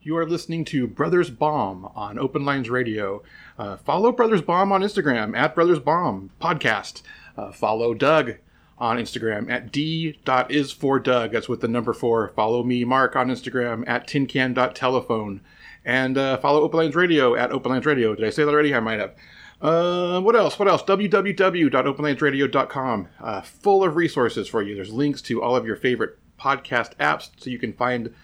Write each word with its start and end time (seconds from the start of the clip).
You 0.00 0.16
are 0.16 0.26
listening 0.26 0.64
to 0.66 0.86
Brothers 0.86 1.28
Balm 1.28 1.90
on 1.96 2.20
Open 2.20 2.44
Lines 2.44 2.70
Radio. 2.70 3.24
Uh, 3.58 3.76
follow 3.76 4.12
Brothers 4.12 4.42
Balm 4.42 4.70
on 4.70 4.82
Instagram 4.82 5.36
at 5.36 5.56
Brothers 5.56 5.80
Balm 5.80 6.30
Podcast. 6.40 7.02
Uh, 7.36 7.50
follow 7.50 7.94
Doug 7.94 8.34
on 8.78 8.96
Instagram 8.96 9.50
at 9.50 9.72
d.is4doug. 9.72 11.32
That's 11.32 11.48
with 11.48 11.62
the 11.62 11.68
number 11.68 11.92
four. 11.92 12.28
Follow 12.28 12.62
me, 12.62 12.84
Mark, 12.84 13.16
on 13.16 13.26
Instagram 13.28 13.82
at 13.88 14.06
tincan.telephone. 14.06 15.40
And 15.84 16.16
uh, 16.16 16.36
follow 16.36 16.62
Open 16.62 16.78
Lines 16.78 16.94
Radio 16.94 17.34
at 17.34 17.50
Open 17.50 17.72
Lines 17.72 17.86
Radio. 17.86 18.14
Did 18.14 18.24
I 18.24 18.30
say 18.30 18.44
that 18.44 18.52
already? 18.52 18.72
I 18.72 18.78
might 18.80 19.00
have. 19.00 19.16
Uh, 19.60 20.20
what 20.20 20.36
else? 20.36 20.60
What 20.60 20.68
else? 20.68 20.84
www.openlinesradio.com. 20.84 23.08
Uh, 23.20 23.40
full 23.40 23.82
of 23.82 23.96
resources 23.96 24.46
for 24.46 24.62
you. 24.62 24.76
There's 24.76 24.92
links 24.92 25.20
to 25.22 25.42
all 25.42 25.56
of 25.56 25.66
your 25.66 25.74
favorite 25.74 26.16
podcast 26.38 26.94
apps 26.98 27.30
so 27.36 27.50
you 27.50 27.58
can 27.58 27.72
find 27.72 28.14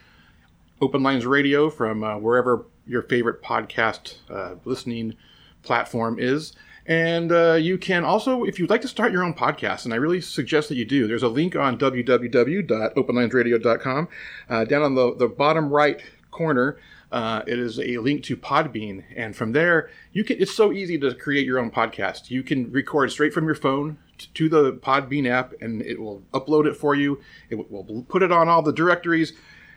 Open 0.80 1.02
Lines 1.02 1.26
Radio 1.26 1.68
from 1.70 2.04
uh, 2.04 2.18
wherever 2.18 2.66
your 2.86 3.02
favorite 3.02 3.42
podcast 3.42 4.16
uh, 4.30 4.54
listening 4.64 5.16
platform 5.62 6.18
is. 6.18 6.52
And 6.86 7.32
uh, 7.32 7.54
you 7.54 7.78
can 7.78 8.04
also, 8.04 8.44
if 8.44 8.58
you'd 8.58 8.68
like 8.68 8.82
to 8.82 8.88
start 8.88 9.10
your 9.10 9.24
own 9.24 9.32
podcast, 9.32 9.86
and 9.86 9.94
I 9.94 9.96
really 9.96 10.20
suggest 10.20 10.68
that 10.68 10.76
you 10.76 10.84
do, 10.84 11.08
there's 11.08 11.22
a 11.22 11.28
link 11.28 11.56
on 11.56 11.78
www.openlinesradio.com. 11.78 14.08
Uh, 14.50 14.64
down 14.64 14.82
on 14.82 14.94
the, 14.94 15.14
the 15.16 15.28
bottom 15.28 15.70
right 15.70 16.02
corner, 16.30 16.76
uh, 17.10 17.42
it 17.46 17.58
is 17.58 17.78
a 17.78 17.96
link 17.98 18.22
to 18.24 18.36
Podbean, 18.36 19.04
and 19.16 19.34
from 19.36 19.52
there, 19.52 19.88
you 20.12 20.24
can. 20.24 20.42
It's 20.42 20.54
so 20.54 20.72
easy 20.72 20.98
to 20.98 21.14
create 21.14 21.46
your 21.46 21.58
own 21.60 21.70
podcast. 21.70 22.28
You 22.28 22.42
can 22.42 22.70
record 22.72 23.12
straight 23.12 23.32
from 23.32 23.46
your 23.46 23.54
phone 23.54 23.96
to 24.34 24.48
the 24.48 24.72
Podbean 24.72 25.28
app, 25.28 25.54
and 25.60 25.80
it 25.82 26.00
will 26.00 26.24
upload 26.32 26.66
it 26.66 26.76
for 26.76 26.96
you. 26.96 27.20
It 27.50 27.70
will 27.70 28.04
put 28.08 28.24
it 28.24 28.32
on 28.32 28.48
all 28.48 28.62
the 28.62 28.72
directories. 28.72 29.32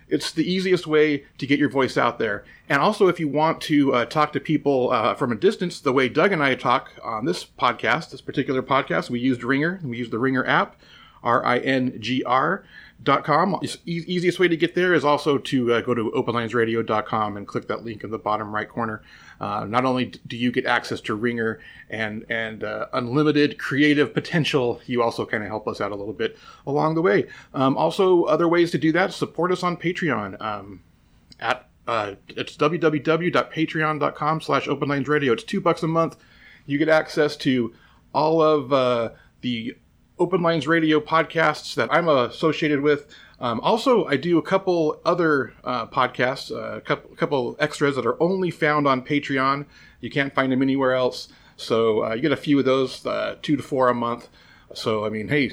It's 0.10 0.32
the 0.32 0.50
easiest 0.50 0.88
way 0.88 1.26
to 1.38 1.46
get 1.46 1.60
your 1.60 1.70
voice 1.70 1.98
out 1.98 2.18
there. 2.18 2.46
And 2.70 2.82
also, 2.82 3.08
if 3.08 3.20
you 3.20 3.28
want 3.28 3.62
to 3.62 3.94
uh, 3.94 4.06
talk 4.06 4.34
to 4.34 4.40
people 4.40 4.92
uh, 4.92 5.16
from 5.16 5.32
a 5.32 5.36
distance, 5.36 5.80
the 5.80 5.94
way 5.94 6.08
Doug 6.10 6.32
and 6.32 6.44
I 6.44 6.55
talk 6.55 6.91
on 7.04 7.26
this 7.26 7.46
podcast, 7.46 8.12
this 8.12 8.22
particular 8.22 8.62
podcast, 8.62 9.10
we 9.10 9.20
used 9.20 9.44
Ringr. 9.44 9.80
We 9.84 9.98
used 9.98 10.12
the 10.12 10.20
Ringr 10.20 10.46
app, 10.46 10.76
R 11.24 11.46
I 11.46 11.60
N 11.60 11.98
G 11.99 12.24
R. 12.24 12.64
Dot 13.03 13.23
com. 13.23 13.59
E- 13.63 13.70
easiest 13.85 14.40
way 14.40 14.48
to 14.48 14.57
get 14.57 14.73
there 14.73 14.91
is 14.93 15.05
also 15.05 15.37
to 15.37 15.71
uh, 15.71 15.81
go 15.81 15.93
to 15.93 16.12
openlinesradio.com 16.15 17.37
and 17.37 17.48
click 17.48 17.67
that 17.67 17.85
link 17.85 18.03
in 18.03 18.09
the 18.09 18.17
bottom 18.17 18.51
right 18.53 18.67
corner. 18.67 19.03
Uh, 19.40 19.65
not 19.65 19.85
only 19.85 20.05
do 20.26 20.35
you 20.35 20.51
get 20.51 20.65
access 20.65 20.99
to 21.01 21.13
Ringr 21.15 21.59
and 21.91 22.25
and 22.27 22.63
uh, 22.63 22.87
unlimited 22.93 23.59
creative 23.59 24.15
potential, 24.15 24.81
you 24.87 25.03
also 25.03 25.27
kind 25.27 25.43
of 25.43 25.49
help 25.49 25.68
us 25.68 25.79
out 25.79 25.91
a 25.91 25.95
little 25.95 26.12
bit 26.12 26.40
along 26.65 26.95
the 26.95 27.03
way. 27.03 27.27
Um, 27.53 27.77
also, 27.77 28.23
other 28.23 28.48
ways 28.48 28.71
to 28.71 28.79
do 28.79 28.91
that: 28.93 29.13
support 29.13 29.51
us 29.51 29.62
on 29.63 29.77
Patreon. 29.77 30.41
Um, 30.41 30.81
at 31.40 31.70
uh, 31.87 32.15
it's 32.29 32.57
www.patreon.com/slash 32.57 34.68
openlinesradio. 34.68 35.34
It's 35.34 35.43
two 35.43 35.62
bucks 35.62 35.84
a 35.84 35.87
month. 35.87 36.18
You 36.65 36.79
get 36.79 36.90
access 36.90 37.37
to 37.37 37.73
all 38.13 38.41
of 38.41 38.73
uh, 38.73 39.12
the 39.41 39.77
Open 40.20 40.41
Lines 40.41 40.68
Radio 40.68 40.99
podcasts 40.99 41.76
that 41.76 41.91
I'm 41.91 42.07
associated 42.07 42.82
with. 42.82 43.05
Um, 43.40 43.60
also, 43.62 44.05
I 44.05 44.18
do 44.18 44.37
a 44.37 44.41
couple 44.41 44.99
other 45.05 45.54
uh, 45.63 45.85
podcasts, 45.87 46.51
uh, 46.51 46.77
a 46.77 46.82
couple, 46.82 47.15
couple 47.15 47.55
extras 47.59 47.96
that 47.96 48.05
are 48.05 48.21
only 48.21 48.49
found 48.49 48.87
on 48.87 49.04
Patreon. 49.04 49.65
You 50.01 50.09
can't 50.09 50.34
find 50.34 50.51
them 50.51 50.62
anywhere 50.62 50.93
else. 50.93 51.29
So 51.55 52.04
uh, 52.05 52.13
you 52.15 52.21
get 52.21 52.32
a 52.32 52.37
few 52.37 52.57
of 52.59 52.65
those, 52.65 53.05
uh, 53.05 53.35
two 53.41 53.55
to 53.55 53.63
four 53.63 53.90
a 53.90 53.93
month. 53.93 54.29
So, 54.74 55.05
I 55.05 55.09
mean, 55.09 55.27
hey, 55.27 55.51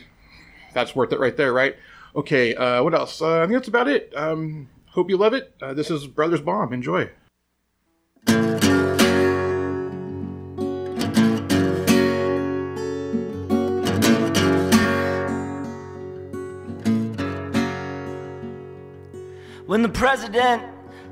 that's 0.73 0.97
worth 0.97 1.13
it 1.13 1.21
right 1.21 1.37
there, 1.37 1.53
right? 1.53 1.77
Okay, 2.17 2.55
uh, 2.55 2.83
what 2.83 2.95
else? 2.95 3.21
Uh, 3.21 3.41
I 3.41 3.47
think 3.47 3.55
that's 3.55 3.69
about 3.69 3.89
it. 3.89 4.13
Um, 4.17 4.69
hope 4.91 5.11
you 5.11 5.17
love 5.17 5.35
it. 5.35 5.55
This 5.61 5.91
is 5.91 6.07
Brothers 6.07 6.41
Balm. 6.41 6.73
Enjoy. 6.73 7.11
When 19.75 19.83
the 19.83 19.89
president 19.89 20.63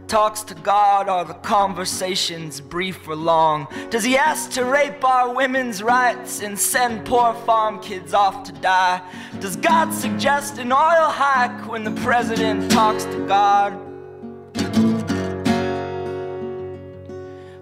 talks 0.06 0.44
to 0.44 0.54
God, 0.54 1.08
are 1.08 1.24
the 1.24 1.34
conversations 1.34 2.60
brief 2.60 3.08
or 3.08 3.16
long? 3.16 3.66
Does 3.90 4.04
he 4.04 4.16
ask 4.16 4.52
to 4.52 4.64
rape 4.64 5.04
our 5.04 5.34
women's 5.34 5.82
rights 5.82 6.42
and 6.42 6.56
send 6.56 7.04
poor 7.04 7.34
farm 7.44 7.80
kids 7.80 8.14
off 8.14 8.44
to 8.44 8.52
die? 8.52 9.02
Does 9.40 9.56
God 9.56 9.92
suggest 9.92 10.58
an 10.58 10.70
oil 10.70 10.78
hike 10.78 11.68
when 11.68 11.82
the 11.82 11.90
president 12.02 12.70
talks 12.70 13.02
to 13.02 13.26
God? 13.26 13.72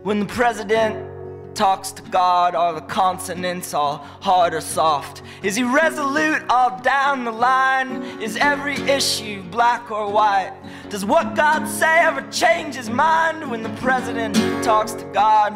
When 0.02 0.20
the 0.20 0.26
president 0.26 1.10
talks 1.54 1.92
to 1.92 2.02
God, 2.02 2.54
are 2.54 2.72
the 2.72 2.80
consonants 2.80 3.74
all 3.74 3.98
hard 4.20 4.54
or 4.54 4.62
soft? 4.62 5.22
Is 5.42 5.56
he 5.56 5.62
resolute 5.62 6.42
all 6.48 6.80
down 6.80 7.24
the 7.24 7.32
line? 7.32 8.02
Is 8.20 8.36
every 8.36 8.76
issue 8.76 9.42
black 9.42 9.90
or 9.90 10.10
white? 10.10 10.54
Does 10.90 11.04
what 11.04 11.36
God 11.36 11.68
say 11.68 12.00
ever 12.00 12.20
change 12.32 12.74
his 12.74 12.90
mind 12.90 13.48
when 13.48 13.62
the 13.62 13.68
president 13.80 14.34
talks 14.64 14.92
to 14.94 15.04
God? 15.12 15.52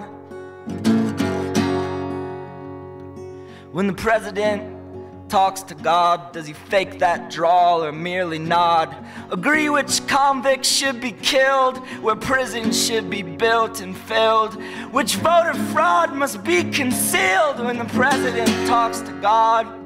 When 3.73 3.89
the 3.89 3.95
president 3.95 5.29
talks 5.29 5.63
to 5.63 5.75
God, 5.75 6.31
does 6.33 6.47
he 6.47 6.53
fake 6.53 7.01
that 7.01 7.33
drawl 7.33 7.83
or 7.83 7.91
merely 7.91 8.39
nod? 8.39 8.95
Agree 9.33 9.69
which 9.69 10.07
convicts 10.07 10.69
should 10.69 11.01
be 11.01 11.11
killed, 11.11 11.79
where 12.01 12.15
prisons 12.15 12.87
should 12.87 13.11
be 13.11 13.23
built 13.23 13.81
and 13.81 13.97
filled, 13.97 14.55
which 14.93 15.17
voter 15.17 15.55
fraud 15.73 16.15
must 16.15 16.45
be 16.45 16.63
concealed 16.71 17.59
when 17.59 17.79
the 17.79 17.87
president 17.87 18.69
talks 18.69 19.01
to 19.01 19.11
God? 19.21 19.84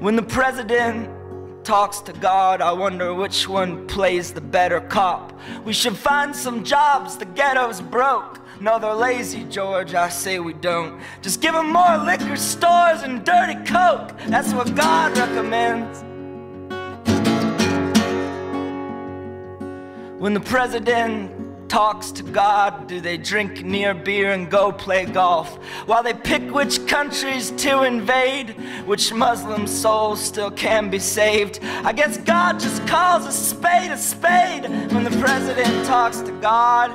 When 0.00 0.14
the 0.14 0.22
president 0.22 1.10
talks 1.64 1.98
to 2.02 2.12
God, 2.12 2.60
I 2.60 2.70
wonder 2.70 3.12
which 3.12 3.48
one 3.48 3.84
plays 3.88 4.32
the 4.32 4.40
better 4.40 4.80
cop. 4.80 5.32
We 5.64 5.72
should 5.72 5.96
find 5.96 6.34
some 6.34 6.62
jobs, 6.62 7.16
the 7.16 7.24
ghetto's 7.24 7.80
broke. 7.80 8.38
No, 8.60 8.78
they're 8.78 8.94
lazy, 8.94 9.42
George. 9.46 9.94
I 9.94 10.08
say 10.08 10.38
we 10.38 10.52
don't. 10.52 11.00
Just 11.20 11.40
give 11.40 11.52
them 11.52 11.72
more 11.72 11.98
liquor 11.98 12.36
stores 12.36 13.02
and 13.02 13.24
dirty 13.24 13.56
coke. 13.64 14.12
That's 14.28 14.52
what 14.52 14.72
God 14.76 15.18
recommends. 15.18 16.04
When 20.20 20.32
the 20.32 20.40
president 20.40 21.37
talks 21.68 22.10
to 22.12 22.22
God, 22.22 22.86
do 22.86 23.00
they 23.00 23.16
drink 23.16 23.64
near 23.64 23.94
beer 23.94 24.32
and 24.32 24.50
go 24.50 24.72
play 24.72 25.04
golf? 25.04 25.56
While 25.86 26.02
they 26.02 26.14
pick 26.14 26.42
which 26.52 26.86
countries 26.86 27.50
to 27.52 27.82
invade, 27.82 28.56
which 28.86 29.12
Muslim 29.12 29.66
souls 29.66 30.20
still 30.20 30.50
can 30.50 30.90
be 30.90 30.98
saved. 30.98 31.60
I 31.62 31.92
guess 31.92 32.16
God 32.18 32.58
just 32.58 32.86
calls 32.86 33.26
a 33.26 33.32
spade 33.32 33.90
a 33.90 33.96
spade 33.96 34.64
when 34.92 35.04
the 35.04 35.16
president 35.20 35.86
talks 35.86 36.20
to 36.20 36.32
God. 36.40 36.90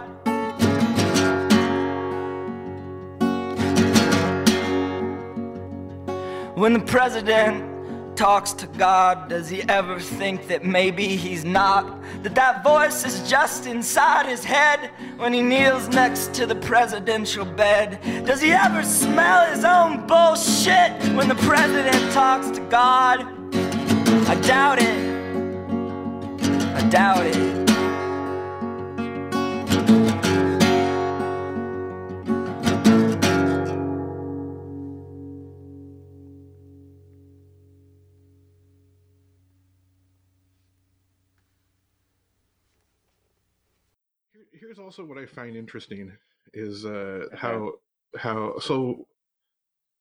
When 6.56 6.74
the 6.74 6.80
president 6.86 7.73
talks 8.16 8.54
to 8.54 8.68
God, 8.68 9.30
does 9.30 9.50
he 9.50 9.64
ever 9.64 10.00
think 10.00 10.48
that 10.48 10.64
maybe 10.64 11.08
he's 11.08 11.44
not? 11.44 12.02
That 12.24 12.36
that 12.36 12.64
voice 12.64 13.06
is 13.06 13.30
just 13.30 13.66
inside 13.66 14.26
his 14.26 14.44
head 14.44 14.92
when 15.18 15.34
he 15.34 15.42
kneels 15.42 15.88
next 15.90 16.34
to 16.36 16.46
the 16.46 16.56
presidential 16.56 17.46
bed? 17.46 18.00
Does 18.26 18.42
he 18.42 18.52
ever 18.52 18.84
smell 18.84 19.46
his 19.54 19.64
own 19.64 20.06
bullshit 20.08 20.92
when 21.16 21.28
the 21.28 21.36
president 21.36 22.14
talks 22.14 22.50
to 22.52 22.62
God? 22.70 23.26
I 24.28 24.36
doubt 24.42 24.82
it. 24.82 24.98
I 26.76 26.90
doubt 26.90 27.26
it. 27.26 27.63
Here's 44.64 44.80
also 44.80 45.04
what 45.04 45.18
I 45.18 45.26
find 45.26 45.58
interesting 45.58 46.14
is 46.54 46.86
uh, 46.86 47.26
how 47.34 47.74
how 48.16 48.58
so 48.60 49.06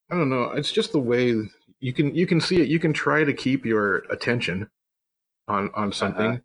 I 0.09 0.15
don't 0.15 0.29
know. 0.29 0.51
It's 0.51 0.71
just 0.71 0.93
the 0.93 0.99
way 0.99 1.35
you 1.81 1.91
can 1.91 2.15
you 2.15 2.25
can 2.25 2.39
see 2.39 2.61
it. 2.61 2.69
You 2.69 2.79
can 2.79 2.93
try 2.93 3.25
to 3.25 3.33
keep 3.33 3.65
your 3.65 3.97
attention 4.09 4.69
on 5.49 5.69
on 5.75 5.91
something, 5.91 6.25
Uh-huh. 6.25 6.37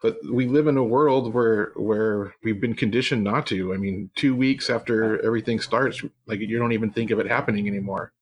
but 0.00 0.16
we 0.32 0.46
live 0.46 0.66
in 0.66 0.78
a 0.78 0.82
world 0.82 1.34
where 1.34 1.72
where 1.76 2.34
we've 2.42 2.58
been 2.58 2.72
conditioned 2.74 3.22
not 3.22 3.46
to. 3.48 3.74
I 3.74 3.76
mean, 3.76 4.08
two 4.14 4.34
weeks 4.34 4.70
after 4.70 5.20
everything 5.22 5.60
starts, 5.60 6.02
like 6.24 6.40
you 6.40 6.58
don't 6.58 6.72
even 6.72 6.90
think 6.90 7.10
of 7.10 7.18
it 7.18 7.26
happening 7.26 7.68
anymore. 7.68 8.14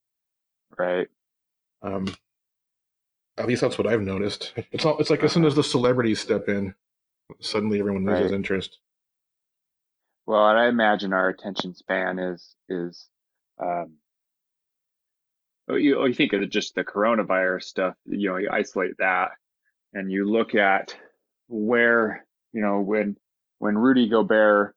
Right. 0.77 1.07
Um, 1.83 2.13
At 3.39 3.47
least 3.47 3.61
that's 3.61 3.79
what 3.79 3.87
I've 3.87 4.03
noticed. 4.03 4.55
It's 4.73 4.85
all, 4.85 4.99
it's 4.99 5.09
like 5.09 5.23
as 5.23 5.31
soon 5.33 5.45
as 5.45 5.55
the 5.55 5.63
celebrities 5.63 6.19
step 6.19 6.49
in, 6.49 6.75
suddenly 7.39 7.79
everyone 7.79 8.05
loses 8.05 8.33
Right. 8.33 8.33
interest. 8.35 8.81
Well, 10.31 10.49
and 10.49 10.61
I 10.61 10.69
imagine 10.69 11.13
our 11.13 11.29
attention 11.29 11.75
span 11.75 12.21
is 12.21 12.55
is 12.69 13.09
um, 13.61 13.95
oh, 15.69 15.75
you, 15.75 15.99
oh, 15.99 16.05
you 16.05 16.15
think 16.15 16.33
of 16.35 16.41
the, 16.41 16.47
just 16.47 16.77
the 16.77 16.85
coronavirus 16.85 17.65
stuff, 17.65 17.97
you 18.07 18.29
know, 18.29 18.37
you 18.37 18.49
isolate 18.49 18.97
that 19.01 19.33
and 19.93 20.09
you 20.09 20.31
look 20.31 20.55
at 20.55 20.97
where, 21.49 22.25
you 22.53 22.63
know, 22.63 22.79
when 22.79 23.17
when 23.59 23.77
Rudy 23.77 24.09
Gobert, 24.09 24.77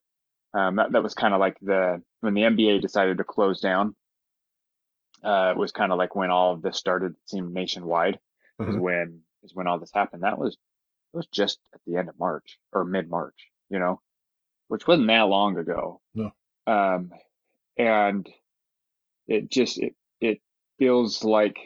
um, 0.56 0.78
that, 0.78 0.92
that 0.94 1.04
was 1.04 1.14
kind 1.14 1.36
of 1.36 1.40
like 1.40 1.60
the 1.62 2.02
when 2.22 2.34
the 2.34 2.42
NBA 2.42 2.82
decided 2.82 3.20
to 3.20 3.24
close 3.24 3.62
down. 3.62 3.96
Uh, 5.24 5.52
it 5.56 5.58
was 5.60 5.72
kind 5.72 5.92
of 5.92 6.00
like 6.00 6.16
when 6.16 6.32
all 6.32 6.54
of 6.54 6.64
this 6.64 6.78
started, 6.78 7.12
it 7.12 7.30
seemed 7.30 7.54
nationwide. 7.54 8.18
Is 8.60 8.76
Mhm. 8.76 8.80
when 8.80 9.22
is 9.44 9.54
when 9.54 9.68
all 9.68 9.78
this 9.78 9.94
happened. 9.94 10.24
That 10.24 10.40
was 10.40 10.56
it 10.56 11.18
was 11.18 11.28
just 11.28 11.60
at 11.76 11.82
the 11.86 11.98
end 11.98 12.10
of 12.10 12.18
March 12.18 12.58
or 12.72 12.84
mid 12.86 13.08
March, 13.08 13.52
you 13.70 13.78
know, 13.78 14.02
which 14.68 14.88
wasn't 14.88 15.08
that 15.08 15.22
long 15.22 15.58
ago. 15.58 16.02
No. 16.14 16.32
Um, 16.66 17.12
and 17.78 18.28
it 19.28 19.50
just 19.50 19.78
it 19.80 19.96
it 20.22 20.42
feels 20.80 21.24
like 21.24 21.58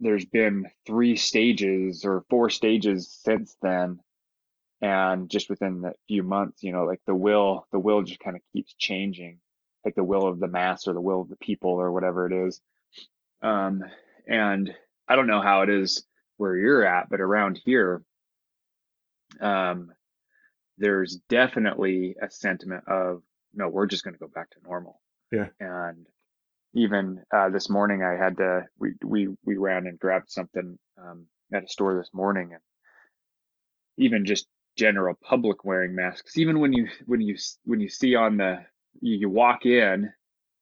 there's 0.00 0.24
been 0.24 0.66
three 0.86 1.16
stages 1.16 2.04
or 2.04 2.24
four 2.28 2.50
stages 2.50 3.16
since 3.22 3.56
then 3.62 4.00
and 4.80 5.30
just 5.30 5.48
within 5.48 5.84
a 5.84 5.92
few 6.08 6.22
months 6.22 6.62
you 6.62 6.72
know 6.72 6.84
like 6.84 7.00
the 7.06 7.14
will 7.14 7.66
the 7.70 7.78
will 7.78 8.02
just 8.02 8.20
kind 8.20 8.36
of 8.36 8.42
keeps 8.52 8.74
changing 8.74 9.38
like 9.84 9.94
the 9.94 10.04
will 10.04 10.26
of 10.26 10.40
the 10.40 10.48
mass 10.48 10.86
or 10.86 10.92
the 10.92 11.00
will 11.00 11.20
of 11.20 11.28
the 11.28 11.36
people 11.36 11.70
or 11.70 11.92
whatever 11.92 12.26
it 12.26 12.46
is 12.46 12.60
um 13.42 13.84
and 14.26 14.74
i 15.08 15.14
don't 15.14 15.28
know 15.28 15.40
how 15.40 15.62
it 15.62 15.70
is 15.70 16.04
where 16.36 16.56
you're 16.56 16.84
at 16.84 17.08
but 17.08 17.20
around 17.20 17.60
here 17.64 18.02
um 19.40 19.92
there's 20.78 21.18
definitely 21.28 22.16
a 22.22 22.30
sentiment 22.30 22.84
of 22.88 23.22
no 23.54 23.68
we're 23.68 23.86
just 23.86 24.04
going 24.04 24.14
to 24.14 24.20
go 24.20 24.28
back 24.34 24.50
to 24.50 24.56
normal 24.64 25.00
Yeah. 25.30 25.48
and 25.60 26.06
even 26.74 27.22
uh, 27.34 27.50
this 27.50 27.68
morning 27.68 28.02
I 28.02 28.22
had 28.22 28.36
to 28.38 28.62
we 28.78 28.92
we 29.04 29.28
we 29.44 29.56
ran 29.56 29.86
and 29.86 29.98
grabbed 29.98 30.30
something 30.30 30.78
um, 30.98 31.26
at 31.52 31.64
a 31.64 31.68
store 31.68 31.96
this 31.96 32.10
morning 32.14 32.50
and 32.52 32.60
even 33.98 34.24
just 34.24 34.46
general 34.78 35.14
public 35.22 35.64
wearing 35.64 35.94
masks 35.94 36.38
even 36.38 36.60
when 36.60 36.72
you 36.72 36.88
when 37.06 37.20
you 37.20 37.36
when 37.64 37.80
you 37.80 37.88
see 37.90 38.14
on 38.14 38.38
the 38.38 38.56
you, 39.00 39.16
you 39.16 39.28
walk 39.30 39.66
in 39.66 40.10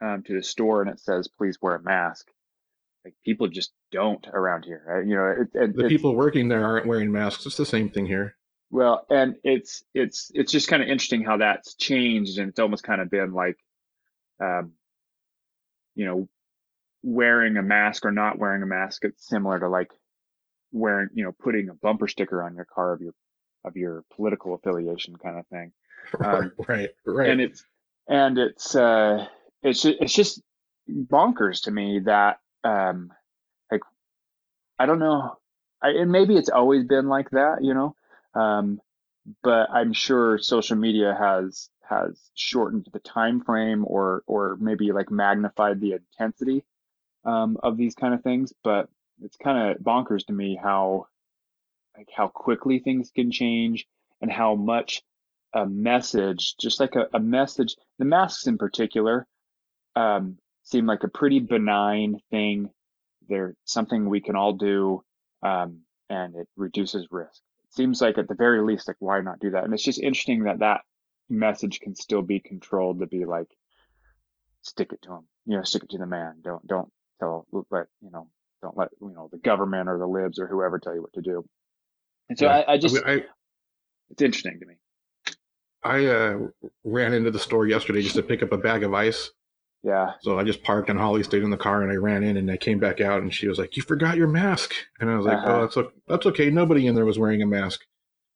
um, 0.03 0.23
to 0.27 0.35
the 0.35 0.43
store 0.43 0.83
and 0.83 0.91
it 0.91 0.99
says 0.99 1.29
please 1.39 1.59
wear 1.63 1.77
a 1.77 1.83
mask 1.83 2.27
like 3.05 3.15
people 3.25 3.47
just 3.47 3.71
don't 3.93 4.27
around 4.33 4.65
here 4.65 4.83
right? 4.87 5.07
you 5.07 5.15
know 5.15 5.27
it, 5.43 5.49
it, 5.55 5.77
The 5.77 5.89
people 5.89 6.17
working 6.17 6.49
there 6.49 6.65
aren't 6.65 6.87
wearing 6.87 7.13
masks. 7.13 7.47
It's 7.47 7.57
the 7.57 7.65
same 7.65 7.89
thing 7.89 8.07
here. 8.07 8.35
Well, 8.71 9.05
and 9.11 9.37
it's 9.43 9.83
it's 9.95 10.31
it's 10.35 10.53
just 10.53 10.69
kind 10.69 10.83
of 10.83 10.89
interesting 10.89 11.25
how 11.25 11.39
that's 11.39 11.75
changed, 11.75 12.39
and 12.39 12.49
it's 12.49 12.61
almost 12.61 12.85
kind 12.85 13.01
of 13.01 13.11
been 13.11 13.33
like, 13.33 13.59
um, 14.41 14.73
you 15.95 16.07
know, 16.07 16.29
wearing 17.03 17.57
a 17.57 17.63
mask 17.63 18.05
or 18.05 18.13
not 18.13 18.39
wearing 18.39 18.63
a 18.63 18.67
mask. 18.67 19.05
It's 19.05 19.27
similar 19.27 19.59
to 19.59 19.69
like 19.69 19.91
wearing, 20.73 21.09
you 21.15 21.25
know, 21.25 21.33
putting 21.33 21.69
a 21.69 21.75
bumper 21.75 22.07
sticker 22.07 22.43
on 22.43 22.55
your 22.55 22.65
car 22.65 22.93
of 22.93 23.01
your 23.01 23.13
of 23.65 23.77
your 23.77 24.05
political 24.15 24.55
affiliation 24.55 25.17
kind 25.17 25.39
of 25.39 25.47
thing. 25.49 25.73
Um, 26.25 26.53
right, 26.67 26.89
right. 27.05 27.29
And 27.29 27.41
it's 27.43 27.63
and 28.09 28.39
it's 28.39 28.75
uh 28.75 29.27
it's 29.63 29.85
it's 29.85 30.15
just 30.15 30.41
bonkers 30.91 31.65
to 31.65 31.71
me 31.71 32.01
that 32.07 32.41
um 32.65 33.13
like 33.71 33.83
I 34.79 34.87
don't 34.87 34.99
know, 34.99 35.37
I, 35.83 35.91
and 35.91 36.11
maybe 36.11 36.37
it's 36.37 36.49
always 36.49 36.85
been 36.85 37.09
like 37.09 37.31
that, 37.31 37.63
you 37.63 37.75
know. 37.75 37.95
Um, 38.35 38.81
but 39.43 39.71
I'm 39.71 39.93
sure 39.93 40.39
social 40.39 40.77
media 40.77 41.17
has 41.19 41.69
has 41.83 42.21
shortened 42.35 42.89
the 42.93 43.01
time 43.01 43.41
frame 43.43 43.85
or 43.87 44.23
or 44.27 44.57
maybe 44.61 44.93
like 44.93 45.11
magnified 45.11 45.81
the 45.81 45.93
intensity 45.93 46.65
um, 47.25 47.59
of 47.63 47.77
these 47.77 47.95
kind 47.95 48.15
of 48.15 48.23
things. 48.23 48.53
But 48.63 48.89
it's 49.23 49.37
kind 49.37 49.71
of 49.71 49.83
bonkers 49.83 50.27
to 50.27 50.33
me 50.33 50.59
how 50.61 51.07
like 51.97 52.09
how 52.15 52.29
quickly 52.29 52.79
things 52.79 53.11
can 53.15 53.31
change 53.31 53.87
and 54.21 54.31
how 54.31 54.55
much 54.55 55.03
a 55.53 55.67
message, 55.67 56.55
just 56.59 56.81
like 56.81 56.95
a, 56.95 57.09
a 57.13 57.21
message, 57.21 57.77
the 57.99 58.05
masks 58.05 58.47
in 58.47 58.57
particular, 58.57 59.27
um, 59.97 60.39
seem 60.63 60.87
like 60.87 61.03
a 61.03 61.09
pretty 61.09 61.41
benign 61.41 62.21
thing. 62.31 62.71
They're 63.29 63.55
something 63.65 64.09
we 64.09 64.21
can 64.21 64.37
all 64.37 64.53
do, 64.53 65.03
um, 65.43 65.81
and 66.09 66.37
it 66.37 66.49
reduces 66.57 67.09
risk. 67.11 67.41
Seems 67.71 68.01
like 68.01 68.19
at 68.19 68.29
the 68.29 68.35
very 68.35 68.63
least, 68.63 68.89
like 68.89 68.97
why 68.99 69.21
not 69.21 69.39
do 69.39 69.51
that? 69.51 69.65
And 69.65 69.73
it's 69.73 69.85
just 69.85 70.01
interesting 70.01 70.45
that 70.45 70.59
that 70.59 70.83
message 71.29 71.81
can 71.81 71.95
still 71.95 72.23
be 72.23 72.41
controlled 72.41 73.01
to 73.01 73.07
be 73.07 73.25
like, 73.25 73.49
stick 74.63 74.93
it 74.93 75.03
to 75.03 75.13
him, 75.13 75.27
you 75.47 75.57
know, 75.57 75.63
stick 75.63 75.85
it 75.85 75.91
to 75.91 75.99
the 75.99 76.07
man. 76.07 76.37
Don't 76.43 76.67
don't 76.67 76.91
tell 77.21 77.47
let 77.71 77.87
you 78.03 78.11
know 78.11 78.29
don't 78.63 78.77
let 78.77 78.89
you 79.01 79.11
know 79.11 79.29
the 79.31 79.39
government 79.39 79.89
or 79.89 79.99
the 79.99 80.07
libs 80.07 80.39
or 80.39 80.47
whoever 80.47 80.79
tell 80.79 80.95
you 80.95 81.03
what 81.03 81.13
to 81.15 81.23
do. 81.23 81.45
And 82.29 82.39
so 82.39 82.47
Yeah. 82.47 82.65
I, 82.67 82.73
I 82.73 82.79
just 82.79 82.97
I, 83.07 83.25
it's 84.11 84.23
interesting 84.23 84.59
to 84.61 84.67
me. 84.67 84.75
I 85.83 86.07
uh, 86.07 86.39
ran 86.85 87.15
into 87.15 87.31
the 87.31 87.39
store 87.39 87.67
yesterday 87.67 88.03
just 88.03 88.17
to 88.17 88.23
pick 88.23 88.43
up 88.43 88.53
a 88.53 88.59
bag 88.59 88.83
of 88.83 88.93
ice. 88.93 89.31
Yeah. 89.83 90.13
So 90.21 90.39
I 90.39 90.45
just 90.45 90.63
parked 90.63 90.91
and 90.91 90.99
Holly 90.99 91.23
stayed 91.23 91.43
in 91.43 91.51
the 91.51 91.57
car 91.57 91.83
and 91.83 91.91
I 91.91 91.97
ran 91.97 92.23
in 92.23 92.37
and 92.37 92.51
I 92.51 92.57
came 92.59 92.79
back 92.79 93.01
out 93.01 93.23
and 93.23 93.33
she 93.33 93.49
was 93.49 93.59
like, 93.59 93.77
"You 93.77 93.83
forgot 93.83 94.17
your 94.17 94.29
mask." 94.29 94.75
And 95.01 95.11
I 95.11 95.17
was 95.17 95.25
like, 95.27 95.39
Uh-huh. 95.39 95.53
"Oh, 95.53 95.61
that's 95.63 95.77
okay. 95.77 95.95
that's 96.07 96.27
okay. 96.27 96.51
Nobody 96.51 96.87
in 96.87 96.95
there 96.95 97.07
was 97.07 97.19
wearing 97.19 97.43
a 97.43 97.47
mask." 97.47 97.81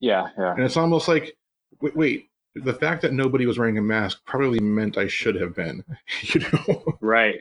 Yeah. 0.00 0.28
Yeah. 0.38 0.52
And 0.54 0.62
it's 0.64 0.76
almost 0.76 1.06
like, 1.06 1.36
wait, 1.80 1.96
wait, 1.96 2.28
the 2.54 2.72
fact 2.74 3.02
that 3.02 3.12
nobody 3.12 3.46
was 3.46 3.58
wearing 3.58 3.78
a 3.78 3.82
mask 3.82 4.20
probably 4.26 4.60
meant 4.60 4.96
I 4.96 5.06
should 5.06 5.34
have 5.36 5.54
been. 5.54 5.84
you 6.22 6.40
know? 6.40 6.84
Right. 7.00 7.40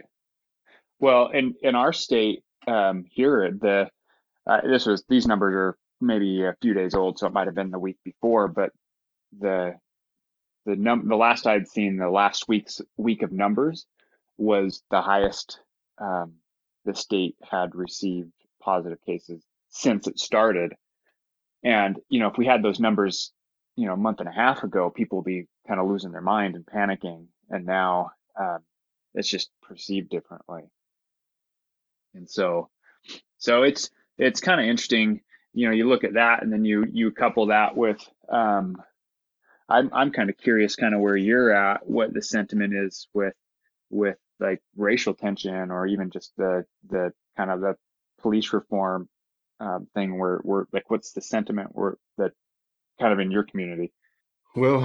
Well, 1.00 1.30
in 1.30 1.56
in 1.62 1.76
our 1.76 1.94
state 1.94 2.44
um, 2.68 3.06
here, 3.10 3.52
the 3.60 3.90
uh, 4.48 4.62
this 4.68 4.86
was 4.86 5.04
these 5.08 5.28
numbers 5.28 5.54
are 5.56 5.78
maybe 6.02 6.44
a 6.44 6.56
few 6.62 6.74
days 6.74 6.94
old, 6.94 7.20
so 7.20 7.28
it 7.28 7.34
might 7.34 7.48
have 7.48 7.56
been 7.56 7.72
the 7.72 7.80
week 7.80 7.98
before, 8.04 8.48
but 8.50 8.72
the 9.40 9.76
the 10.66 10.76
num 10.76 11.08
the 11.08 11.16
last 11.16 11.48
I'd 11.48 11.68
seen 11.68 11.98
the 11.98 12.10
last 12.10 12.48
week's 12.48 12.82
week 12.98 13.22
of 13.22 13.32
numbers 13.32 13.86
was 14.38 14.84
the 14.90 15.02
highest 15.02 15.60
um, 16.00 16.34
the 16.86 16.96
state 16.96 17.36
had 17.50 17.76
received 17.76 18.32
positive 18.62 19.00
cases 19.06 19.44
since 19.70 20.08
it 20.08 20.20
started. 20.20 20.74
And 21.64 22.00
you 22.10 22.20
know, 22.20 22.28
if 22.28 22.38
we 22.38 22.46
had 22.46 22.64
those 22.64 22.80
numbers, 22.80 23.32
you 23.76 23.88
know, 23.88 23.94
a 23.94 23.98
month 23.98 24.20
and 24.20 24.30
a 24.30 24.34
half 24.34 24.64
ago, 24.64 24.90
people 24.90 25.20
would 25.20 25.26
be 25.26 25.48
kind 25.68 25.80
of 25.80 25.88
losing 25.88 26.12
their 26.12 26.22
mind 26.22 26.56
and 26.56 26.66
panicking. 26.66 27.28
And 27.50 27.66
now 27.66 28.12
um, 28.40 28.60
it's 29.14 29.30
just 29.30 29.50
perceived 29.62 30.10
differently. 30.10 30.64
And 32.14 32.30
so, 32.30 32.70
so 33.38 33.64
it's 33.64 33.90
it's 34.18 34.42
kind 34.42 34.60
of 34.60 34.68
interesting. 34.68 35.22
You 35.54 35.68
know, 35.68 35.74
you 35.74 35.88
look 35.88 36.04
at 36.04 36.14
that, 36.14 36.44
and 36.44 36.52
then 36.52 36.66
you 36.66 36.86
you 36.92 37.12
couple 37.12 37.48
that 37.48 37.76
with. 37.76 38.00
Um, 38.30 38.78
I'm 39.74 39.90
I'm 39.94 40.12
kind 40.12 40.30
of 40.30 40.38
curious, 40.38 40.76
kind 40.76 40.94
of 40.94 41.02
where 41.02 41.18
you're 41.18 41.52
at, 41.52 41.88
what 41.88 42.14
the 42.14 42.22
sentiment 42.22 42.74
is 42.76 43.08
with 43.14 43.34
with 43.90 44.18
like 44.40 44.62
racial 44.76 45.14
tension, 45.14 45.72
or 45.72 45.88
even 45.88 46.10
just 46.12 46.32
the 46.38 46.66
the 46.90 47.12
kind 47.38 47.50
of 47.50 47.62
the 47.62 47.76
police 48.22 48.54
reform 48.54 49.10
um, 49.60 49.88
thing. 49.96 50.18
Where 50.20 50.38
where 50.44 50.66
like, 50.72 50.90
what's 50.90 51.12
the 51.14 51.22
sentiment 51.22 51.70
where 51.74 51.98
that 52.18 52.32
kind 53.00 53.14
of 53.14 53.20
in 53.20 53.32
your 53.32 53.44
community? 53.44 53.92
Well, 54.56 54.84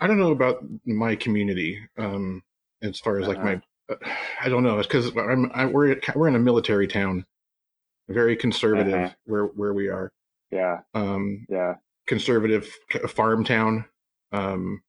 I 0.00 0.06
don't 0.06 0.18
know 0.18 0.32
about 0.32 0.64
my 0.86 1.14
community 1.16 1.78
um, 1.98 2.42
as 2.82 2.98
far 2.98 3.18
as 3.18 3.28
like 3.28 3.42
my. 3.42 3.60
I 4.40 4.48
don't 4.48 4.62
know. 4.62 4.78
It's 4.78 4.86
because 4.86 5.14
I'm 5.16 5.50
I, 5.52 5.66
we're 5.66 6.00
we're 6.14 6.28
in 6.28 6.36
a 6.36 6.38
military 6.38 6.86
town, 6.86 7.26
very 8.08 8.36
conservative 8.36 8.94
Uh-huh. 8.94 9.14
where 9.26 9.44
where 9.46 9.74
we 9.74 9.88
are. 9.88 10.10
Yeah, 10.50 10.78
Um, 10.94 11.46
yeah, 11.48 11.74
conservative 12.06 12.66
farm 13.08 13.44
town. 13.44 13.84
Um, 14.32 14.82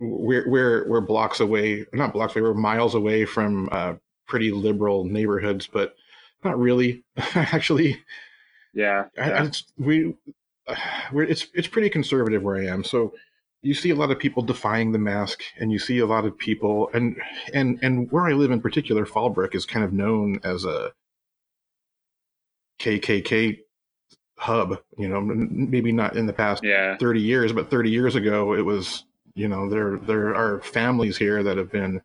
we're 0.00 0.48
we're 0.48 0.88
we're 0.88 1.00
blocks 1.00 1.40
away, 1.40 1.86
not 1.92 2.12
blocks 2.12 2.34
away. 2.34 2.42
We're 2.42 2.54
miles 2.54 2.94
away 2.94 3.24
from 3.24 3.68
uh, 3.72 3.94
pretty 4.26 4.50
liberal 4.50 5.04
neighborhoods, 5.04 5.66
but 5.66 5.94
not 6.42 6.58
really. 6.58 7.04
Actually, 7.34 8.00
yeah, 8.74 9.04
I, 9.18 9.28
yeah. 9.28 9.42
I, 9.42 9.44
it's, 9.44 9.64
we 9.78 10.14
we're 11.12 11.24
it's 11.24 11.46
it's 11.54 11.68
pretty 11.68 11.90
conservative 11.90 12.42
where 12.42 12.56
I 12.56 12.66
am. 12.66 12.84
So 12.84 13.14
you 13.62 13.74
see 13.74 13.90
a 13.90 13.94
lot 13.94 14.10
of 14.10 14.18
people 14.18 14.42
defying 14.42 14.92
the 14.92 14.98
mask, 14.98 15.42
and 15.58 15.72
you 15.72 15.78
see 15.78 15.98
a 15.98 16.06
lot 16.06 16.24
of 16.24 16.36
people, 16.36 16.90
and 16.92 17.16
and 17.52 17.78
and 17.82 18.10
where 18.10 18.26
I 18.26 18.32
live 18.32 18.50
in 18.50 18.60
particular, 18.60 19.06
Fallbrook 19.06 19.54
is 19.54 19.64
kind 19.64 19.84
of 19.84 19.92
known 19.92 20.40
as 20.44 20.64
a 20.64 20.92
KKK 22.80 23.58
hub. 24.36 24.78
You 24.98 25.08
know, 25.08 25.20
maybe 25.20 25.92
not 25.92 26.16
in 26.16 26.26
the 26.26 26.32
past 26.32 26.62
yeah, 26.62 26.96
30 26.98 27.20
years, 27.20 27.52
but 27.52 27.70
30 27.70 27.90
years 27.90 28.14
ago, 28.14 28.54
it 28.54 28.62
was, 28.62 29.04
you 29.34 29.48
know, 29.48 29.68
there, 29.68 29.98
there 29.98 30.34
are 30.34 30.60
families 30.60 31.16
here 31.16 31.42
that 31.42 31.56
have 31.56 31.70
been 31.70 32.02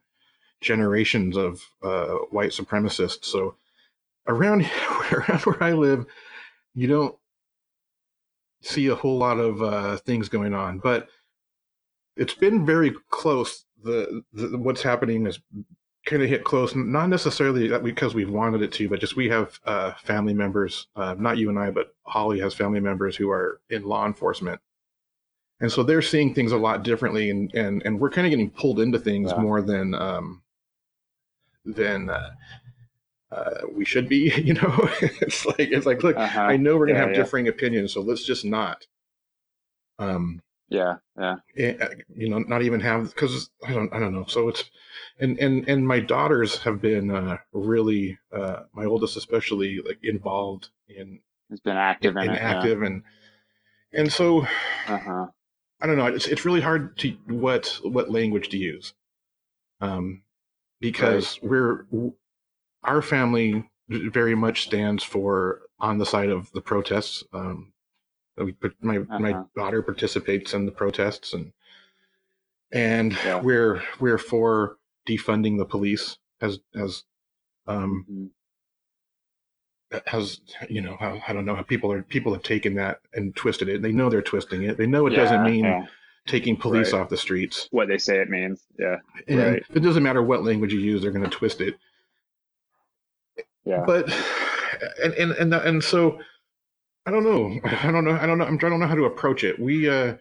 generations 0.61 1.37
of 1.37 1.61
uh, 1.83 2.15
white 2.31 2.51
supremacists. 2.51 3.25
So 3.25 3.55
around 4.27 4.61
around 5.11 5.41
where 5.41 5.63
I 5.63 5.73
live, 5.73 6.05
you 6.75 6.87
don't 6.87 7.15
see 8.61 8.87
a 8.87 8.95
whole 8.95 9.17
lot 9.17 9.39
of 9.39 9.61
uh, 9.61 9.97
things 9.97 10.29
going 10.29 10.53
on, 10.53 10.79
but 10.79 11.07
it's 12.15 12.33
been 12.33 12.65
very 12.65 12.93
close. 13.09 13.65
The, 13.81 14.23
the 14.33 14.57
what's 14.57 14.81
happening 14.81 15.25
is 15.25 15.39
kind 16.05 16.23
of 16.23 16.29
hit 16.29 16.43
close, 16.43 16.75
not 16.75 17.07
necessarily 17.07 17.77
because 17.79 18.13
we've 18.13 18.29
wanted 18.29 18.61
it 18.61 18.71
to, 18.73 18.89
but 18.89 18.99
just 18.99 19.15
we 19.15 19.29
have 19.29 19.59
uh, 19.65 19.93
family 20.03 20.33
members, 20.33 20.87
uh, 20.95 21.15
not 21.17 21.37
you 21.37 21.49
and 21.49 21.59
I, 21.59 21.71
but 21.71 21.93
Holly 22.03 22.39
has 22.39 22.53
family 22.53 22.79
members 22.79 23.15
who 23.15 23.29
are 23.29 23.59
in 23.69 23.83
law 23.83 24.05
enforcement. 24.05 24.59
And 25.61 25.71
so 25.71 25.83
they're 25.83 26.01
seeing 26.01 26.33
things 26.33 26.53
a 26.53 26.57
lot 26.57 26.83
differently, 26.83 27.29
and, 27.29 27.53
and, 27.53 27.83
and 27.85 27.99
we're 27.99 28.09
kind 28.09 28.25
of 28.25 28.31
getting 28.31 28.49
pulled 28.49 28.79
into 28.79 28.97
things 28.97 29.31
yeah. 29.31 29.41
more 29.41 29.61
than 29.61 29.93
um, 29.93 30.41
than 31.65 32.09
uh, 32.09 32.31
uh, 33.31 33.61
we 33.71 33.85
should 33.85 34.07
be. 34.07 34.31
You 34.39 34.53
know, 34.53 34.89
it's 35.01 35.45
like 35.45 35.59
it's 35.59 35.85
like, 35.85 36.01
look, 36.01 36.15
uh-huh. 36.15 36.41
I 36.41 36.55
know 36.55 36.77
we're 36.77 36.87
gonna 36.87 36.99
yeah, 36.99 37.05
have 37.05 37.15
yeah. 37.15 37.23
differing 37.23 37.49
opinions, 37.49 37.93
so 37.93 38.01
let's 38.01 38.23
just 38.23 38.45
not. 38.45 38.87
Um, 39.99 40.41
yeah, 40.69 40.95
yeah. 41.17 41.35
Eh, 41.57 41.73
uh, 41.81 41.89
you 42.15 42.29
know, 42.29 42.39
not 42.39 42.61
even 42.61 42.79
have 42.79 43.13
because 43.13 43.49
I 43.67 43.73
don't, 43.73 43.93
I 43.93 43.99
don't 43.99 44.13
know. 44.13 44.25
So 44.27 44.49
it's 44.49 44.69
and 45.19 45.37
and 45.39 45.67
and 45.67 45.87
my 45.87 45.99
daughters 45.99 46.57
have 46.59 46.81
been 46.81 47.11
uh, 47.11 47.37
really, 47.51 48.19
uh, 48.31 48.61
my 48.73 48.85
oldest 48.85 49.17
especially, 49.17 49.81
like 49.85 49.99
involved 50.03 50.69
in. 50.87 51.19
Has 51.49 51.59
been 51.59 51.77
active 51.77 52.15
in, 52.15 52.23
in 52.23 52.31
it, 52.31 52.41
active 52.41 52.79
yeah. 52.79 52.87
and 52.87 53.03
and 53.93 54.13
so. 54.13 54.41
Uh-huh. 54.87 55.27
I 55.81 55.87
don't 55.87 55.97
know. 55.97 56.07
It's 56.07 56.27
it's 56.27 56.45
really 56.45 56.61
hard 56.61 56.97
to 56.99 57.17
what 57.27 57.79
what 57.83 58.11
language 58.11 58.49
to 58.49 58.57
use, 58.57 58.93
um, 59.79 60.23
because 60.81 61.39
right. 61.41 61.49
we're 61.49 62.11
our 62.83 63.01
family 63.01 63.69
very 63.87 64.35
much 64.35 64.63
stands 64.63 65.03
for 65.03 65.61
on 65.79 65.97
the 65.97 66.05
side 66.05 66.29
of 66.29 66.51
the 66.51 66.61
protests. 66.61 67.23
Um, 67.33 67.71
we, 68.45 68.55
my 68.81 68.97
uh-huh. 68.97 69.19
my 69.19 69.43
daughter 69.55 69.81
participates 69.81 70.53
in 70.53 70.65
the 70.65 70.71
protests, 70.71 71.33
and 71.33 71.51
and 72.71 73.13
yeah. 73.25 73.39
we're 73.41 73.81
we're 73.99 74.17
for 74.17 74.77
defunding 75.07 75.57
the 75.57 75.65
police 75.65 76.17
as 76.41 76.59
as 76.75 77.03
um 77.67 78.05
mm-hmm. 78.09 79.97
has 80.07 80.41
you 80.69 80.81
know 80.81 80.97
how 80.99 81.21
I 81.27 81.33
don't 81.33 81.45
know 81.45 81.55
how 81.55 81.63
people 81.63 81.91
are 81.91 82.03
people 82.03 82.33
have 82.33 82.43
taken 82.43 82.75
that 82.75 83.01
and 83.13 83.35
twisted 83.35 83.69
it. 83.69 83.81
They 83.81 83.91
know 83.91 84.09
they're 84.09 84.21
twisting 84.21 84.63
it. 84.63 84.77
They 84.77 84.87
know 84.87 85.07
it 85.07 85.13
yeah, 85.13 85.23
doesn't 85.23 85.43
mean 85.43 85.65
yeah. 85.65 85.85
taking 86.27 86.55
police 86.55 86.93
right. 86.93 87.01
off 87.01 87.09
the 87.09 87.17
streets. 87.17 87.67
What 87.71 87.87
they 87.87 87.97
say 87.97 88.19
it 88.19 88.29
means. 88.29 88.65
Yeah. 88.77 88.97
And 89.27 89.39
right. 89.39 89.63
it 89.73 89.79
doesn't 89.79 90.03
matter 90.03 90.23
what 90.23 90.43
language 90.43 90.73
you 90.73 90.79
use, 90.79 91.01
they're 91.01 91.11
going 91.11 91.29
to 91.29 91.35
twist 91.35 91.61
it. 91.61 91.75
Yeah. 93.65 93.83
But 93.85 94.11
and 95.03 95.13
and 95.13 95.31
and 95.33 95.53
and 95.53 95.83
so 95.83 96.19
I 97.09 97.11
don't 97.11 97.23
know. 97.23 97.59
I 97.63 97.91
don't 97.91 98.05
know. 98.05 98.11
I 98.11 98.27
don't 98.27 98.37
know. 98.37 98.45
I'm, 98.45 98.55
I 98.55 98.57
don't 98.57 98.79
know 98.79 98.87
how 98.87 98.95
to 98.95 99.05
approach 99.05 99.43
it. 99.43 99.59
We 99.59 99.89
uh 99.89 100.15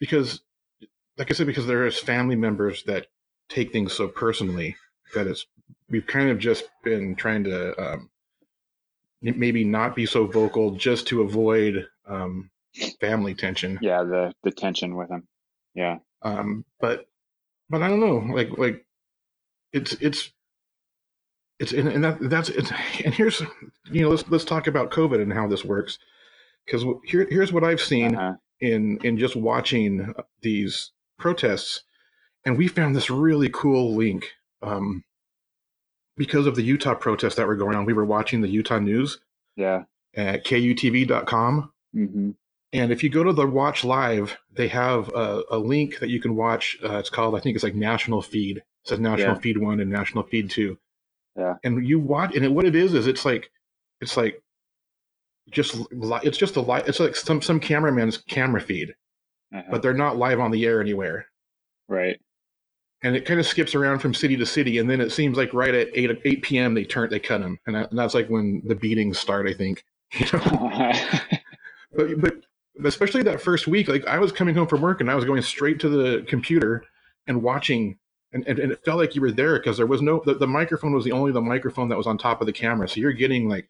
because 0.00 0.40
like 1.16 1.30
I 1.30 1.34
said, 1.34 1.46
because 1.46 1.66
there's 1.66 1.98
family 1.98 2.36
members 2.36 2.82
that 2.84 3.06
take 3.48 3.72
things 3.72 3.92
so 3.92 4.08
personally 4.08 4.76
that 5.14 5.26
it's 5.26 5.46
we've 5.88 6.06
kind 6.06 6.30
of 6.30 6.38
just 6.38 6.64
been 6.82 7.14
trying 7.14 7.44
to 7.44 7.80
um, 7.80 8.10
maybe 9.22 9.64
not 9.64 9.94
be 9.96 10.06
so 10.06 10.26
vocal 10.26 10.72
just 10.72 11.06
to 11.08 11.22
avoid 11.22 11.86
um, 12.08 12.50
family 13.00 13.34
tension. 13.34 13.78
Yeah, 13.80 14.02
the 14.02 14.32
the 14.42 14.50
tension 14.50 14.96
with 14.96 15.10
him. 15.10 15.26
Yeah. 15.74 15.98
Um, 16.22 16.64
but 16.80 17.06
but 17.70 17.82
I 17.82 17.88
don't 17.88 18.00
know. 18.00 18.34
Like 18.34 18.58
like 18.58 18.84
it's 19.72 19.92
it's 19.94 20.32
it's 21.58 21.72
and, 21.72 21.88
and 21.88 22.04
that 22.04 22.18
that's 22.20 22.48
it's 22.48 22.70
and 23.04 23.14
here's 23.14 23.42
you 23.90 24.02
know 24.02 24.10
let's 24.10 24.28
let's 24.28 24.44
talk 24.44 24.66
about 24.66 24.90
COVID 24.90 25.20
and 25.20 25.32
how 25.32 25.46
this 25.46 25.64
works 25.64 25.98
because 26.64 26.84
here 27.04 27.26
here's 27.30 27.52
what 27.52 27.64
I've 27.64 27.80
seen 27.80 28.14
uh-huh. 28.14 28.34
in 28.60 28.98
in 29.04 29.18
just 29.18 29.36
watching 29.36 30.14
these 30.42 30.92
protests 31.18 31.82
and 32.44 32.56
we 32.56 32.68
found 32.68 32.94
this 32.94 33.10
really 33.10 33.50
cool 33.52 33.94
link 33.94 34.24
um, 34.62 35.04
because 36.16 36.46
of 36.46 36.56
the 36.56 36.62
Utah 36.62 36.94
protests 36.94 37.36
that 37.36 37.46
were 37.46 37.56
going 37.56 37.76
on. 37.76 37.84
We 37.84 37.92
were 37.92 38.04
watching 38.04 38.40
the 38.40 38.48
Utah 38.48 38.78
news. 38.78 39.18
Yeah. 39.56 39.84
At 40.14 40.44
kutv.com. 40.44 41.72
Mm-hmm. 41.94 42.30
And 42.72 42.92
if 42.92 43.02
you 43.02 43.08
go 43.08 43.24
to 43.24 43.32
the 43.32 43.46
Watch 43.46 43.84
Live, 43.84 44.36
they 44.52 44.68
have 44.68 45.08
a, 45.14 45.42
a 45.50 45.58
link 45.58 46.00
that 46.00 46.10
you 46.10 46.20
can 46.20 46.36
watch. 46.36 46.76
Uh, 46.84 46.98
it's 46.98 47.10
called, 47.10 47.34
I 47.34 47.40
think 47.40 47.54
it's 47.54 47.64
like 47.64 47.74
National 47.74 48.20
Feed. 48.20 48.58
It 48.58 48.64
says 48.84 49.00
National 49.00 49.34
yeah. 49.34 49.40
Feed 49.40 49.58
One 49.58 49.80
and 49.80 49.90
National 49.90 50.24
Feed 50.24 50.50
Two. 50.50 50.78
Yeah. 51.38 51.54
And 51.64 51.86
you 51.86 52.00
watch, 52.00 52.34
and 52.34 52.44
it, 52.44 52.52
what 52.52 52.66
it 52.66 52.74
is 52.74 52.94
is 52.94 53.06
it's 53.06 53.24
like, 53.24 53.50
it's 54.00 54.16
like, 54.16 54.42
just 55.50 55.78
it's 55.92 56.36
just 56.36 56.56
a 56.56 56.60
live. 56.60 56.86
It's 56.86 57.00
like 57.00 57.16
some 57.16 57.40
some 57.40 57.58
cameraman's 57.58 58.18
camera 58.18 58.60
feed, 58.60 58.94
uh-huh. 59.54 59.62
but 59.70 59.80
they're 59.80 59.94
not 59.94 60.18
live 60.18 60.40
on 60.40 60.50
the 60.50 60.66
air 60.66 60.80
anywhere. 60.80 61.26
Right 61.88 62.20
and 63.02 63.14
it 63.14 63.24
kind 63.24 63.38
of 63.38 63.46
skips 63.46 63.74
around 63.74 64.00
from 64.00 64.12
city 64.12 64.36
to 64.36 64.46
city, 64.46 64.78
and 64.78 64.90
then 64.90 65.00
it 65.00 65.12
seems 65.12 65.36
like 65.36 65.54
right 65.54 65.74
at 65.74 65.88
eight 65.94 66.10
eight 66.24 66.42
p.m. 66.42 66.74
they 66.74 66.84
turn 66.84 67.08
they 67.10 67.20
cut 67.20 67.40
him, 67.40 67.58
and, 67.66 67.76
that, 67.76 67.90
and 67.90 67.98
that's 67.98 68.14
like 68.14 68.28
when 68.28 68.62
the 68.66 68.74
beatings 68.74 69.18
start, 69.18 69.48
I 69.48 69.54
think. 69.54 69.84
You 70.18 70.26
know, 70.32 70.92
but 71.96 72.20
but 72.20 72.34
especially 72.86 73.22
that 73.24 73.42
first 73.42 73.66
week, 73.66 73.88
like 73.88 74.06
I 74.06 74.18
was 74.18 74.32
coming 74.32 74.54
home 74.54 74.66
from 74.66 74.80
work 74.80 75.02
and 75.02 75.10
I 75.10 75.14
was 75.14 75.26
going 75.26 75.42
straight 75.42 75.78
to 75.80 75.88
the 75.88 76.24
computer 76.26 76.84
and 77.26 77.42
watching. 77.42 77.98
And, 78.32 78.46
and, 78.46 78.58
and 78.58 78.72
it 78.72 78.84
felt 78.84 78.98
like 78.98 79.14
you 79.14 79.22
were 79.22 79.32
there 79.32 79.58
because 79.58 79.78
there 79.78 79.86
was 79.86 80.02
no 80.02 80.22
the, 80.24 80.34
the 80.34 80.46
microphone 80.46 80.92
was 80.92 81.04
the 81.04 81.12
only 81.12 81.32
the 81.32 81.40
microphone 81.40 81.88
that 81.88 81.96
was 81.96 82.06
on 82.06 82.18
top 82.18 82.40
of 82.40 82.46
the 82.46 82.52
camera. 82.52 82.88
So 82.88 83.00
you're 83.00 83.12
getting 83.12 83.48
like 83.48 83.68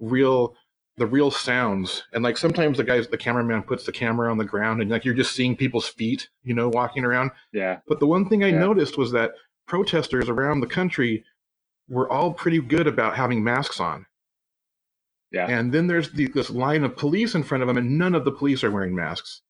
real 0.00 0.54
the 0.96 1.06
real 1.06 1.30
sounds. 1.30 2.04
And 2.12 2.24
like 2.24 2.38
sometimes 2.38 2.78
the 2.78 2.84
guys 2.84 3.08
the 3.08 3.18
cameraman 3.18 3.62
puts 3.64 3.84
the 3.84 3.92
camera 3.92 4.30
on 4.30 4.38
the 4.38 4.44
ground 4.44 4.80
and 4.80 4.90
like 4.90 5.04
you're 5.04 5.14
just 5.14 5.34
seeing 5.34 5.56
people's 5.56 5.88
feet 5.88 6.28
you 6.42 6.54
know 6.54 6.68
walking 6.68 7.04
around. 7.04 7.32
Yeah. 7.52 7.80
But 7.86 8.00
the 8.00 8.06
one 8.06 8.28
thing 8.28 8.42
i 8.42 8.48
yeah. 8.48 8.58
noticed 8.58 8.96
was 8.96 9.12
that 9.12 9.32
protesters 9.66 10.28
around 10.28 10.60
the 10.60 10.66
country 10.66 11.24
were 11.88 12.10
all 12.10 12.32
pretty 12.32 12.60
good 12.60 12.86
about 12.86 13.16
having 13.16 13.44
masks 13.44 13.80
on. 13.80 14.06
Yeah. 15.30 15.46
And 15.46 15.72
then 15.72 15.86
there's 15.86 16.10
the, 16.12 16.28
this 16.28 16.48
line 16.48 16.84
of 16.84 16.96
police 16.96 17.34
in 17.34 17.42
front 17.42 17.62
of 17.62 17.68
them 17.68 17.76
and 17.76 17.98
none 17.98 18.14
of 18.14 18.24
the 18.24 18.32
police 18.32 18.64
are 18.64 18.70
wearing 18.70 18.94
masks 18.94 19.42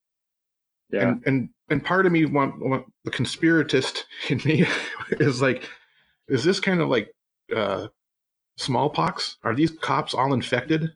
yeah 0.91 1.09
and 1.09 1.23
and, 1.27 1.49
and 1.71 1.85
part 1.85 2.07
of 2.07 2.13
me 2.13 2.25
want, 2.25 2.59
want 2.61 2.85
the 3.05 3.11
conspiratist 3.11 4.05
in 4.29 4.41
me 4.45 4.67
is 5.13 5.43
like 5.43 5.69
is 6.29 6.45
this 6.45 6.61
kind 6.61 6.81
of 6.81 6.89
like 6.89 7.11
uh 7.55 7.89
smallpox 8.57 9.37
are 9.45 9.55
these 9.55 9.71
cops 9.71 10.15
all 10.15 10.33
infected 10.33 10.93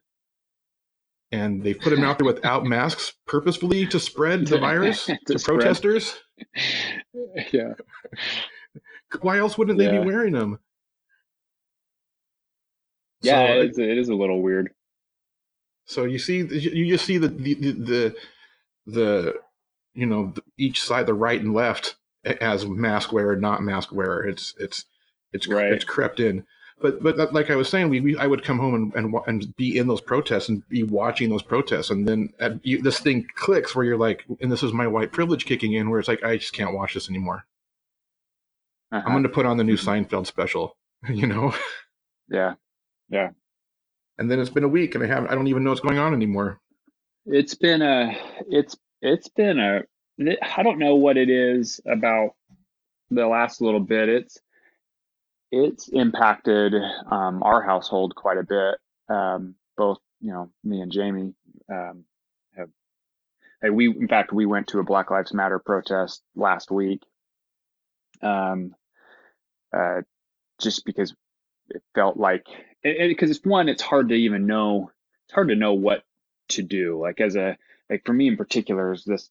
and 1.32 1.62
they 1.62 1.72
put 1.72 1.90
them 1.90 2.04
out 2.04 2.18
there 2.18 2.26
without 2.26 2.64
masks 2.66 3.14
purposefully 3.26 3.86
to 3.86 3.98
spread 3.98 4.46
the 4.46 4.58
virus 4.60 5.06
to, 5.06 5.16
to 5.26 5.38
protesters. 5.38 6.14
Yeah. 7.52 7.72
Why 9.22 9.38
else 9.38 9.58
wouldn't 9.58 9.80
yeah. 9.80 9.90
they 9.90 9.98
be 9.98 10.04
wearing 10.04 10.34
them? 10.34 10.58
Yeah, 13.22 13.46
so, 13.46 13.52
it, 13.60 13.70
is, 13.70 13.78
it 13.78 13.98
is 13.98 14.08
a 14.08 14.14
little 14.14 14.42
weird. 14.42 14.70
So 15.86 16.04
you 16.04 16.18
see, 16.18 16.38
you 16.38 16.88
just 16.88 17.04
see 17.04 17.18
the 17.18 17.28
the 17.28 17.54
the, 17.54 18.14
the 18.86 19.34
you 19.94 20.06
know 20.06 20.34
each 20.58 20.82
side, 20.82 21.06
the 21.06 21.14
right 21.14 21.40
and 21.40 21.54
left, 21.54 21.96
as 22.24 22.66
mask 22.66 23.12
wearer, 23.12 23.36
not 23.36 23.62
mask 23.62 23.92
wearer. 23.92 24.26
It's 24.26 24.54
it's 24.58 24.84
it's 25.32 25.48
right. 25.48 25.72
it's 25.72 25.84
crept 25.84 26.20
in 26.20 26.44
but 26.82 27.02
but 27.02 27.32
like 27.32 27.50
I 27.50 27.56
was 27.56 27.68
saying, 27.68 27.88
we, 27.88 28.00
we 28.00 28.16
I 28.18 28.26
would 28.26 28.42
come 28.42 28.58
home 28.58 28.74
and, 28.74 28.94
and 28.94 29.14
and 29.26 29.56
be 29.56 29.78
in 29.78 29.86
those 29.86 30.00
protests 30.00 30.48
and 30.48 30.68
be 30.68 30.82
watching 30.82 31.30
those 31.30 31.42
protests, 31.42 31.90
and 31.90 32.06
then 32.06 32.30
at, 32.40 32.64
you, 32.66 32.82
this 32.82 32.98
thing 32.98 33.26
clicks 33.36 33.74
where 33.74 33.84
you're 33.84 33.96
like, 33.96 34.24
and 34.40 34.50
this 34.50 34.62
is 34.62 34.72
my 34.72 34.86
white 34.86 35.12
privilege 35.12 35.46
kicking 35.46 35.72
in, 35.72 35.88
where 35.88 36.00
it's 36.00 36.08
like 36.08 36.24
I 36.24 36.36
just 36.36 36.52
can't 36.52 36.74
watch 36.74 36.94
this 36.94 37.08
anymore. 37.08 37.44
Uh-huh. 38.90 39.02
I'm 39.06 39.12
going 39.12 39.22
to 39.22 39.28
put 39.28 39.46
on 39.46 39.56
the 39.56 39.64
new 39.64 39.76
Seinfeld 39.76 40.26
special, 40.26 40.76
you 41.08 41.26
know? 41.26 41.54
Yeah, 42.28 42.54
yeah. 43.08 43.30
And 44.18 44.30
then 44.30 44.40
it's 44.40 44.50
been 44.50 44.64
a 44.64 44.68
week, 44.68 44.94
and 44.94 45.02
I 45.04 45.06
have 45.06 45.26
I 45.26 45.34
don't 45.34 45.46
even 45.46 45.64
know 45.64 45.70
what's 45.70 45.80
going 45.80 45.98
on 45.98 46.12
anymore. 46.12 46.60
It's 47.24 47.54
been 47.54 47.80
a 47.80 48.16
it's 48.50 48.76
it's 49.02 49.28
been 49.28 49.58
a 49.58 49.82
I 50.56 50.62
don't 50.62 50.78
know 50.78 50.94
what 50.94 51.16
it 51.16 51.28
is 51.28 51.80
about 51.84 52.34
the 53.10 53.26
last 53.26 53.60
little 53.60 53.80
bit. 53.80 54.08
It's 54.08 54.38
it's 55.50 55.88
impacted 55.88 56.72
um, 57.10 57.42
our 57.42 57.60
household 57.60 58.14
quite 58.14 58.38
a 58.38 58.44
bit. 58.44 58.76
Um, 59.14 59.56
both, 59.76 59.98
you 60.20 60.32
know, 60.32 60.50
me 60.64 60.80
and 60.80 60.92
Jamie 60.92 61.34
um, 61.70 62.04
have. 62.56 62.68
We 63.70 63.88
in 63.88 64.08
fact 64.08 64.32
we 64.32 64.46
went 64.46 64.68
to 64.68 64.78
a 64.78 64.84
Black 64.84 65.10
Lives 65.10 65.34
Matter 65.34 65.58
protest 65.58 66.22
last 66.36 66.70
week. 66.70 67.02
Um, 68.22 68.74
uh, 69.76 70.02
just 70.60 70.84
because 70.84 71.14
it 71.70 71.82
felt 71.94 72.16
like 72.16 72.46
because 72.82 73.30
it, 73.30 73.36
it's 73.36 73.44
one, 73.44 73.68
it's 73.68 73.82
hard 73.82 74.10
to 74.10 74.14
even 74.14 74.46
know. 74.46 74.90
It's 75.26 75.34
hard 75.34 75.48
to 75.48 75.56
know 75.56 75.74
what 75.74 76.04
to 76.50 76.62
do. 76.62 77.00
Like 77.00 77.20
as 77.20 77.34
a 77.34 77.56
like 77.90 78.02
for 78.04 78.12
me 78.12 78.28
in 78.28 78.36
particular, 78.36 78.92
is 78.92 79.04
this 79.04 79.28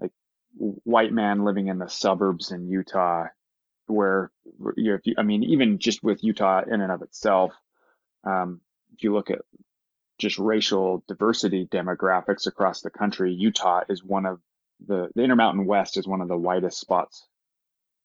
like 0.00 0.12
white 0.56 1.12
man 1.12 1.44
living 1.44 1.68
in 1.68 1.78
the 1.78 1.88
suburbs 1.88 2.52
in 2.52 2.68
Utah 2.68 3.26
where 3.86 4.30
you 4.76 4.90
know, 4.90 4.94
if 4.94 5.06
you, 5.06 5.14
I 5.18 5.22
mean, 5.22 5.42
even 5.44 5.78
just 5.78 6.02
with 6.02 6.22
Utah 6.24 6.62
in 6.66 6.80
and 6.80 6.92
of 6.92 7.02
itself, 7.02 7.52
um, 8.24 8.60
if 8.94 9.02
you 9.02 9.12
look 9.12 9.30
at 9.30 9.40
just 10.18 10.38
racial 10.38 11.02
diversity 11.08 11.66
demographics 11.66 12.46
across 12.46 12.80
the 12.80 12.90
country, 12.90 13.32
Utah 13.32 13.82
is 13.88 14.04
one 14.04 14.26
of 14.26 14.40
the 14.86 15.10
the 15.14 15.22
Intermountain 15.22 15.66
West 15.66 15.96
is 15.96 16.06
one 16.06 16.20
of 16.20 16.28
the 16.28 16.36
whitest 16.36 16.80
spots 16.80 17.26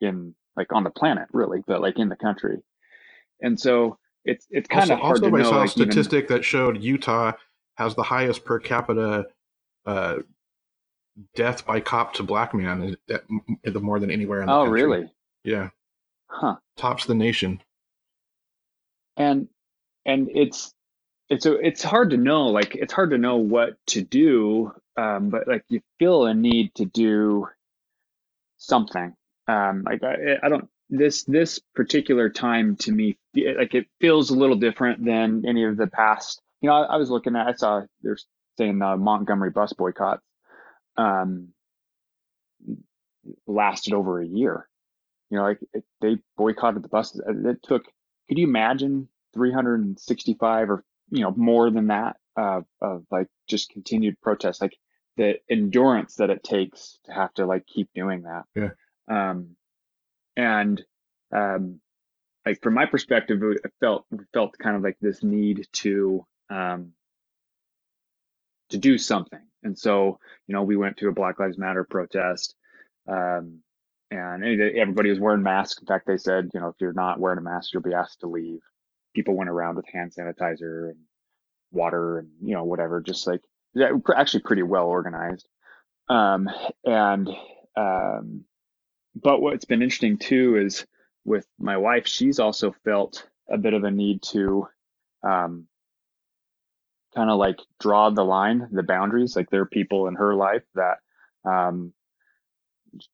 in 0.01 0.35
like 0.55 0.73
on 0.73 0.83
the 0.83 0.89
planet, 0.89 1.27
really, 1.31 1.63
but 1.65 1.81
like 1.81 1.99
in 1.99 2.09
the 2.09 2.15
country. 2.15 2.57
And 3.41 3.59
so 3.59 3.97
it's 4.25 4.47
it's 4.49 4.67
kind 4.67 4.89
of 4.91 4.99
hard 4.99 5.23
also, 5.23 5.29
to 5.29 5.35
I 5.35 5.41
know. 5.41 5.49
saw 5.49 5.57
a 5.57 5.59
like, 5.59 5.77
even- 5.77 5.91
statistic 5.91 6.27
that 6.29 6.43
showed 6.43 6.81
Utah 6.83 7.33
has 7.75 7.95
the 7.95 8.03
highest 8.03 8.43
per 8.43 8.59
capita 8.59 9.27
uh, 9.87 10.17
death 11.35 11.65
by 11.65 11.79
cop 11.79 12.13
to 12.15 12.23
black 12.23 12.53
man, 12.53 12.97
the 13.07 13.79
more 13.79 13.99
than 13.99 14.11
anywhere 14.11 14.41
in 14.41 14.47
the 14.47 14.53
oh, 14.53 14.65
country. 14.65 14.83
really? 14.83 15.11
Yeah, 15.43 15.69
Huh. 16.29 16.57
tops 16.77 17.05
the 17.05 17.15
nation. 17.15 17.61
and 19.17 19.47
and 20.05 20.29
it's 20.35 20.73
it's 21.29 21.45
a, 21.45 21.53
it's 21.65 21.83
hard 21.83 22.11
to 22.11 22.17
know 22.17 22.47
like 22.47 22.75
it's 22.75 22.93
hard 22.93 23.11
to 23.11 23.17
know 23.17 23.37
what 23.37 23.77
to 23.87 24.01
do 24.01 24.73
um 24.97 25.29
but 25.29 25.47
like 25.47 25.63
you 25.69 25.81
feel 25.99 26.25
a 26.25 26.33
need 26.33 26.73
to 26.75 26.85
do 26.85 27.47
something 28.57 29.13
um 29.47 29.83
like 29.83 30.03
i, 30.03 30.37
I 30.43 30.49
don't 30.49 30.69
this 30.89 31.23
this 31.23 31.59
particular 31.75 32.29
time 32.29 32.75
to 32.77 32.91
me 32.91 33.17
like 33.35 33.75
it 33.75 33.87
feels 33.99 34.29
a 34.29 34.35
little 34.35 34.55
different 34.55 35.03
than 35.05 35.43
any 35.47 35.63
of 35.65 35.77
the 35.77 35.87
past 35.87 36.41
you 36.61 36.69
know 36.69 36.75
i, 36.75 36.83
I 36.83 36.97
was 36.97 37.09
looking 37.09 37.35
at 37.35 37.47
i 37.47 37.53
saw 37.53 37.81
they're 38.03 38.17
saying 38.57 38.79
the 38.79 38.97
montgomery 38.97 39.51
bus 39.51 39.73
boycotts 39.73 40.23
um 40.97 41.49
lasted 43.45 43.93
over 43.93 44.19
a 44.21 44.25
year. 44.27 44.67
You 45.29 45.37
know 45.37 45.43
like 45.43 45.59
it, 45.73 45.83
they 46.01 46.17
boycotted 46.37 46.83
the 46.83 46.89
buses. 46.89 47.21
It 47.27 47.61
took 47.63 47.83
could 48.27 48.37
you 48.37 48.47
imagine 48.47 49.07
365 49.33 50.69
or 50.69 50.83
you 51.09 51.21
know 51.21 51.33
more 51.35 51.69
than 51.69 51.87
that 51.87 52.17
uh, 52.35 52.61
of 52.81 53.05
like 53.11 53.27
just 53.47 53.69
continued 53.69 54.19
protests 54.21 54.61
like 54.61 54.75
the 55.17 55.35
endurance 55.49 56.15
that 56.15 56.29
it 56.29 56.43
takes 56.43 56.99
to 57.05 57.11
have 57.11 57.33
to 57.35 57.45
like 57.45 57.65
keep 57.65 57.89
doing 57.93 58.23
that? 58.23 58.43
Yeah. 58.55 58.69
um 59.09 59.55
and 60.35 60.83
um 61.35 61.79
like 62.45 62.61
from 62.61 62.75
my 62.75 62.85
perspective 62.85 63.41
it 63.43 63.71
felt 63.81 64.05
felt 64.33 64.57
kind 64.57 64.75
of 64.75 64.81
like 64.81 64.97
this 65.01 65.23
need 65.23 65.67
to 65.73 66.25
um 66.49 66.93
to 68.69 68.77
do 68.77 68.97
something. 68.97 69.39
And 69.63 69.77
so 69.77 70.19
you 70.47 70.53
know 70.53 70.63
we 70.63 70.77
went 70.77 70.97
to 70.97 71.09
a 71.09 71.13
black 71.13 71.39
lives 71.39 71.57
matter 71.57 71.83
protest 71.83 72.55
um 73.07 73.59
and 74.09 74.43
everybody 74.43 75.09
was 75.09 75.19
wearing 75.19 75.43
masks. 75.43 75.81
In 75.81 75.87
fact 75.87 76.07
they 76.07 76.17
said 76.17 76.49
you 76.53 76.59
know 76.59 76.67
if 76.69 76.75
you're 76.79 76.93
not 76.93 77.19
wearing 77.19 77.39
a 77.39 77.41
mask 77.41 77.73
you'll 77.73 77.83
be 77.83 77.93
asked 77.93 78.21
to 78.21 78.27
leave. 78.27 78.59
People 79.15 79.35
went 79.35 79.49
around 79.49 79.75
with 79.75 79.85
hand 79.91 80.13
sanitizer 80.17 80.89
and 80.89 80.97
water 81.71 82.19
and 82.19 82.29
you 82.41 82.53
know 82.53 82.63
whatever 82.63 83.01
just 83.01 83.27
like 83.27 83.41
actually 84.15 84.41
pretty 84.41 84.63
well 84.63 84.85
organized. 84.85 85.47
Um 86.09 86.49
and 86.85 87.29
um 87.75 88.45
but 89.15 89.41
what's 89.41 89.65
been 89.65 89.81
interesting 89.81 90.17
too 90.17 90.57
is 90.57 90.85
with 91.25 91.45
my 91.59 91.77
wife 91.77 92.07
she's 92.07 92.39
also 92.39 92.73
felt 92.85 93.27
a 93.49 93.57
bit 93.57 93.73
of 93.73 93.83
a 93.83 93.91
need 93.91 94.21
to 94.21 94.67
um 95.23 95.67
kind 97.17 97.29
of 97.31 97.37
like 97.39 97.59
draw 97.79 98.09
the 98.11 98.23
line 98.23 98.67
the 98.71 98.83
boundaries 98.83 99.35
like 99.35 99.49
there 99.49 99.61
are 99.61 99.65
people 99.79 100.07
in 100.07 100.15
her 100.15 100.35
life 100.35 100.63
that 100.75 100.97
um 101.49 101.93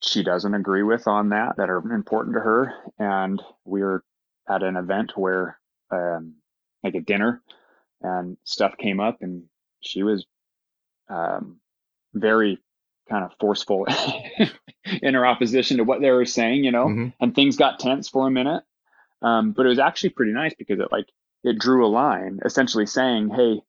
she 0.02 0.22
doesn't 0.22 0.54
agree 0.54 0.82
with 0.82 1.06
on 1.06 1.30
that 1.30 1.56
that 1.56 1.70
are 1.70 1.92
important 1.92 2.34
to 2.34 2.40
her. 2.40 2.74
And 2.98 3.42
we 3.64 3.82
were 3.82 4.04
at 4.48 4.62
an 4.62 4.76
event 4.76 5.12
where 5.16 5.58
um 5.90 6.34
like 6.82 6.94
a 6.94 7.00
dinner 7.00 7.42
and 8.02 8.36
stuff 8.44 8.76
came 8.78 9.00
up 9.00 9.18
and 9.22 9.44
she 9.80 10.02
was 10.02 10.26
um 11.08 11.60
very 12.14 12.58
kind 13.08 13.24
of 13.24 13.32
forceful 13.38 13.86
in 15.02 15.14
her 15.14 15.26
opposition 15.26 15.78
to 15.78 15.84
what 15.84 16.00
they 16.00 16.10
were 16.10 16.24
saying 16.24 16.64
you 16.64 16.72
know? 16.72 16.86
Mhm. 16.86 17.12
and 17.20 17.34
things 17.34 17.56
got 17.56 17.78
tense 17.78 18.08
for 18.08 18.26
a 18.26 18.30
minute. 18.30 18.62
Um 19.22 19.52
but 19.52 19.66
it 19.66 19.70
was 19.70 19.78
actually 19.78 20.10
pretty 20.10 20.32
nice 20.32 20.54
because 20.54 20.80
it 20.80 20.92
like 20.92 21.06
it 21.42 21.58
drew 21.58 21.86
a 21.86 21.88
line 21.88 22.40
essentially 22.44 22.86
saying 22.86 23.30
hey 23.30 23.62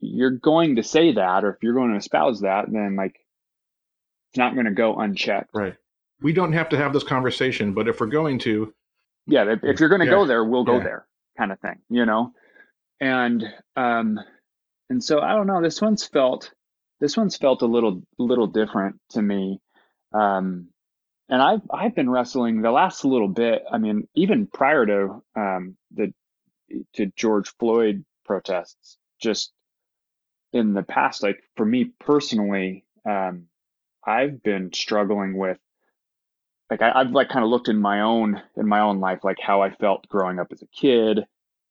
you're 0.00 0.30
going 0.30 0.76
to 0.76 0.82
say 0.82 1.12
that 1.12 1.44
or 1.44 1.50
if 1.50 1.56
you're 1.62 1.74
going 1.74 1.90
to 1.92 1.96
espouse 1.98 2.40
that 2.40 2.66
then 2.70 2.96
like 2.96 3.18
it's 4.30 4.38
not 4.38 4.54
going 4.54 4.66
to 4.66 4.72
go 4.72 4.96
unchecked 4.96 5.50
Right. 5.54 5.74
We 6.20 6.32
don't 6.32 6.52
have 6.52 6.68
to 6.70 6.76
have 6.76 6.92
this 6.92 7.04
conversation, 7.04 7.74
but 7.74 7.86
if 7.86 8.00
we're 8.00 8.06
going 8.08 8.40
to, 8.40 8.74
yeah 9.26 9.44
if, 9.52 9.60
if 9.62 9.78
you're 9.80 9.88
going 9.88 10.00
to 10.00 10.06
Yeah. 10.06 10.12
go 10.12 10.26
there 10.26 10.44
we'll 10.44 10.64
go 10.64 10.78
Yeah. 10.78 10.84
there 10.84 11.06
kind 11.36 11.52
of 11.52 11.60
thing 11.60 11.78
you 11.88 12.04
know 12.06 12.32
and 13.00 13.44
um 13.76 14.18
and 14.90 15.02
so 15.02 15.20
i 15.20 15.34
don't 15.34 15.46
know 15.46 15.62
this 15.62 15.80
one's 15.80 16.04
felt 16.06 16.52
this 17.00 17.16
one's 17.16 17.36
felt 17.36 17.62
a 17.62 17.66
little 17.66 18.02
little 18.18 18.48
different 18.48 18.96
to 19.10 19.22
me 19.22 19.60
um 20.12 20.68
and 21.28 21.40
i've 21.40 21.60
i've 21.72 21.94
been 21.94 22.10
wrestling 22.10 22.60
the 22.62 22.70
last 22.72 23.04
little 23.04 23.28
bit 23.28 23.62
i 23.70 23.78
mean 23.78 24.08
even 24.14 24.46
prior 24.48 24.84
to 24.86 25.22
um 25.36 25.76
the 25.94 26.12
to 26.94 27.06
george 27.16 27.52
floyd 27.60 28.04
protests 28.24 28.98
just 29.20 29.52
in 30.52 30.72
the 30.74 30.82
past 30.82 31.22
like 31.22 31.42
for 31.56 31.66
me 31.66 31.84
personally 32.00 32.84
um 33.04 33.46
i've 34.04 34.42
been 34.42 34.72
struggling 34.72 35.36
with 35.36 35.58
like 36.70 36.82
I, 36.82 36.92
I've 36.94 37.10
like 37.10 37.28
kind 37.28 37.44
of 37.44 37.50
looked 37.50 37.68
in 37.68 37.80
my 37.80 38.02
own 38.02 38.40
in 38.56 38.66
my 38.68 38.80
own 38.80 39.00
life, 39.00 39.24
like 39.24 39.38
how 39.40 39.62
I 39.62 39.70
felt 39.70 40.08
growing 40.08 40.38
up 40.38 40.48
as 40.52 40.62
a 40.62 40.66
kid 40.66 41.20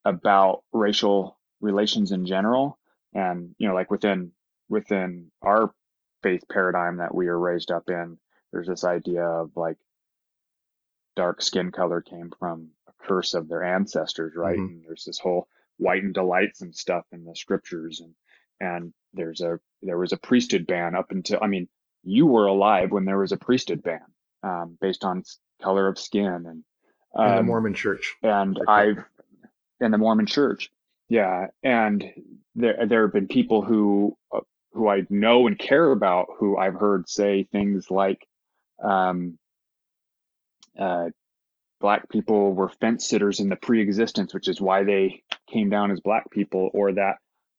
about 0.06 0.64
racial 0.74 1.38
relations 1.62 2.12
in 2.12 2.26
general, 2.26 2.80
and 3.14 3.54
you 3.58 3.68
know, 3.68 3.74
like 3.74 3.92
within 3.92 4.32
within 4.70 5.32
our 5.42 5.72
faith 6.24 6.44
paradigm 6.52 6.98
that 6.98 7.14
we 7.14 7.28
are 7.28 7.38
raised 7.40 7.72
up 7.72 7.90
in, 7.90 8.18
there's 8.52 8.68
this 8.68 8.84
idea 8.84 9.24
of 9.24 9.52
like 9.56 9.78
dark 11.16 11.42
skin 11.42 11.72
color 11.72 12.02
came 12.02 12.32
from 12.40 12.70
a 12.88 12.92
curse 13.06 13.34
of 13.34 13.48
their 13.48 13.64
ancestors, 13.64 14.34
right? 14.36 14.58
Mhm. 14.58 14.68
And 14.68 14.86
there's 14.86 15.06
this 15.06 15.20
whole 15.20 15.48
white 15.78 16.04
and 16.04 16.14
delights 16.14 16.62
and 16.62 16.76
stuff 16.76 17.06
in 17.12 17.24
the 17.24 17.36
scriptures, 17.36 18.00
and 18.02 18.16
and 18.60 18.94
there's 19.14 19.42
a 19.42 19.60
there 19.82 19.98
was 19.98 20.14
a 20.14 20.18
priesthood 20.18 20.68
ban 20.68 20.96
up 20.96 21.12
until 21.12 21.40
I 21.42 21.48
mean, 21.48 21.68
you 22.04 22.26
were 22.26 22.48
alive 22.48 22.92
when 22.92 23.06
there 23.06 23.20
was 23.20 23.32
a 23.32 23.38
priesthood 23.38 23.84
ban 23.84 24.02
um, 24.44 24.78
based 24.80 25.04
on 25.04 25.24
color 25.62 25.88
of 25.88 25.98
skin 25.98 26.26
and 26.26 26.46
in 26.48 26.64
the 27.16 27.40
um, 27.40 27.46
Mormon 27.46 27.74
church, 27.74 28.16
and. 28.24 28.60
I've 28.68 29.04
in 29.80 29.92
the 29.92 29.98
Mormon 29.98 30.26
Church, 30.26 30.70
yeah, 31.10 31.48
and 31.64 32.04
there 32.56 32.86
there 32.88 33.04
have 33.04 33.14
been 33.14 33.28
people 33.28 33.62
who 33.62 34.18
uh, 34.34 34.42
who 34.74 34.88
I 34.88 35.06
know 35.10 35.48
and 35.48 35.58
care 35.58 35.92
about 35.92 36.28
who 36.38 36.58
I've 36.58 36.76
heard 36.76 37.10
say 37.10 37.44
things 37.52 37.90
like, 37.90 38.26
um, 38.84 39.38
uh, 40.80 41.10
black 41.80 42.10
people 42.10 42.54
were 42.54 42.70
fence 42.70 43.08
sitters 43.08 43.40
in 43.40 43.50
the 43.50 43.56
pre-existence, 43.56 44.34
which 44.34 44.48
is 44.48 44.62
why 44.62 44.84
they 44.84 45.24
came 45.50 45.70
down 45.70 45.92
as 45.92 46.00
black 46.00 46.30
people, 46.32 46.70
or 46.74 46.94
that 46.94 47.18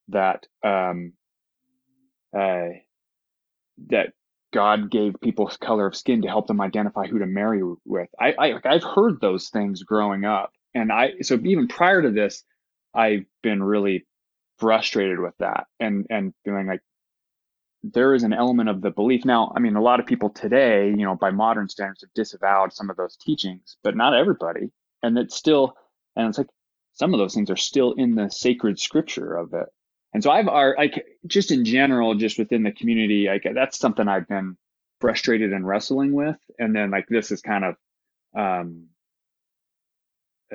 that 0.09 0.47
um, 0.64 1.12
uh, 2.37 2.68
that 3.88 4.12
God 4.53 4.90
gave 4.90 5.14
people 5.23 5.51
color 5.61 5.87
of 5.87 5.97
skin 5.97 6.23
to 6.23 6.29
help 6.29 6.47
them 6.47 6.61
identify 6.61 7.07
who 7.07 7.18
to 7.18 7.27
marry 7.27 7.62
with. 7.85 8.09
I, 8.18 8.35
I 8.38 8.55
I've 8.64 8.85
heard 8.85 9.21
those 9.21 9.51
things 9.51 9.83
growing 9.83 10.25
up, 10.25 10.53
and 10.75 10.90
I 10.92 11.21
so 11.23 11.38
even 11.44 11.68
prior 11.68 12.03
to 12.03 12.11
this, 12.11 12.44
I've 12.94 13.27
been 13.42 13.62
really 13.62 14.07
frustrated 14.59 15.21
with 15.21 15.35
that, 15.38 15.66
and 15.81 16.07
and 16.11 16.33
feeling 16.44 16.66
like 16.66 16.81
there 17.83 18.14
is 18.14 18.25
an 18.25 18.33
element 18.33 18.68
of 18.68 18.81
the 18.81 18.90
belief. 18.90 19.25
Now, 19.25 19.53
I 19.55 19.61
mean, 19.61 19.77
a 19.77 19.83
lot 19.83 20.01
of 20.01 20.07
people 20.07 20.31
today, 20.31 20.88
you 20.88 21.05
know, 21.05 21.14
by 21.14 21.31
modern 21.31 21.68
standards, 21.68 22.01
have 22.03 22.12
disavowed 22.14 22.73
some 22.73 22.90
of 22.90 22.97
those 22.97 23.16
teachings, 23.16 23.77
but 23.85 23.97
not 23.97 24.14
everybody, 24.14 24.71
and 25.03 25.16
it's 25.18 25.37
still, 25.37 25.75
and 26.16 26.29
it's 26.29 26.38
like 26.38 26.49
some 26.94 27.14
of 27.14 27.18
those 27.18 27.35
things 27.35 27.51
are 27.51 27.57
still 27.57 27.92
in 27.92 28.14
the 28.14 28.31
sacred 28.31 28.81
scripture 28.81 29.37
of 29.37 29.53
it. 29.55 29.68
And 30.14 30.23
so 30.23 30.31
I've 30.31 30.49
are 30.49 30.75
like 30.79 31.07
just 31.27 31.53
in 31.53 31.64
general, 31.64 32.14
just 32.14 32.38
within 32.38 32.62
the 32.62 32.73
community, 32.73 33.27
like 33.29 33.47
that's 33.55 33.79
something 33.79 34.09
I've 34.09 34.29
been 34.29 34.57
frustrated 35.01 35.53
and 35.53 35.66
wrestling 35.66 36.12
with. 36.12 36.37
And 36.59 36.75
then 36.75 36.90
like 36.90 37.07
this 37.09 37.31
is 37.31 37.40
kind 37.42 37.64
of 37.64 37.77
um 38.37 38.87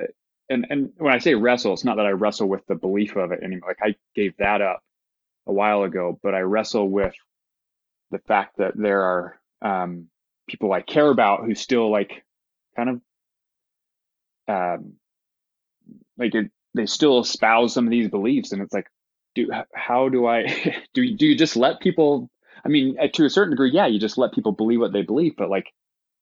uh, 0.00 0.04
and 0.50 0.66
and 0.70 0.92
when 0.98 1.14
I 1.14 1.18
say 1.18 1.34
wrestle, 1.34 1.72
it's 1.74 1.84
not 1.84 1.96
that 1.96 2.06
I 2.06 2.10
wrestle 2.10 2.48
with 2.48 2.66
the 2.66 2.74
belief 2.74 3.16
of 3.16 3.32
it 3.32 3.42
anymore. 3.42 3.70
Like 3.70 3.92
I 3.92 3.96
gave 4.14 4.36
that 4.38 4.60
up 4.62 4.82
a 5.46 5.52
while 5.52 5.84
ago, 5.84 6.18
but 6.22 6.34
I 6.34 6.40
wrestle 6.40 6.88
with 6.88 7.14
the 8.10 8.18
fact 8.20 8.58
that 8.58 8.74
there 8.76 9.02
are 9.02 9.40
um 9.62 10.08
people 10.48 10.72
I 10.72 10.82
care 10.82 11.10
about 11.10 11.44
who 11.44 11.54
still 11.54 11.90
like 11.90 12.24
kind 12.76 12.90
of 12.90 13.00
um 14.48 14.94
like 16.18 16.34
it, 16.34 16.50
they 16.74 16.86
still 16.86 17.20
espouse 17.20 17.74
some 17.74 17.86
of 17.86 17.90
these 17.90 18.10
beliefs 18.10 18.52
and 18.52 18.62
it's 18.62 18.74
like 18.74 18.88
do 19.34 19.50
how 19.74 20.08
do 20.08 20.26
i 20.26 20.46
do 20.94 21.02
you, 21.02 21.16
do 21.16 21.26
you 21.26 21.36
just 21.36 21.56
let 21.56 21.80
people 21.80 22.30
i 22.64 22.68
mean 22.68 22.96
uh, 23.00 23.08
to 23.12 23.24
a 23.24 23.30
certain 23.30 23.50
degree 23.50 23.70
yeah 23.72 23.86
you 23.86 23.98
just 23.98 24.18
let 24.18 24.32
people 24.32 24.52
believe 24.52 24.80
what 24.80 24.92
they 24.92 25.02
believe 25.02 25.34
but 25.36 25.50
like 25.50 25.72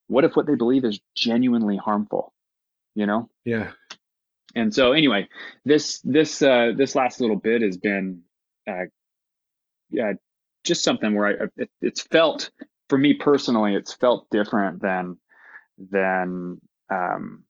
what 0.08 0.24
if 0.24 0.36
what 0.36 0.46
they 0.46 0.54
believe 0.54 0.84
is 0.84 1.00
genuinely 1.14 1.76
harmful 1.76 2.32
you 2.94 3.06
know 3.06 3.28
yeah. 3.44 3.70
and 4.54 4.74
so 4.74 4.92
anyway, 4.92 5.28
this 5.64 6.00
this 6.00 6.42
uh, 6.42 6.72
this 6.76 6.94
last 6.94 7.20
little 7.20 7.36
bit 7.36 7.62
has 7.62 7.76
been 7.76 8.22
uh, 8.68 8.84
yeah, 9.90 10.12
just 10.64 10.84
something 10.84 11.14
where 11.14 11.26
I 11.26 11.62
it, 11.62 11.70
it's 11.80 12.02
felt 12.02 12.50
for 12.88 12.98
me 12.98 13.14
personally, 13.14 13.74
it's 13.74 13.92
felt 13.92 14.28
different 14.30 14.82
than 14.82 15.16
than 15.78 16.60
um, 16.90 17.44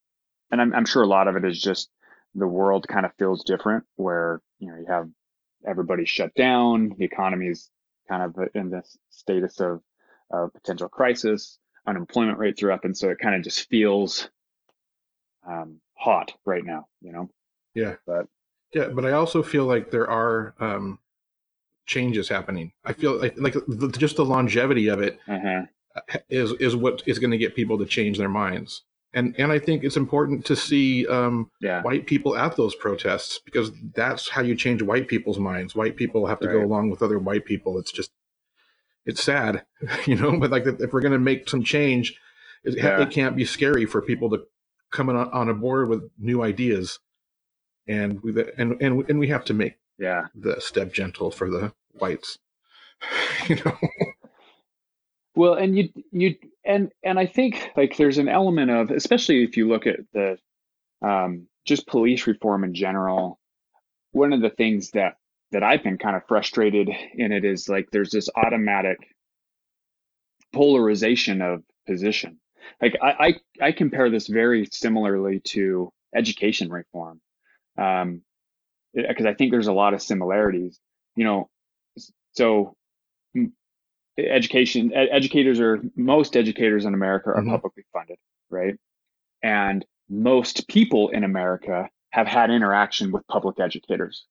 and 0.50 0.60
I'm, 0.60 0.74
I'm 0.74 0.84
sure 0.84 1.02
a 1.02 1.06
lot 1.06 1.28
of 1.28 1.36
it 1.36 1.44
is 1.44 1.60
just 1.60 1.90
the 2.34 2.46
world 2.46 2.86
kind 2.88 3.04
of 3.04 3.12
feels 3.18 3.44
different 3.44 3.84
where 3.96 4.40
you 4.58 4.68
know 4.68 4.78
you 4.78 4.86
have 4.88 5.08
everybody 5.66 6.04
shut 6.04 6.34
down, 6.34 6.94
the 6.98 7.04
economy 7.04 7.48
is 7.48 7.70
kind 8.08 8.22
of 8.22 8.36
in 8.54 8.70
this 8.70 8.96
status 9.10 9.60
of, 9.60 9.80
of 10.30 10.52
potential 10.52 10.88
crisis, 10.88 11.58
unemployment 11.86 12.38
rates 12.38 12.62
are 12.62 12.72
up, 12.72 12.84
and 12.84 12.96
so 12.96 13.10
it 13.10 13.18
kind 13.18 13.34
of 13.34 13.42
just 13.42 13.68
feels 13.68 14.28
um, 15.46 15.80
hot 15.94 16.32
right 16.44 16.64
now, 16.64 16.86
you 17.00 17.12
know. 17.12 17.30
Yeah, 17.74 17.94
but 18.06 18.26
yeah, 18.74 18.88
but 18.88 19.04
I 19.04 19.12
also 19.12 19.42
feel 19.42 19.64
like 19.64 19.90
there 19.90 20.08
are 20.08 20.54
um, 20.60 20.98
changes 21.86 22.28
happening. 22.28 22.72
I 22.84 22.92
feel 22.92 23.18
like 23.18 23.34
like 23.38 23.54
the, 23.66 23.88
just 23.88 24.16
the 24.16 24.24
longevity 24.24 24.88
of 24.88 25.00
it 25.00 25.18
uh-huh. 25.28 25.62
is 26.28 26.52
is 26.54 26.76
what 26.76 27.02
is 27.06 27.18
going 27.18 27.30
to 27.30 27.38
get 27.38 27.54
people 27.56 27.78
to 27.78 27.86
change 27.86 28.18
their 28.18 28.28
minds. 28.28 28.82
And 29.14 29.34
and 29.38 29.52
I 29.52 29.58
think 29.58 29.84
it's 29.84 29.96
important 29.98 30.44
to 30.46 30.56
see 30.56 31.06
um, 31.06 31.50
yeah. 31.60 31.82
white 31.82 32.06
people 32.06 32.36
at 32.36 32.56
those 32.56 32.74
protests 32.74 33.38
because 33.44 33.70
that's 33.94 34.28
how 34.28 34.40
you 34.40 34.54
change 34.56 34.80
white 34.82 35.06
people's 35.08 35.38
minds. 35.38 35.74
White 35.74 35.96
people 35.96 36.26
have 36.26 36.40
to 36.40 36.46
Right. 36.48 36.54
go 36.54 36.64
along 36.64 36.90
with 36.90 37.02
other 37.02 37.18
white 37.18 37.44
people. 37.44 37.78
It's 37.78 37.92
just 37.92 38.10
it's 39.04 39.22
sad, 39.22 39.64
you 40.06 40.14
know. 40.14 40.38
But 40.38 40.50
like 40.50 40.66
if 40.66 40.92
we're 40.92 41.00
going 41.00 41.12
to 41.12 41.18
make 41.18 41.48
some 41.48 41.62
change, 41.62 42.18
it, 42.64 42.76
Yeah. 42.76 43.02
it 43.02 43.10
can't 43.10 43.36
be 43.36 43.44
scary 43.44 43.84
for 43.84 44.00
people 44.00 44.30
to 44.30 44.44
come 44.90 45.10
on, 45.10 45.16
on 45.16 45.48
a 45.50 45.54
board 45.54 45.88
with 45.90 46.08
new 46.18 46.42
ideas. 46.42 46.98
And 47.86 48.22
we 48.22 48.32
and 48.56 48.80
and 48.80 49.04
and 49.10 49.18
we 49.18 49.28
have 49.28 49.44
to 49.46 49.54
make 49.54 49.74
Yeah. 49.98 50.28
the 50.34 50.58
step 50.60 50.92
gentle 50.92 51.30
for 51.30 51.50
the 51.50 51.72
whites. 51.92 52.38
you 53.48 53.56
know. 53.56 53.76
Well, 55.34 55.54
and 55.54 55.76
you 55.76 55.88
you 56.12 56.36
and 56.64 56.92
and 57.02 57.18
I 57.18 57.26
think 57.26 57.70
like 57.76 57.96
there's 57.96 58.18
an 58.18 58.28
element 58.28 58.70
of 58.70 58.90
especially 58.90 59.42
if 59.44 59.56
you 59.56 59.68
look 59.68 59.86
at 59.86 60.00
the 60.12 60.38
um, 61.06 61.46
just 61.64 61.86
police 61.86 62.26
reform 62.26 62.64
in 62.64 62.74
general. 62.74 63.38
One 64.12 64.32
of 64.32 64.40
the 64.40 64.50
things 64.50 64.90
that 64.92 65.14
that 65.52 65.62
I've 65.62 65.82
been 65.82 65.98
kind 65.98 66.16
of 66.16 66.22
frustrated 66.28 66.88
in 67.14 67.32
it 67.32 67.44
is 67.44 67.68
like 67.68 67.90
there's 67.90 68.10
this 68.10 68.28
automatic 68.36 68.98
polarization 70.52 71.42
of 71.42 71.62
position. 71.86 72.38
Like 72.80 72.96
I 73.02 73.34
I, 73.60 73.66
I 73.68 73.72
compare 73.72 74.10
this 74.10 74.28
very 74.28 74.68
similarly 74.70 75.40
to 75.46 75.92
education 76.14 76.70
reform, 76.70 77.20
um, 77.78 78.22
because 78.94 79.26
I 79.26 79.34
think 79.34 79.50
there's 79.50 79.66
a 79.66 79.72
lot 79.72 79.94
of 79.94 80.02
similarities. 80.02 80.78
You 81.16 81.24
know, 81.24 81.50
so 82.32 82.74
education 84.18 84.92
ed- 84.92 85.08
educators 85.10 85.60
are 85.60 85.80
most 85.96 86.36
educators 86.36 86.84
in 86.84 86.94
America 86.94 87.30
are 87.30 87.42
Mhm. 87.42 87.50
publicly 87.50 87.84
funded, 87.92 88.18
right? 88.50 88.76
And 89.42 89.84
most 90.08 90.68
people 90.68 91.08
in 91.08 91.24
America 91.24 91.88
have 92.10 92.26
had 92.26 92.50
interaction 92.50 93.10
with 93.12 93.26
public 93.28 93.58
educators. 93.60 94.26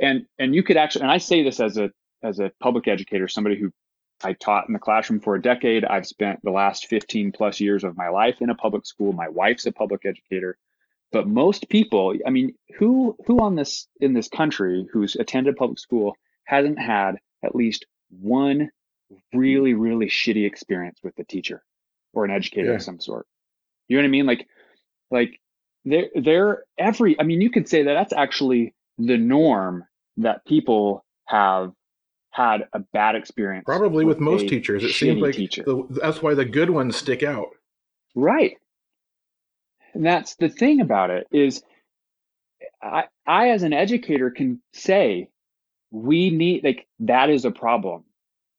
And 0.00 0.26
and 0.38 0.54
you 0.54 0.62
could 0.62 0.76
actually 0.76 1.02
and 1.02 1.10
I 1.10 1.18
say 1.18 1.42
this 1.42 1.60
as 1.60 1.78
a 1.78 1.90
as 2.22 2.40
a 2.40 2.50
public 2.60 2.88
educator, 2.88 3.28
somebody 3.28 3.56
who 3.58 3.70
I 4.24 4.32
taught 4.32 4.66
in 4.66 4.72
the 4.72 4.78
classroom 4.80 5.20
for 5.20 5.34
a 5.34 5.42
decade. 5.42 5.84
I've 5.84 6.06
spent 6.06 6.40
the 6.42 6.50
last 6.50 6.86
15 6.86 7.32
plus 7.32 7.60
years 7.60 7.84
of 7.84 7.96
my 7.96 8.08
life 8.08 8.40
in 8.40 8.48
a 8.50 8.54
public 8.54 8.86
school. 8.86 9.12
My 9.12 9.28
wife's 9.28 9.66
a 9.66 9.72
public 9.72 10.06
educator. 10.06 10.56
But 11.12 11.28
most 11.28 11.68
people, 11.68 12.14
I 12.26 12.30
mean, 12.30 12.54
who 12.78 13.16
who 13.26 13.40
on 13.40 13.54
this 13.54 13.86
in 14.00 14.14
this 14.14 14.28
country 14.28 14.88
who's 14.92 15.16
attended 15.16 15.56
public 15.56 15.78
school 15.78 16.16
hasn't 16.44 16.78
had 16.78 17.16
at 17.44 17.54
least 17.54 17.86
one 18.20 18.70
really, 19.32 19.74
really 19.74 20.06
shitty 20.06 20.46
experience 20.46 20.98
with 21.02 21.18
a 21.18 21.24
teacher 21.24 21.62
or 22.12 22.24
an 22.24 22.30
educator 22.30 22.68
Yeah. 22.68 22.74
of 22.76 22.82
some 22.82 23.00
sort? 23.00 23.26
You 23.88 23.96
know 23.96 24.02
what 24.02 24.08
I 24.08 24.10
mean? 24.10 24.26
Like, 24.26 24.46
like 25.10 25.40
they're 25.84 26.08
they're 26.14 26.64
every. 26.78 27.18
I 27.20 27.22
mean, 27.22 27.40
you 27.40 27.50
could 27.50 27.68
say 27.68 27.84
that 27.84 27.94
that's 27.94 28.12
actually 28.12 28.74
the 28.98 29.16
norm 29.16 29.84
that 30.16 30.44
people 30.44 31.04
have 31.26 31.72
had 32.30 32.66
a 32.72 32.80
bad 32.92 33.14
experience. 33.14 33.64
Probably 33.64 34.04
with 34.04 34.20
most 34.20 34.48
teachers, 34.48 34.84
it 34.84 34.92
seems 34.92 35.20
like 35.20 35.36
the, 35.36 35.86
that's 36.02 36.22
why 36.22 36.34
the 36.34 36.44
good 36.44 36.70
ones 36.70 36.96
stick 36.96 37.22
out. 37.22 37.48
Right. 38.14 38.56
And 39.94 40.04
that's 40.04 40.36
the 40.36 40.48
thing 40.48 40.80
about 40.80 41.10
it 41.10 41.26
is 41.30 41.62
I 42.82 43.04
I 43.26 43.50
as 43.50 43.62
an 43.62 43.72
educator 43.72 44.30
can 44.30 44.60
say 44.74 45.30
we 45.90 46.30
need 46.30 46.64
like 46.64 46.86
that 47.00 47.30
is 47.30 47.44
a 47.44 47.50
problem. 47.50 48.04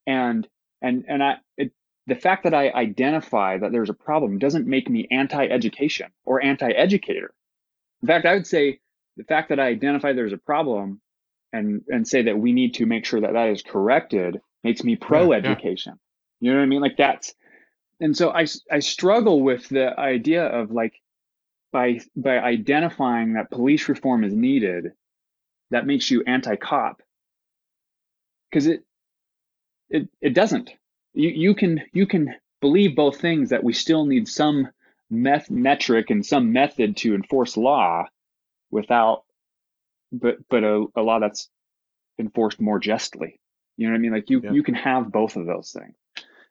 And 0.07 0.47
and 0.81 1.05
and 1.07 1.21
I 1.21 1.35
it, 1.57 1.71
the 2.07 2.15
fact 2.15 2.45
that 2.45 2.53
I 2.53 2.69
identify 2.69 3.57
that 3.57 3.71
there's 3.71 3.89
a 3.89 3.93
problem 3.93 4.39
doesn't 4.39 4.65
make 4.65 4.89
me 4.89 5.07
anti-education 5.11 6.07
or 6.25 6.41
anti-educator. 6.41 7.33
In 8.01 8.07
fact, 8.07 8.25
I 8.25 8.33
would 8.33 8.47
say 8.47 8.79
the 9.17 9.25
fact 9.25 9.49
that 9.49 9.59
I 9.59 9.67
identify 9.67 10.13
there's 10.13 10.33
a 10.33 10.37
problem 10.37 11.01
and 11.51 11.81
and 11.89 12.07
say 12.07 12.23
that 12.23 12.39
we 12.39 12.53
need 12.53 12.75
to 12.75 12.85
make 12.85 13.05
sure 13.05 13.21
that 13.21 13.33
that 13.33 13.49
is 13.49 13.61
corrected 13.61 14.39
makes 14.63 14.83
me 14.83 14.95
pro-education. 14.95 15.99
You 16.39 16.51
know 16.51 16.57
what 16.59 16.63
I 16.63 16.67
mean? 16.67 16.81
Like 16.81 16.97
that's 16.97 17.35
and 17.99 18.15
so 18.15 18.29
I 18.29 18.47
I 18.71 18.79
struggle 18.79 19.41
with 19.41 19.67
the 19.69 19.99
idea 19.99 20.45
of 20.45 20.71
like 20.71 20.93
by 21.73 21.99
by 22.15 22.37
identifying 22.39 23.33
that 23.33 23.51
police 23.51 23.89
reform 23.89 24.23
is 24.23 24.33
needed, 24.33 24.93
that 25.71 25.85
makes 25.85 26.09
you 26.09 26.23
anti-cop 26.25 27.01
because 28.49 28.67
it 28.67 28.83
it 29.89 30.09
it 30.21 30.33
doesn't. 30.33 30.69
You 31.13 31.29
you 31.29 31.55
can 31.55 31.81
you 31.93 32.07
can 32.07 32.35
believe 32.61 32.95
both 32.95 33.19
things 33.19 33.49
that 33.49 33.63
we 33.63 33.73
still 33.73 34.05
need 34.05 34.27
some 34.27 34.69
meth 35.09 35.49
metric 35.49 36.09
and 36.09 36.25
some 36.25 36.51
method 36.51 36.97
to 36.97 37.15
enforce 37.15 37.55
law 37.57 38.05
without 38.71 39.23
but 40.11 40.37
but 40.49 40.63
a, 40.63 40.85
a 40.95 41.01
law 41.01 41.19
that's 41.19 41.49
enforced 42.19 42.59
more 42.59 42.79
justly. 42.79 43.39
You 43.77 43.87
know 43.87 43.93
what 43.93 43.99
I 43.99 44.01
mean? 44.01 44.11
Like 44.11 44.29
you 44.29 44.41
Yeah. 44.43 44.51
you 44.51 44.63
can 44.63 44.75
have 44.75 45.11
both 45.11 45.35
of 45.35 45.45
those 45.45 45.71
things. 45.71 45.95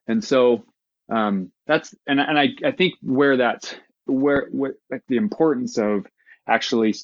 And 0.07 0.23
so 0.23 0.65
um 1.11 1.53
that's 1.67 1.95
and 2.07 2.21
and 2.21 2.39
I 2.39 2.49
I 2.65 2.73
think 2.73 2.95
where 3.03 3.37
that's 3.37 3.75
where 4.07 4.49
where 4.53 4.75
like 4.91 5.03
the 5.09 5.17
importance 5.17 5.79
of 5.79 6.07
actually 6.49 6.95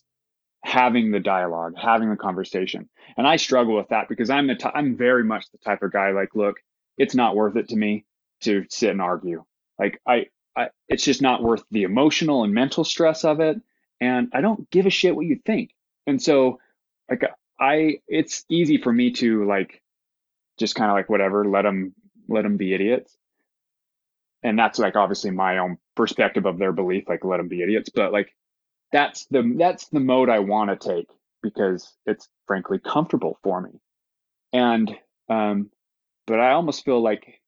having 0.62 1.10
the 1.10 1.20
dialogue, 1.20 1.74
having 1.76 2.10
the 2.10 2.16
conversation. 2.16 2.88
And 3.16 3.26
I 3.26 3.36
struggle 3.36 3.76
with 3.76 3.88
that 3.88 4.08
because 4.08 4.30
I'm 4.30 4.46
the 4.46 4.54
ty- 4.54 4.72
I'm 4.74 4.96
very 4.96 5.24
much 5.24 5.50
the 5.50 5.58
type 5.58 5.82
of 5.82 5.92
guy 5.92 6.12
like, 6.12 6.34
look, 6.34 6.56
it's 6.96 7.14
not 7.14 7.36
worth 7.36 7.56
it 7.56 7.68
to 7.70 7.76
me 7.76 8.04
to 8.42 8.64
sit 8.68 8.90
and 8.90 9.02
argue. 9.02 9.44
Like 9.78 10.00
I, 10.06 10.26
I 10.56 10.68
it's 10.88 11.04
just 11.04 11.22
not 11.22 11.42
worth 11.42 11.64
the 11.70 11.82
emotional 11.82 12.44
and 12.44 12.54
mental 12.54 12.84
stress 12.84 13.24
of 13.24 13.40
it. 13.40 13.60
And 14.00 14.28
I 14.32 14.40
don't 14.40 14.68
give 14.70 14.86
a 14.86 14.90
shit 14.90 15.14
what 15.14 15.26
you 15.26 15.40
think. 15.44 15.74
And 16.06 16.22
so 16.22 16.58
like 17.10 17.22
I 17.58 17.98
it's 18.08 18.44
easy 18.48 18.78
for 18.78 18.92
me 18.92 19.12
to 19.12 19.44
like 19.46 19.82
just 20.58 20.74
kind 20.74 20.90
of 20.90 20.96
like 20.96 21.08
whatever, 21.08 21.44
let 21.44 21.62
them 21.62 21.94
let 22.28 22.42
them 22.42 22.56
be 22.56 22.74
idiots. 22.74 23.16
And 24.42 24.58
that's 24.58 24.78
like 24.78 24.96
obviously 24.96 25.30
my 25.30 25.58
own 25.58 25.78
perspective 25.96 26.46
of 26.46 26.58
their 26.58 26.72
belief, 26.72 27.08
like 27.08 27.24
let 27.24 27.38
them 27.38 27.48
be 27.48 27.62
idiots. 27.62 27.90
But 27.90 28.12
like 28.12 28.34
that's 28.92 29.26
the 29.26 29.54
that's 29.58 29.88
the 29.88 30.00
mode 30.00 30.28
I 30.28 30.40
want 30.40 30.70
to 30.70 30.88
take 30.94 31.08
because 31.42 31.92
it's 32.06 32.28
frankly 32.46 32.78
comfortable 32.78 33.38
for 33.42 33.60
me. 33.60 33.70
And 34.52 34.94
um, 35.28 35.70
but 36.26 36.38
I 36.40 36.52
almost 36.52 36.84
feel 36.84 37.02
like 37.02 37.40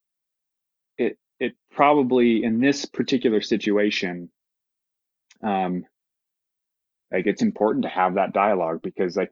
it 0.97 1.17
it 1.39 1.53
probably 1.71 2.43
in 2.43 2.59
this 2.59 2.85
particular 2.85 3.41
situation, 3.41 4.29
um, 5.43 5.85
like 7.11 7.27
it's 7.27 7.41
important 7.41 7.83
to 7.83 7.89
have 7.89 8.15
that 8.15 8.33
dialogue 8.33 8.81
because 8.81 9.15
like 9.15 9.31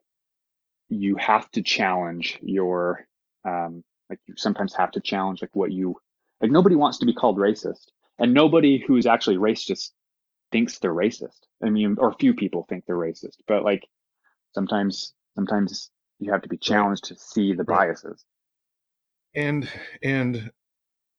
you 0.90 1.16
have 1.16 1.50
to 1.52 1.62
challenge 1.62 2.40
your 2.42 3.08
um, 3.46 3.84
like 4.10 4.20
you 4.28 4.36
sometimes 4.38 4.76
have 4.76 4.92
to 4.92 5.02
challenge 5.02 5.42
like 5.42 5.56
what 5.56 5.72
you 5.72 5.96
like 6.42 6.52
nobody 6.52 6.76
wants 6.76 7.00
to 7.00 7.06
be 7.06 7.14
called 7.14 7.38
racist 7.38 7.88
and 8.20 8.34
nobody 8.34 8.84
who's 8.86 9.06
actually 9.08 9.38
racist 9.38 9.92
thinks 10.54 10.80
they're 10.80 10.94
racist. 10.94 11.42
I 11.62 11.70
mean 11.70 11.98
or 12.00 12.14
few 12.14 12.34
people 12.34 12.66
think 12.70 12.86
they're 12.86 12.96
racist 12.96 13.38
but 13.48 13.64
like 13.64 13.84
sometimes 14.54 15.14
sometimes 15.36 15.90
you 16.20 16.32
have 16.32 16.44
to 16.44 16.50
be 16.50 16.58
challenged 16.58 17.04
to 17.06 17.18
see 17.18 17.54
the 17.54 17.66
biases. 17.66 18.24
And 19.36 19.68
and 20.02 20.52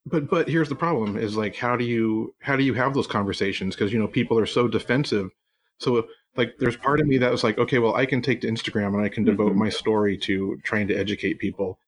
but 0.07 0.31
but 0.31 0.49
here's 0.49 0.68
the 0.68 0.75
problem 0.77 1.16
is 1.16 1.37
like 1.37 1.57
how 1.57 1.77
do 1.77 1.85
you 1.85 2.35
how 2.40 2.57
do 2.57 2.62
you 2.62 2.75
have 2.75 2.94
those 2.94 3.07
conversations? 3.09 3.75
Because 3.75 3.92
you 3.92 3.99
know 3.99 4.07
people 4.09 4.38
are 4.38 4.47
so 4.47 4.68
defensive. 4.68 5.31
So 5.79 6.07
like 6.37 6.55
there's 6.59 6.77
part 6.77 7.01
of 7.01 7.07
me 7.07 7.18
that 7.18 7.31
was 7.33 7.44
like 7.44 7.59
okay 7.59 7.79
well 7.79 7.94
i 7.94 8.05
can 8.07 8.20
take 8.20 8.40
to 8.40 8.49
instagram 8.49 8.88
and 8.94 9.03
i 9.05 9.09
can 9.09 9.23
devote 9.25 9.53
Mhm. 9.53 9.57
my 9.64 9.68
story 9.68 10.16
to 10.18 10.59
trying 10.64 10.88
to 10.88 10.94
educate 10.97 11.38
people. 11.38 11.79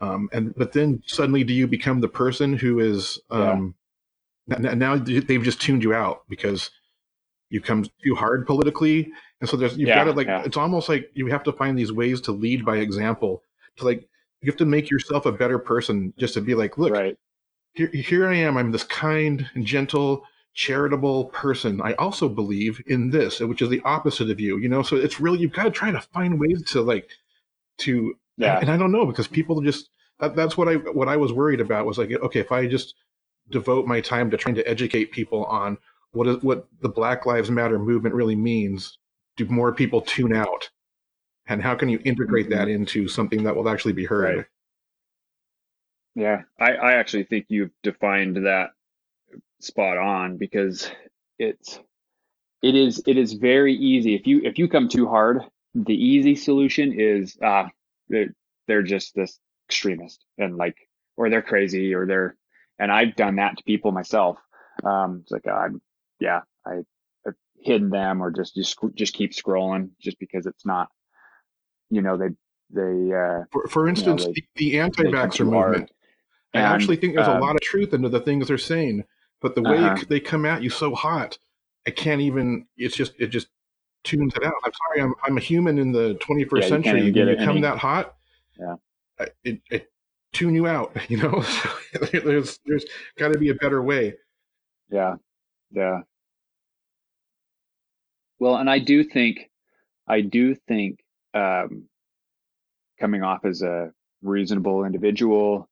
Um 0.00 0.28
and 0.32 0.54
but 0.56 0.72
then 0.72 1.02
suddenly 1.06 1.44
do 1.44 1.52
you 1.54 1.66
become 1.66 2.00
the 2.00 2.08
person 2.08 2.54
who 2.54 2.78
is 2.80 3.20
um 3.30 3.74
n- 4.50 4.78
now 4.78 4.96
they've 4.96 5.42
just 5.42 5.60
tuned 5.60 5.82
you 5.82 5.94
out 5.94 6.22
because 6.28 6.70
you 7.50 7.60
come 7.60 7.84
too 8.04 8.14
hard 8.14 8.46
politically 8.46 9.12
And 9.40 9.48
so 9.48 9.56
there's 9.56 9.76
you've 9.76 9.88
Yeah, 9.88 9.94
got 9.94 10.04
to 10.04 10.12
like 10.12 10.26
yeah. 10.26 10.42
it's 10.44 10.56
almost 10.56 10.88
like 10.88 11.10
you 11.14 11.26
have 11.28 11.44
to 11.44 11.52
find 11.52 11.78
these 11.78 11.92
ways 11.92 12.20
to 12.22 12.32
lead 12.32 12.64
by 12.64 12.78
example. 12.78 13.42
To 13.76 13.84
like 13.84 14.08
you 14.42 14.50
have 14.50 14.58
to 14.58 14.66
make 14.66 14.90
yourself 14.90 15.26
a 15.26 15.32
better 15.32 15.58
person 15.58 16.12
just 16.18 16.34
to 16.34 16.40
be 16.40 16.54
like, 16.54 16.78
look, 16.78 16.92
right. 16.92 17.16
here, 17.74 17.88
here 17.88 18.28
I 18.28 18.36
am. 18.36 18.56
I'm 18.56 18.72
this 18.72 18.84
kind 18.84 19.48
and 19.54 19.66
gentle, 19.66 20.24
charitable 20.54 21.26
person. 21.26 21.80
I 21.82 21.94
also 21.94 22.28
believe 22.28 22.80
in 22.86 23.10
this, 23.10 23.40
which 23.40 23.62
is 23.62 23.68
the 23.70 23.82
opposite 23.84 24.30
of 24.30 24.40
you. 24.40 24.58
You 24.58 24.68
know, 24.68 24.82
so 24.82 24.96
it's 24.96 25.20
really 25.20 25.38
you've 25.40 25.52
got 25.52 25.64
to 25.64 25.70
try 25.70 25.90
to 25.90 26.00
find 26.00 26.38
ways 26.40 26.62
to 26.72 26.82
like 26.82 27.08
to. 27.78 28.14
Yeah. 28.36 28.58
And 28.60 28.70
I 28.70 28.76
don't 28.76 28.92
know 28.92 29.06
because 29.06 29.28
people 29.28 29.60
just 29.62 29.90
that, 30.20 30.36
that's 30.36 30.56
what 30.56 30.68
I 30.68 30.74
what 30.76 31.08
I 31.08 31.16
was 31.16 31.32
worried 31.32 31.60
about 31.60 31.86
was 31.86 31.98
like 31.98 32.10
okay 32.12 32.40
if 32.40 32.52
I 32.52 32.66
just 32.66 32.94
devote 33.50 33.86
my 33.86 34.00
time 34.00 34.30
to 34.30 34.36
trying 34.36 34.54
to 34.56 34.68
educate 34.68 35.12
people 35.12 35.44
on 35.46 35.78
what 36.14 36.26
is 36.26 36.42
what 36.42 36.66
the 36.80 36.88
Black 36.88 37.26
Lives 37.26 37.50
Matter 37.50 37.78
movement 37.78 38.14
really 38.14 38.36
means, 38.36 38.98
do 39.36 39.46
more 39.46 39.72
people 39.72 40.00
tune 40.00 40.34
out? 40.34 40.70
And 41.46 41.62
how 41.62 41.74
can 41.74 41.88
you 41.88 42.00
integrate 42.04 42.48
that 42.50 42.68
into 42.68 43.06
something 43.06 43.42
that 43.44 43.54
will 43.54 43.68
actually 43.68 43.92
be 43.92 44.06
heard? 44.06 44.36
Right. 44.36 44.46
Yeah, 46.14 46.42
I, 46.58 46.72
I 46.72 46.92
actually 46.92 47.24
think 47.24 47.46
you've 47.48 47.72
defined 47.82 48.36
that 48.46 48.70
spot 49.60 49.98
on 49.98 50.36
because 50.36 50.90
it's 51.38 51.80
it 52.62 52.74
is 52.74 53.02
it 53.06 53.16
is 53.16 53.32
very 53.32 53.74
easy 53.74 54.14
if 54.14 54.26
you 54.26 54.40
if 54.44 54.58
you 54.58 54.68
come 54.68 54.88
too 54.88 55.08
hard 55.08 55.40
the 55.74 55.94
easy 55.94 56.36
solution 56.36 56.92
is 56.98 57.36
uh 57.42 57.64
they're, 58.08 58.34
they're 58.68 58.82
just 58.82 59.14
this 59.14 59.38
extremist 59.68 60.24
and 60.38 60.56
like 60.56 60.76
or 61.16 61.30
they're 61.30 61.42
crazy 61.42 61.94
or 61.94 62.06
they're 62.06 62.36
and 62.78 62.92
i've 62.92 63.16
done 63.16 63.36
that 63.36 63.56
to 63.56 63.64
people 63.64 63.90
myself 63.90 64.38
um 64.84 65.20
it's 65.22 65.32
like 65.32 65.46
i'm 65.48 65.80
yeah 66.20 66.40
i 66.66 66.74
i've 67.26 67.34
hidden 67.56 67.90
them 67.90 68.22
or 68.22 68.30
just 68.30 68.54
just 68.54 68.78
just 68.94 69.14
keep 69.14 69.32
scrolling 69.32 69.90
just 70.00 70.18
because 70.18 70.46
it's 70.46 70.64
not 70.66 70.88
you 71.90 72.02
know 72.02 72.16
they 72.16 72.28
they 72.70 73.12
uh 73.12 73.44
For, 73.52 73.66
for 73.68 73.88
instance, 73.88 74.24
they- 74.26 74.32
the, 74.32 74.44
the 74.56 74.80
anti-vaxxer 74.80 75.44
movement. 75.48 75.90
I 76.54 76.60
actually 76.60 76.96
think 76.96 77.14
there's 77.14 77.26
a 77.26 77.34
um, 77.34 77.40
lot 77.40 77.56
of 77.56 77.60
truth 77.62 77.92
into 77.94 78.08
the 78.08 78.20
things 78.20 78.46
they're 78.48 78.58
saying, 78.58 79.04
but 79.40 79.54
the 79.56 79.62
way 79.62 79.76
Uh-huh. 79.76 80.04
they 80.08 80.20
come 80.20 80.46
at 80.46 80.62
you 80.62 80.70
so 80.70 80.94
hot, 80.94 81.36
I 81.86 81.90
can't 81.90 82.20
even. 82.20 82.66
It's 82.76 82.94
just 82.96 83.12
it 83.18 83.26
just 83.28 83.48
tunes 84.04 84.34
it 84.36 84.44
out. 84.44 84.54
I'm 84.64 84.72
sorry, 84.72 85.02
I'm 85.02 85.14
I'm 85.24 85.36
a 85.36 85.40
human 85.40 85.78
in 85.78 85.90
the 85.92 86.14
21st 86.20 86.50
Yeah, 86.52 86.62
you 86.62 86.68
century. 86.68 87.02
When 87.12 87.28
you 87.28 87.36
come 87.36 87.48
any- 87.50 87.60
that 87.62 87.78
hot, 87.78 88.14
Yeah. 88.58 88.76
It, 89.42 89.60
it 89.70 89.90
tune 90.32 90.54
you 90.54 90.66
out. 90.68 90.96
You 91.10 91.16
know, 91.18 91.42
So 91.42 91.68
there's 92.24 92.60
there's 92.66 92.84
got 93.18 93.32
to 93.32 93.38
be 93.38 93.50
a 93.50 93.54
better 93.54 93.82
way. 93.82 94.14
Yeah, 94.90 95.16
yeah. 95.74 96.02
Well, 98.38 98.56
and 98.56 98.68
I 98.70 98.78
do 98.78 99.04
think, 99.04 99.50
I 100.08 100.20
do 100.22 100.54
think, 100.54 101.00
um, 101.34 101.88
coming 103.00 103.22
off 103.22 103.44
as 103.44 103.62
a 103.62 103.92
reasonable 104.22 104.84
individual, 104.84 105.68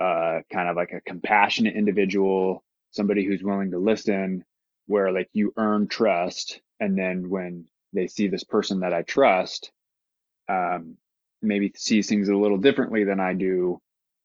uh, 0.00 0.40
kind 0.52 0.68
of 0.68 0.76
like 0.76 0.92
a 0.92 1.00
compassionate 1.02 1.74
individual, 1.76 2.64
somebody 2.90 3.24
who's 3.24 3.42
willing 3.42 3.72
to 3.72 3.78
listen, 3.78 4.44
where 4.86 5.12
like 5.12 5.28
you 5.32 5.52
earn 5.56 5.88
trust, 5.88 6.60
and 6.80 6.98
then 6.98 7.30
when 7.30 7.66
they 7.92 8.06
see 8.06 8.28
this 8.28 8.44
person 8.44 8.80
that 8.80 8.94
I 8.94 9.02
trust, 9.02 9.72
um, 10.48 10.96
maybe 11.42 11.72
sees 11.76 12.08
things 12.08 12.28
a 12.28 12.36
little 12.36 12.58
differently 12.58 13.04
than 13.04 13.20
I 13.20 13.34
do, 13.34 13.80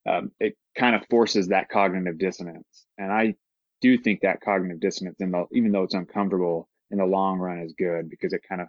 um, 0.07 0.31
it 0.39 0.57
kind 0.77 0.95
of 0.95 1.07
forces 1.09 1.49
that 1.49 1.69
cognitive 1.69 2.17
dissonance, 2.17 2.85
and 2.97 3.11
I 3.11 3.35
do 3.81 3.97
think 3.97 4.21
that 4.21 4.41
cognitive 4.41 4.79
dissonance, 4.79 5.17
even 5.51 5.71
though 5.71 5.83
it's 5.83 5.93
uncomfortable, 5.93 6.67
in 6.91 6.97
the 6.97 7.05
long 7.05 7.39
run 7.39 7.59
is 7.59 7.73
good 7.73 8.09
because 8.09 8.33
it 8.33 8.41
kind 8.47 8.61
of 8.61 8.67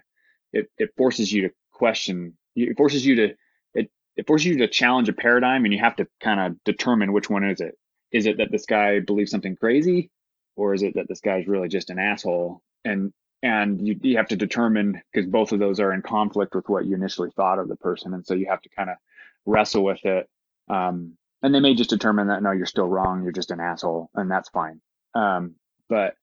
it 0.52 0.70
it 0.78 0.90
forces 0.96 1.32
you 1.32 1.42
to 1.42 1.54
question. 1.72 2.36
It 2.54 2.76
forces 2.76 3.04
you 3.04 3.16
to 3.16 3.34
it 3.74 3.90
it 4.16 4.26
forces 4.26 4.46
you 4.46 4.58
to 4.58 4.68
challenge 4.68 5.08
a 5.08 5.12
paradigm, 5.12 5.64
and 5.64 5.74
you 5.74 5.80
have 5.80 5.96
to 5.96 6.06
kind 6.20 6.40
of 6.40 6.62
determine 6.64 7.12
which 7.12 7.30
one 7.30 7.44
is 7.44 7.60
it. 7.60 7.74
Is 8.12 8.26
it 8.26 8.38
that 8.38 8.50
this 8.50 8.66
guy 8.66 9.00
believes 9.00 9.30
something 9.30 9.56
crazy, 9.56 10.10
or 10.56 10.74
is 10.74 10.82
it 10.82 10.94
that 10.94 11.08
this 11.08 11.20
guy's 11.20 11.46
really 11.46 11.68
just 11.68 11.90
an 11.90 11.98
asshole? 11.98 12.62
And 12.84 13.12
and 13.42 13.86
you, 13.86 13.98
you 14.02 14.16
have 14.16 14.28
to 14.28 14.36
determine 14.36 15.00
because 15.12 15.28
both 15.28 15.52
of 15.52 15.58
those 15.58 15.78
are 15.80 15.92
in 15.92 16.02
conflict 16.02 16.54
with 16.54 16.68
what 16.68 16.86
you 16.86 16.94
initially 16.94 17.30
thought 17.36 17.58
of 17.58 17.68
the 17.68 17.76
person, 17.76 18.14
and 18.14 18.26
so 18.26 18.34
you 18.34 18.46
have 18.48 18.62
to 18.62 18.70
kind 18.70 18.90
of 18.90 18.96
wrestle 19.44 19.84
with 19.84 20.04
it. 20.04 20.28
Um, 20.68 21.16
and 21.42 21.54
they 21.54 21.60
may 21.60 21.74
just 21.74 21.90
determine 21.90 22.28
that 22.28 22.42
no, 22.42 22.52
you're 22.52 22.66
still 22.66 22.88
wrong, 22.88 23.22
you're 23.22 23.32
just 23.32 23.50
an 23.50 23.60
asshole, 23.60 24.10
and 24.14 24.30
that's 24.30 24.48
fine. 24.48 24.80
Um, 25.16 25.54
but 25.88 26.14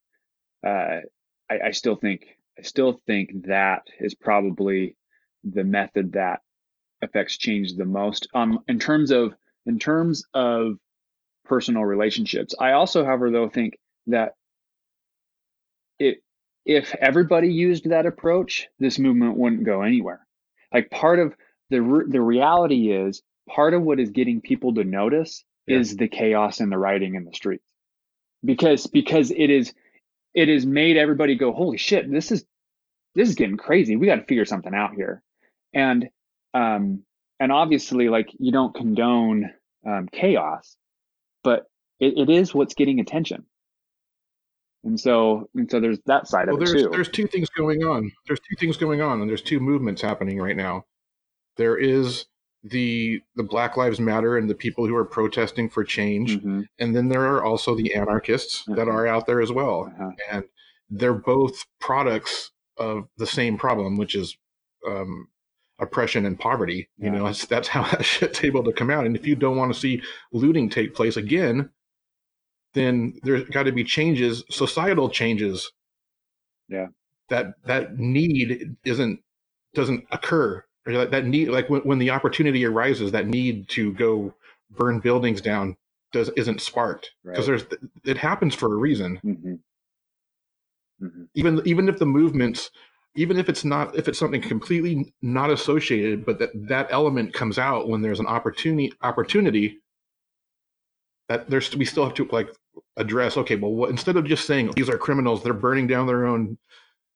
uh, 0.66 1.00
I, 1.50 1.58
I 1.66 1.70
still 1.72 1.96
think 1.96 2.26
I 2.58 2.62
still 2.62 3.00
think 3.06 3.46
that 3.46 3.82
is 3.98 4.14
probably 4.14 4.96
the 5.42 5.64
method 5.64 6.12
that 6.12 6.40
affects 7.02 7.36
change 7.36 7.74
the 7.74 7.84
most. 7.84 8.28
Um, 8.34 8.60
in 8.68 8.78
terms 8.78 9.10
of 9.10 9.34
in 9.66 9.78
terms 9.78 10.24
of 10.32 10.78
personal 11.44 11.84
relationships, 11.84 12.54
I 12.58 12.72
also, 12.72 13.04
however, 13.04 13.30
though, 13.30 13.48
think 13.48 13.78
that 14.06 14.34
it 15.98 16.18
if 16.64 16.94
everybody 16.94 17.48
used 17.52 17.90
that 17.90 18.06
approach, 18.06 18.68
this 18.78 18.98
movement 18.98 19.36
wouldn't 19.36 19.64
go 19.64 19.82
anywhere. 19.82 20.26
Like 20.72 20.90
part 20.90 21.18
of 21.18 21.34
the 21.70 21.82
re- 21.82 22.06
the 22.08 22.20
reality 22.22 22.92
is 22.92 23.22
part 23.48 23.74
of 23.74 23.82
what 23.82 23.98
is 24.00 24.10
getting 24.10 24.40
people 24.40 24.74
to 24.74 24.84
notice 24.84 25.44
Yeah. 25.66 25.78
is 25.78 25.96
the 25.96 26.08
chaos 26.08 26.60
and 26.60 26.70
the 26.70 26.78
rioting 26.78 27.16
in 27.16 27.24
the 27.24 27.34
streets 27.34 27.64
because 28.44 28.86
because 28.86 29.30
it 29.30 29.50
is 29.50 29.72
it 30.34 30.48
has 30.48 30.66
made 30.66 30.96
everybody 30.96 31.36
go 31.36 31.52
holy 31.52 31.78
shit 31.78 32.10
this 32.10 32.32
is 32.32 32.44
this 33.14 33.28
is 33.28 33.34
getting 33.34 33.56
crazy 33.56 33.96
we 33.96 34.06
got 34.06 34.16
to 34.16 34.24
figure 34.24 34.44
something 34.44 34.74
out 34.74 34.94
here 34.94 35.22
and 35.74 36.08
um 36.54 37.02
and 37.40 37.52
obviously 37.52 38.08
like 38.08 38.28
you 38.38 38.52
don't 38.52 38.74
condone 38.74 39.50
um, 39.86 40.08
chaos 40.12 40.76
but 41.44 41.66
it, 42.00 42.18
it 42.18 42.30
is 42.30 42.54
what's 42.54 42.74
getting 42.74 43.00
attention 43.00 43.44
and 44.84 44.98
so 45.00 45.48
and 45.54 45.70
so 45.70 45.80
there's 45.80 45.98
that 46.06 46.28
side 46.28 46.48
Well, 46.48 46.56
of 46.56 46.62
it 46.62 46.66
there's 46.66 46.82
too 46.82 46.88
there's 46.92 47.08
two 47.08 47.26
things 47.26 47.48
going 47.50 47.84
on. 47.84 48.10
There's 48.26 48.40
two 48.40 48.56
things 48.58 48.76
going 48.76 49.00
on, 49.00 49.20
and 49.20 49.28
there's 49.28 49.42
two 49.42 49.60
movements 49.60 50.02
happening 50.02 50.40
right 50.40 50.56
now. 50.56 50.84
There 51.56 51.76
is 51.76 52.26
the 52.64 53.20
the 53.36 53.42
Black 53.42 53.76
Lives 53.76 54.00
Matter 54.00 54.36
and 54.38 54.48
the 54.48 54.54
people 54.54 54.86
who 54.86 54.96
are 54.96 55.04
protesting 55.04 55.68
for 55.68 55.84
change, 55.84 56.38
Mhm. 56.38 56.66
and 56.78 56.96
then 56.96 57.08
there 57.08 57.26
are 57.26 57.44
also 57.44 57.74
the 57.74 57.94
anarchists 57.94 58.64
that 58.66 58.86
Mhm. 58.88 58.92
are 58.94 59.06
out 59.06 59.26
there 59.26 59.40
as 59.42 59.52
well, 59.52 59.92
Uh-huh. 59.94 60.10
and 60.30 60.44
they're 60.90 61.12
both 61.14 61.66
products 61.80 62.50
of 62.78 63.08
the 63.18 63.26
same 63.26 63.56
problem, 63.58 63.96
which 63.96 64.14
is 64.14 64.36
um, 64.86 65.28
oppression 65.78 66.26
and 66.26 66.38
poverty. 66.38 66.88
You 66.98 67.10
know, 67.10 67.24
that's 67.26 67.46
that's 67.46 67.68
how 67.68 67.82
that 67.90 68.04
shit's 68.04 68.44
able 68.44 68.62
to 68.64 68.72
come 68.72 68.90
out. 68.90 69.06
And 69.06 69.16
if 69.16 69.26
you 69.26 69.34
don't 69.36 69.56
want 69.56 69.72
to 69.72 69.78
see 69.80 70.02
looting 70.32 70.68
take 70.68 70.94
place 70.94 71.16
again, 71.16 71.70
then 72.74 73.18
there's 73.22 73.44
got 73.48 73.64
to 73.64 73.72
be 73.72 73.84
changes, 73.84 74.44
societal 74.50 75.08
changes. 75.08 75.70
Yeah. 76.68 76.88
That 77.28 77.54
that 77.64 77.98
need 77.98 78.76
isn't 78.84 79.20
doesn't 79.74 80.04
occur. 80.10 80.63
Or 80.86 80.92
that, 80.92 81.10
that 81.12 81.24
need 81.26 81.48
like 81.48 81.70
when, 81.70 81.80
when 81.82 81.98
the 81.98 82.10
opportunity 82.10 82.64
arises, 82.64 83.12
that 83.12 83.26
need 83.26 83.68
to 83.70 83.92
go 83.94 84.34
burn 84.70 85.00
buildings 85.00 85.40
down 85.40 85.76
does 86.12 86.28
isn't 86.36 86.60
sparked 86.60 87.12
because 87.24 87.48
Right. 87.48 87.64
there's 87.68 87.80
it 88.04 88.18
happens 88.18 88.54
for 88.54 88.72
a 88.72 88.76
reason. 88.76 89.18
Mhm. 89.24 89.60
Mhm. 91.02 91.28
Even 91.34 91.62
even 91.64 91.88
if 91.88 91.98
the 91.98 92.06
movements, 92.06 92.70
even 93.16 93.38
if 93.38 93.48
it's 93.48 93.64
not 93.64 93.96
if 93.96 94.08
it's 94.08 94.18
something 94.18 94.40
completely 94.42 95.12
not 95.22 95.50
associated, 95.50 96.24
but 96.24 96.38
that 96.38 96.50
that 96.68 96.88
element 96.90 97.32
comes 97.32 97.58
out 97.58 97.88
when 97.88 98.02
there's 98.02 98.20
an 98.20 98.26
opportunity 98.26 98.92
opportunity. 99.02 99.80
That 101.28 101.48
there's 101.48 101.74
we 101.74 101.86
still 101.86 102.04
have 102.04 102.14
to 102.14 102.28
like 102.30 102.50
address. 102.98 103.36
Okay, 103.38 103.56
well, 103.56 103.72
what, 103.72 103.90
instead 103.90 104.16
of 104.16 104.26
just 104.26 104.46
saying 104.46 104.72
these 104.76 104.90
are 104.90 104.98
criminals, 104.98 105.42
they're 105.42 105.54
burning 105.54 105.86
down 105.86 106.06
their 106.06 106.26
own 106.26 106.58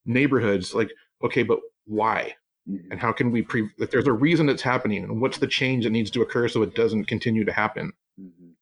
neighborhoods. 0.06 0.74
Like, 0.74 0.90
okay, 1.22 1.42
but 1.42 1.60
why? 1.84 2.34
Mhm. 2.68 2.90
and 2.90 3.00
how 3.00 3.12
can 3.12 3.30
we 3.30 3.42
pre 3.42 3.68
if 3.78 3.90
there's 3.90 4.06
a 4.06 4.12
reason 4.12 4.48
it's 4.48 4.62
happening 4.62 5.02
and 5.04 5.20
what's 5.20 5.38
the 5.38 5.46
change 5.46 5.84
that 5.84 5.90
needs 5.90 6.10
to 6.10 6.22
occur 6.22 6.48
so 6.48 6.62
it 6.62 6.74
doesn't 6.74 7.04
continue 7.06 7.44
to 7.44 7.52
happen? 7.52 7.92
Mhm. 8.20 8.54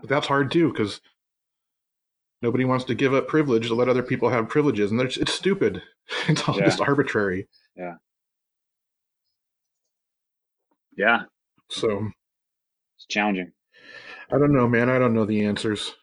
but 0.00 0.08
that's 0.08 0.26
hard 0.26 0.50
too 0.50 0.70
because 0.72 1.00
nobody 2.40 2.64
wants 2.64 2.84
to 2.86 2.94
give 2.94 3.14
up 3.14 3.28
privilege 3.28 3.68
to 3.68 3.74
let 3.74 3.88
other 3.88 4.02
people 4.02 4.28
have 4.30 4.48
privileges 4.48 4.90
and 4.90 4.98
there's, 4.98 5.16
it's 5.16 5.32
stupid. 5.32 5.82
It's 6.28 6.48
all 6.48 6.58
Yeah. 6.58 6.64
just 6.64 6.80
arbitrary. 6.80 7.46
Yeah. 7.76 7.96
yeah. 10.96 11.22
So 11.70 12.10
it's 12.96 13.06
challenging. 13.06 13.52
I 14.30 14.38
don't 14.38 14.52
know 14.52 14.66
man. 14.68 14.88
I 14.88 14.98
don't 14.98 15.14
know 15.14 15.24
the 15.24 15.44
answers. 15.44 15.94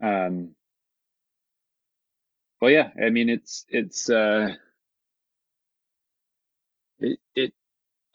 Um 0.00 0.54
well 2.60 2.70
yeah. 2.70 2.90
I 3.04 3.10
mean 3.10 3.28
it's 3.28 3.66
it's 3.68 4.08
uh 4.08 4.54
it, 7.00 7.18
it 7.34 7.52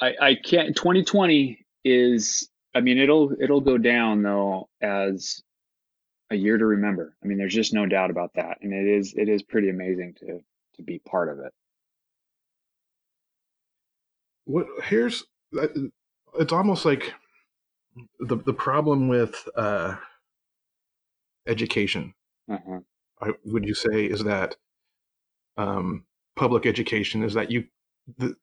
i 0.01 0.13
i 0.21 0.35
can't 0.35 0.75
2020 0.75 1.65
is 1.83 2.49
i 2.75 2.81
mean 2.81 2.97
it'll 2.97 3.31
it'll 3.41 3.61
go 3.61 3.77
down 3.77 4.23
though 4.23 4.67
as 4.81 5.41
a 6.29 6.35
year 6.35 6.57
to 6.57 6.65
remember 6.65 7.15
i 7.23 7.27
mean 7.27 7.37
there's 7.37 7.53
just 7.53 7.73
no 7.73 7.85
doubt 7.85 8.09
about 8.09 8.31
that 8.35 8.57
and 8.61 8.73
it 8.73 8.87
is 8.87 9.13
it 9.15 9.29
is 9.29 9.43
pretty 9.43 9.69
amazing 9.69 10.13
to 10.19 10.39
to 10.75 10.83
be 10.83 10.99
part 10.99 11.29
of 11.29 11.39
it. 11.39 11.53
What 14.45 14.67
here's 14.83 15.23
it's 16.39 16.53
almost 16.53 16.85
like 16.85 17.13
the 18.19 18.37
the 18.37 18.53
problem 18.53 19.07
with 19.07 19.47
uh, 19.55 19.95
education. 21.47 22.13
Uh-huh. 22.49 22.79
I, 23.21 23.31
would 23.45 23.65
you 23.65 23.73
say 23.73 24.05
is 24.05 24.23
that 24.23 24.55
um, 25.55 26.03
public 26.35 26.65
education 26.65 27.23
is 27.23 27.33
that 27.35 27.51
you 27.51 27.65
the, 28.17 28.35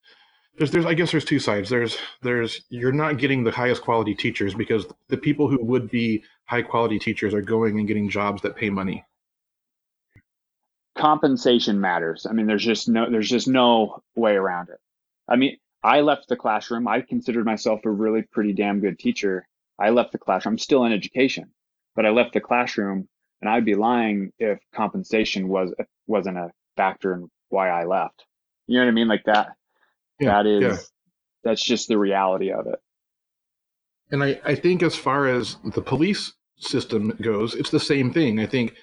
there's 0.57 0.71
there's 0.71 0.87
I 0.87 0.95
guess 0.95 1.11
there's 1.11 1.25
two 1.25 1.39
sides. 1.39 1.71
There's 1.71 1.97
there's 2.23 2.63
you're 2.69 2.93
not 2.93 3.19
getting 3.19 3.45
the 3.45 3.51
highest 3.51 3.83
quality 3.83 4.15
teachers 4.15 4.55
because 4.55 4.87
the 5.09 5.17
people 5.17 5.49
who 5.49 5.63
would 5.65 5.91
be 5.91 6.23
high 6.45 6.63
quality 6.63 6.99
teachers 6.99 7.33
are 7.35 7.43
going 7.43 7.79
and 7.79 7.89
getting 7.89 8.11
jobs 8.11 8.43
that 8.43 8.57
pay 8.57 8.71
money. 8.71 9.05
Compensation 10.97 11.81
matters. 11.81 12.27
I 12.29 12.33
mean, 12.33 12.47
there's 12.47 12.65
just 12.65 12.89
no 12.89 13.11
there's 13.11 13.29
just 13.29 13.49
no 13.49 14.03
way 14.17 14.35
around 14.35 14.69
it. 14.69 14.79
I 15.29 15.37
mean, 15.37 15.57
I 15.83 16.01
left 16.01 16.29
the 16.29 16.37
classroom. 16.37 16.89
I 16.89 17.01
considered 17.01 17.47
myself 17.47 17.81
a 17.85 17.91
really 17.91 18.23
pretty 18.23 18.53
damn 18.53 18.81
good 18.81 18.99
teacher. 18.99 19.47
I 19.79 19.91
left 19.91 20.13
the 20.13 20.19
classroom. 20.19 20.55
I'm 20.55 20.59
still 20.59 20.85
in 20.85 20.93
education, 20.93 21.51
but 21.97 22.05
I 22.05 22.11
left 22.11 22.35
the 22.35 22.41
classroom, 22.41 23.09
and 23.41 23.49
I'd 23.49 23.65
be 23.65 23.77
lying 23.77 24.33
if 24.39 24.59
compensation 24.75 25.49
was 25.49 25.73
wasn't 26.07 26.37
a 26.37 26.51
factor 26.77 27.15
in 27.15 27.31
why 27.49 27.71
I 27.71 27.85
left. 27.85 28.27
You 28.67 28.79
know 28.79 28.85
what 28.85 28.91
I 28.91 28.95
mean? 28.95 29.09
Like 29.09 29.25
that. 29.25 29.53
Yeah, 30.21 30.43
that 30.43 30.47
is 30.47 30.63
yeah. 30.63 30.77
that's 31.43 31.65
just 31.65 31.89
the 31.89 31.99
reality 31.99 32.53
of 32.53 32.67
it. 32.67 32.79
And 34.11 34.23
I, 34.23 34.41
I 34.45 34.55
think 34.55 34.83
as 34.83 34.97
far 34.97 35.27
as 35.27 35.57
the 35.65 35.83
police 35.83 36.33
system 36.59 37.17
goes, 37.23 37.55
it's 37.55 37.71
the 37.71 37.81
same 37.81 38.13
thing. 38.13 38.41
I 38.41 38.47
think 38.47 38.75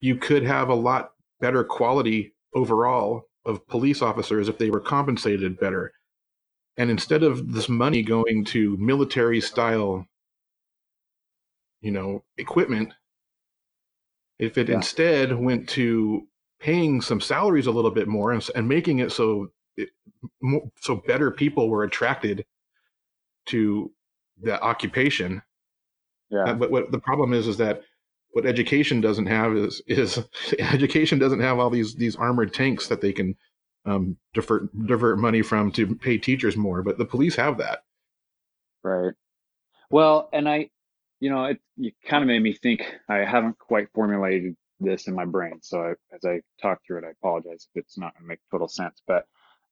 you 0.00 0.16
could 0.16 0.42
have 0.42 0.68
a 0.68 0.74
lot 0.74 1.12
better 1.40 1.64
quality 1.64 2.34
overall 2.54 3.24
of 3.44 3.66
police 3.68 4.02
officers 4.02 4.48
if 4.48 4.58
they 4.58 4.70
were 4.70 4.80
compensated 4.80 5.58
better. 5.60 5.92
And 6.76 6.90
instead 6.90 7.22
of 7.22 7.52
this 7.52 7.68
money 7.68 8.02
going 8.02 8.44
to 8.46 8.76
military 8.78 9.40
style, 9.40 10.06
you 11.80 11.90
know, 11.90 12.24
equipment, 12.38 12.92
if 14.38 14.56
it 14.56 14.68
yeah. 14.68 14.76
instead 14.76 15.38
went 15.38 15.68
to 15.70 16.26
paying 16.58 17.00
some 17.00 17.20
salaries 17.20 17.66
a 17.66 17.70
little 17.70 17.90
bit 17.90 18.08
more 18.08 18.32
and, 18.32 18.46
and 18.54 18.68
making 18.68 18.98
it 18.98 19.12
so 19.12 19.50
it, 19.76 19.90
so 20.80 20.96
better 21.06 21.30
people 21.30 21.68
were 21.68 21.84
attracted 21.84 22.44
to 23.46 23.90
the 24.40 24.60
occupation. 24.62 25.42
Yeah. 26.30 26.54
But 26.54 26.70
what 26.70 26.92
the 26.92 26.98
problem 26.98 27.32
is 27.32 27.46
is 27.46 27.56
that 27.58 27.82
what 28.32 28.46
education 28.46 29.00
doesn't 29.00 29.26
have 29.26 29.56
is 29.56 29.82
is 29.86 30.22
education 30.58 31.18
doesn't 31.18 31.40
have 31.40 31.58
all 31.58 31.70
these 31.70 31.94
these 31.94 32.16
armored 32.16 32.54
tanks 32.54 32.88
that 32.88 33.00
they 33.00 33.12
can 33.12 33.36
um, 33.84 34.16
divert 34.34 34.68
divert 34.86 35.18
money 35.18 35.42
from 35.42 35.72
to 35.72 35.94
pay 35.96 36.18
teachers 36.18 36.56
more. 36.56 36.82
But 36.82 36.98
the 36.98 37.04
police 37.04 37.36
have 37.36 37.58
that. 37.58 37.80
Right. 38.82 39.14
Well, 39.90 40.28
and 40.32 40.48
I, 40.48 40.70
you 41.18 41.30
know, 41.30 41.46
it 41.46 41.60
you 41.76 41.92
kind 42.04 42.22
of 42.22 42.28
made 42.28 42.42
me 42.42 42.52
think. 42.52 42.82
I 43.08 43.18
haven't 43.18 43.58
quite 43.58 43.88
formulated 43.94 44.54
this 44.78 45.08
in 45.08 45.14
my 45.14 45.24
brain, 45.24 45.58
so 45.62 45.80
I, 45.80 45.90
as 46.14 46.24
I 46.24 46.40
talk 46.62 46.78
through 46.86 46.98
it, 46.98 47.04
I 47.04 47.10
apologize 47.10 47.68
if 47.74 47.84
it's 47.84 47.98
not 47.98 48.14
going 48.14 48.24
to 48.24 48.28
make 48.28 48.38
total 48.50 48.68
sense. 48.68 49.02
But 49.06 49.26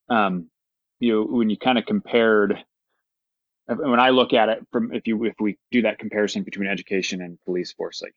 um, 0.08 0.48
you 1.00 1.12
know, 1.12 1.22
when 1.24 1.50
you 1.50 1.56
kind 1.56 1.78
of 1.78 1.86
compared, 1.86 2.64
when 3.66 4.00
I 4.00 4.10
look 4.10 4.32
at 4.32 4.48
it 4.48 4.66
from 4.72 4.92
if 4.92 5.06
you 5.06 5.24
if 5.24 5.34
we 5.38 5.58
do 5.70 5.82
that 5.82 5.98
comparison 5.98 6.42
between 6.42 6.68
education 6.68 7.22
and 7.22 7.38
police 7.44 7.72
force, 7.72 8.02
like 8.02 8.14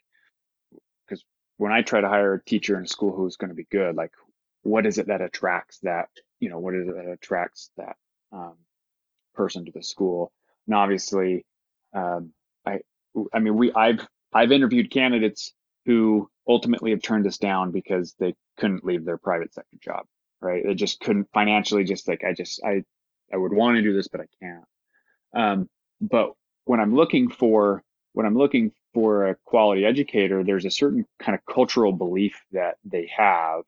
because 1.05 1.23
when 1.57 1.71
I 1.71 1.81
try 1.81 2.01
to 2.01 2.09
hire 2.09 2.35
a 2.35 2.43
teacher 2.43 2.77
in 2.77 2.85
a 2.85 2.87
school 2.87 3.15
who's 3.15 3.37
going 3.37 3.49
to 3.49 3.55
be 3.55 3.67
good, 3.69 3.95
like 3.95 4.11
what 4.63 4.85
is 4.85 4.97
it 4.97 5.07
that 5.07 5.21
attracts 5.21 5.79
that 5.79 6.09
you 6.39 6.49
know 6.49 6.59
what 6.59 6.73
is 6.73 6.87
it 6.87 6.95
that 6.95 7.11
attracts 7.11 7.71
that 7.77 7.95
um, 8.31 8.55
person 9.35 9.65
to 9.65 9.71
the 9.71 9.83
school? 9.83 10.31
And 10.67 10.75
obviously, 10.75 11.45
um, 11.93 12.31
I 12.65 12.79
I 13.33 13.39
mean 13.39 13.57
we 13.57 13.73
I've 13.73 14.07
I've 14.33 14.53
interviewed 14.53 14.89
candidates 14.89 15.53
who 15.85 16.29
ultimately 16.47 16.91
have 16.91 17.01
turned 17.01 17.27
us 17.27 17.37
down 17.37 17.71
because 17.71 18.15
they 18.19 18.35
couldn't 18.57 18.85
leave 18.85 19.03
their 19.03 19.17
private 19.17 19.53
sector 19.53 19.77
job 19.83 20.05
right? 20.41 20.65
It 20.65 20.75
just 20.75 20.99
couldn't 20.99 21.27
financially 21.33 21.83
just 21.83 22.07
like 22.07 22.23
I 22.23 22.33
just 22.33 22.63
I 22.63 22.83
I 23.33 23.37
would 23.37 23.53
want 23.53 23.77
to 23.77 23.81
do 23.81 23.93
this, 23.93 24.07
but 24.07 24.21
I 24.21 24.25
can't. 24.41 24.65
Um, 25.33 25.69
but 26.01 26.33
when 26.65 26.79
I'm 26.79 26.95
looking 26.95 27.29
for 27.29 27.83
when 28.13 28.25
I'm 28.25 28.37
looking 28.37 28.71
for 28.93 29.27
a 29.27 29.35
quality 29.45 29.85
educator, 29.85 30.43
there's 30.43 30.65
a 30.65 30.71
certain 30.71 31.05
kind 31.19 31.35
of 31.35 31.45
cultural 31.45 31.93
belief 31.93 32.41
that 32.51 32.75
they 32.83 33.09
have. 33.15 33.61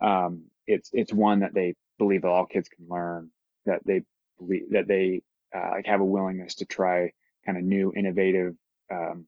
Um, 0.00 0.44
it's 0.66 0.90
it's 0.92 1.12
one 1.12 1.40
that 1.40 1.54
they 1.54 1.74
believe 1.98 2.22
that 2.22 2.28
all 2.28 2.46
kids 2.46 2.68
can 2.68 2.86
learn, 2.88 3.30
that 3.66 3.80
they 3.84 4.02
believe 4.38 4.70
that 4.70 4.86
they 4.86 5.22
uh, 5.54 5.70
like 5.72 5.86
have 5.86 6.00
a 6.00 6.04
willingness 6.04 6.56
to 6.56 6.66
try 6.66 7.12
kind 7.44 7.58
of 7.58 7.64
new, 7.64 7.92
innovative 7.96 8.54
um, 8.92 9.26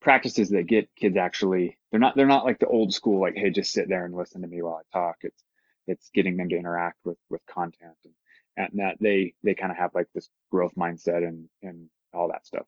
practices 0.00 0.48
that 0.50 0.66
get 0.66 0.88
kids 0.96 1.16
actually 1.16 1.78
they're 1.90 2.00
not 2.00 2.16
they're 2.16 2.26
not 2.26 2.44
like 2.44 2.58
the 2.58 2.66
old 2.66 2.92
school 2.92 3.20
like 3.20 3.34
hey 3.36 3.50
just 3.50 3.72
sit 3.72 3.88
there 3.88 4.04
and 4.04 4.14
listen 4.14 4.42
to 4.42 4.48
me 4.48 4.62
while 4.62 4.80
I 4.80 4.98
talk. 4.98 5.16
It's 5.22 5.42
it's 5.86 6.10
getting 6.14 6.36
them 6.36 6.48
to 6.48 6.56
interact 6.56 6.98
with 7.04 7.18
with 7.28 7.44
content 7.46 7.96
and, 8.04 8.14
and 8.56 8.80
that 8.80 8.96
they 9.00 9.34
they 9.42 9.54
kind 9.54 9.72
of 9.72 9.78
have 9.78 9.94
like 9.94 10.08
this 10.14 10.28
growth 10.50 10.74
mindset 10.76 11.26
and 11.26 11.48
and 11.62 11.88
all 12.14 12.28
that 12.28 12.46
stuff. 12.46 12.66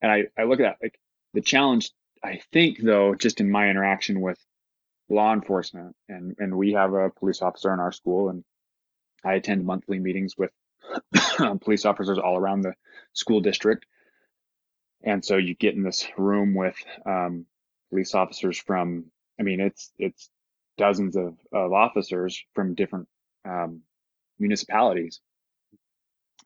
And 0.00 0.10
I 0.10 0.24
I 0.38 0.44
look 0.44 0.60
at 0.60 0.64
that 0.64 0.76
like 0.82 0.98
the 1.34 1.40
challenge 1.40 1.90
I 2.22 2.40
think 2.52 2.78
though 2.82 3.14
just 3.14 3.40
in 3.40 3.50
my 3.50 3.68
interaction 3.68 4.20
with 4.20 4.38
law 5.08 5.32
enforcement 5.32 5.94
and 6.08 6.34
and 6.38 6.56
we 6.56 6.72
have 6.72 6.94
a 6.94 7.10
police 7.10 7.42
officer 7.42 7.72
in 7.72 7.80
our 7.80 7.92
school 7.92 8.28
and 8.30 8.44
I 9.24 9.34
attend 9.34 9.64
monthly 9.64 9.98
meetings 9.98 10.34
with 10.36 10.50
police 11.60 11.84
officers 11.84 12.18
all 12.18 12.36
around 12.36 12.62
the 12.62 12.74
school 13.12 13.40
district 13.40 13.86
and 15.04 15.24
so 15.24 15.36
you 15.36 15.54
get 15.54 15.74
in 15.74 15.82
this 15.82 16.06
room 16.16 16.54
with 16.54 16.76
um, 17.06 17.46
police 17.90 18.14
officers 18.14 18.58
from 18.58 19.04
i 19.38 19.42
mean 19.42 19.60
it's 19.60 19.92
it's 19.98 20.30
dozens 20.78 21.16
of, 21.16 21.36
of 21.52 21.72
officers 21.72 22.42
from 22.54 22.74
different 22.74 23.08
um, 23.44 23.82
municipalities. 24.38 25.20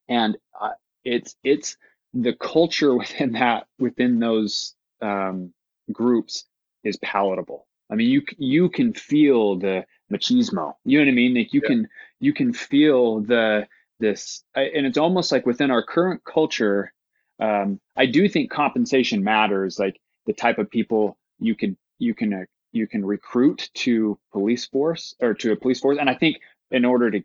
And 0.08 0.36
uh, 0.60 0.70
it's 1.04 1.36
it's 1.42 1.76
the 2.14 2.34
culture 2.34 2.94
within 3.02 3.32
that 3.32 3.66
within 3.78 4.18
those 4.18 4.74
um, 5.02 5.52
groups 5.92 6.44
is 6.84 6.96
palatable. 6.98 7.66
I 7.90 7.94
mean 7.94 8.08
you 8.10 8.22
you 8.38 8.68
can 8.68 8.92
feel 8.92 9.58
the 9.58 9.84
machismo. 10.12 10.74
You 10.84 10.98
know 10.98 11.04
what 11.04 11.10
i 11.10 11.14
mean? 11.14 11.34
Like 11.34 11.52
you 11.52 11.60
yeah. 11.62 11.68
can 11.68 11.88
you 12.20 12.32
can 12.32 12.52
feel 12.52 13.20
the 13.20 13.66
this 13.98 14.44
and 14.54 14.84
it's 14.86 14.98
almost 14.98 15.32
like 15.32 15.46
within 15.46 15.70
our 15.70 15.82
current 15.82 16.22
culture 16.24 16.92
um, 17.38 17.80
I 17.96 18.06
do 18.06 18.28
think 18.28 18.50
compensation 18.50 19.22
matters, 19.22 19.78
like 19.78 20.00
the 20.26 20.32
type 20.32 20.58
of 20.58 20.70
people 20.70 21.18
you 21.38 21.54
can 21.54 21.76
you 21.98 22.14
can 22.14 22.32
uh, 22.32 22.44
you 22.72 22.86
can 22.86 23.04
recruit 23.04 23.70
to 23.74 24.18
police 24.32 24.66
force 24.66 25.14
or 25.20 25.34
to 25.34 25.52
a 25.52 25.56
police 25.56 25.80
force, 25.80 25.98
and 25.98 26.10
I 26.10 26.14
think 26.14 26.38
in 26.70 26.84
order 26.84 27.10
to 27.10 27.22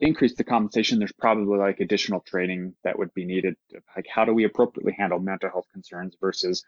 increase 0.00 0.34
the 0.34 0.44
compensation, 0.44 0.98
there's 0.98 1.12
probably 1.12 1.58
like 1.58 1.80
additional 1.80 2.20
training 2.20 2.74
that 2.84 2.98
would 2.98 3.12
be 3.14 3.24
needed. 3.24 3.56
Like 3.94 4.06
how 4.12 4.24
do 4.24 4.34
we 4.34 4.44
appropriately 4.44 4.92
handle 4.92 5.18
mental 5.18 5.50
health 5.50 5.66
concerns 5.72 6.16
versus 6.20 6.64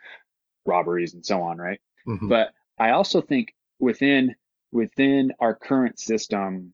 robberies 0.65 1.15
and 1.15 1.25
so 1.25 1.43
on, 1.43 1.59
right? 1.59 1.81
Mm-hmm. 2.07 2.29
But 2.29 2.53
I 2.79 2.91
also 2.91 3.21
think 3.21 3.55
within 3.79 4.35
within 4.73 5.33
our 5.41 5.55
current 5.55 5.99
system, 5.99 6.73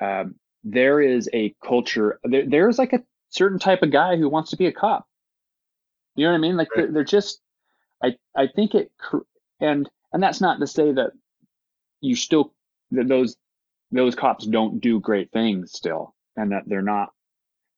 um, 0.00 0.36
there 0.64 1.00
is 1.00 1.28
a 1.32 1.54
culture. 1.64 2.18
There, 2.24 2.46
there's 2.46 2.78
like 2.78 2.92
a 2.92 3.02
certain 3.30 3.58
type 3.58 3.82
of 3.82 3.90
guy 3.90 4.16
who 4.16 4.28
wants 4.28 4.50
to 4.50 4.56
be 4.56 4.66
a 4.66 4.72
cop. 4.72 5.06
You 6.14 6.24
know 6.24 6.32
what 6.32 6.38
I 6.38 6.40
mean? 6.40 6.56
Like 6.56 6.70
right. 6.74 6.84
they're, 6.84 6.92
they're 6.92 7.04
just, 7.04 7.40
I, 8.02 8.16
I 8.36 8.48
think 8.48 8.74
it, 8.74 8.90
and, 9.60 9.88
and 10.12 10.22
that's 10.22 10.40
not 10.40 10.60
to 10.60 10.66
say 10.66 10.92
that 10.92 11.12
you 12.00 12.16
still, 12.16 12.52
that 12.92 13.08
those, 13.08 13.36
those 13.90 14.14
cops 14.14 14.46
don't 14.46 14.80
do 14.80 15.00
great 15.00 15.30
things 15.30 15.72
still 15.72 16.14
and 16.36 16.52
that 16.52 16.62
they're 16.66 16.82
not, 16.82 17.12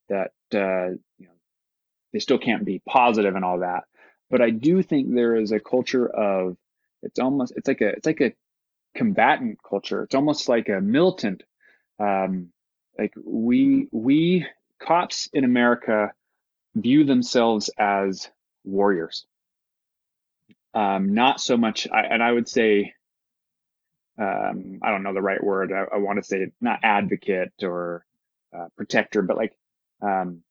that, 0.08 0.32
uh, 0.54 0.90
you 1.18 1.26
know, 1.26 1.32
they 2.12 2.18
still 2.18 2.38
can't 2.38 2.64
be 2.64 2.82
positive 2.88 3.36
and 3.36 3.44
all 3.44 3.60
that. 3.60 3.84
But 4.30 4.40
I 4.40 4.50
do 4.50 4.82
think 4.82 5.14
there 5.14 5.36
is 5.36 5.52
a 5.52 5.60
culture 5.60 6.08
of, 6.08 6.56
it's 7.02 7.18
almost, 7.18 7.52
it's 7.56 7.68
like 7.68 7.80
a, 7.80 7.88
it's 7.88 8.06
like 8.06 8.20
a 8.20 8.32
combatant 8.94 9.58
culture. 9.68 10.02
It's 10.02 10.14
almost 10.14 10.48
like 10.48 10.68
a 10.68 10.80
militant, 10.80 11.42
um, 11.98 12.52
like 12.98 13.12
we, 13.22 13.88
we 13.92 14.46
cops 14.80 15.28
in 15.32 15.44
America 15.44 16.12
view 16.74 17.04
themselves 17.04 17.70
as 17.78 18.28
warriors. 18.64 19.26
Um, 20.74 21.14
not 21.14 21.40
so 21.40 21.56
much, 21.56 21.88
I, 21.90 22.02
and 22.02 22.22
I 22.22 22.32
would 22.32 22.48
say, 22.48 22.94
um, 24.18 24.78
I 24.82 24.90
don't 24.90 25.02
know 25.02 25.14
the 25.14 25.22
right 25.22 25.42
word. 25.42 25.72
I, 25.72 25.84
I 25.94 25.98
want 25.98 26.18
to 26.18 26.22
say 26.22 26.52
not 26.60 26.80
advocate 26.82 27.52
or 27.62 28.04
uh, 28.56 28.66
protector, 28.76 29.22
but 29.22 29.36
like, 29.36 29.52
um, 30.02 30.42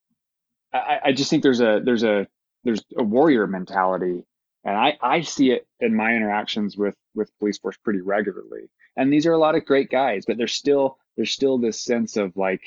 I, 0.73 0.99
I 1.05 1.11
just 1.13 1.29
think 1.29 1.43
there's 1.43 1.61
a 1.61 1.81
there's 1.83 2.03
a 2.03 2.27
there's 2.63 2.83
a 2.97 3.03
warrior 3.03 3.47
mentality, 3.47 4.23
and 4.63 4.75
I 4.77 4.97
I 5.01 5.21
see 5.21 5.51
it 5.51 5.67
in 5.79 5.95
my 5.95 6.13
interactions 6.15 6.77
with 6.77 6.95
with 7.15 7.31
police 7.39 7.57
force 7.57 7.77
pretty 7.77 8.01
regularly. 8.01 8.69
and 8.99 9.13
these 9.13 9.25
are 9.25 9.33
a 9.33 9.37
lot 9.37 9.55
of 9.55 9.65
great 9.65 9.89
guys, 9.89 10.25
but 10.27 10.37
there's 10.37 10.53
still 10.53 10.97
there's 11.15 11.31
still 11.31 11.57
this 11.57 11.79
sense 11.79 12.17
of 12.17 12.35
like, 12.35 12.61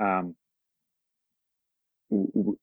um, 0.00 0.34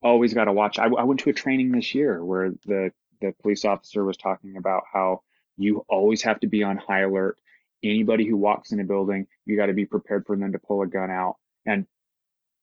always 0.02 0.34
got 0.34 0.46
to 0.46 0.54
watch. 0.54 0.80
I, 0.80 0.86
I 0.86 1.04
went 1.04 1.20
to 1.22 1.30
a 1.30 1.34
training 1.34 1.72
this 1.72 1.94
year 1.94 2.24
where 2.24 2.52
the 2.66 2.92
the 3.22 3.34
police 3.42 3.66
officer 3.66 4.04
was 4.04 4.18
talking 4.18 4.58
about 4.58 4.84
how 4.92 5.22
you 5.58 5.86
always 5.88 6.22
have 6.24 6.40
to 6.42 6.48
be 6.48 6.64
on 6.64 6.78
high 6.78 7.02
alert. 7.02 7.38
Anybody 7.84 8.28
who 8.28 8.38
walks 8.38 8.72
in 8.72 8.80
a 8.80 8.84
building, 8.84 9.28
you 9.46 9.58
got 9.58 9.68
to 9.68 9.74
be 9.74 9.86
prepared 9.86 10.26
for 10.26 10.38
them 10.38 10.54
to 10.54 10.60
pull 10.60 10.82
a 10.82 10.88
gun 10.88 11.12
out. 11.12 11.38
And 11.66 11.86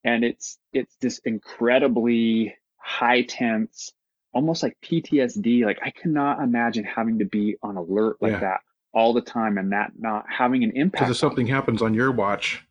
and 0.05 0.25
it's 0.25 0.59
it's 0.73 0.95
this 1.01 1.19
incredibly 1.25 2.57
high 2.77 3.23
tense, 3.23 3.93
almost 4.33 4.63
like 4.63 4.77
PTSD. 4.83 5.65
Like 5.65 5.79
I 5.83 5.91
cannot 5.91 6.43
imagine 6.43 6.85
having 6.85 7.19
to 7.19 7.25
be 7.27 7.57
on 7.63 7.77
alert 7.77 8.17
like 8.21 8.33
yeah. 8.33 8.41
that 8.41 8.61
all 8.93 9.13
the 9.13 9.21
time 9.21 9.59
and 9.59 9.73
that 9.73 9.93
not 9.99 10.25
having 10.29 10.65
an 10.65 10.73
impact. 10.75 11.03
Because 11.03 11.17
if 11.17 11.19
something 11.19 11.47
happens 11.47 11.83
on 11.83 11.95
your 11.95 12.11
watch, 12.11 12.65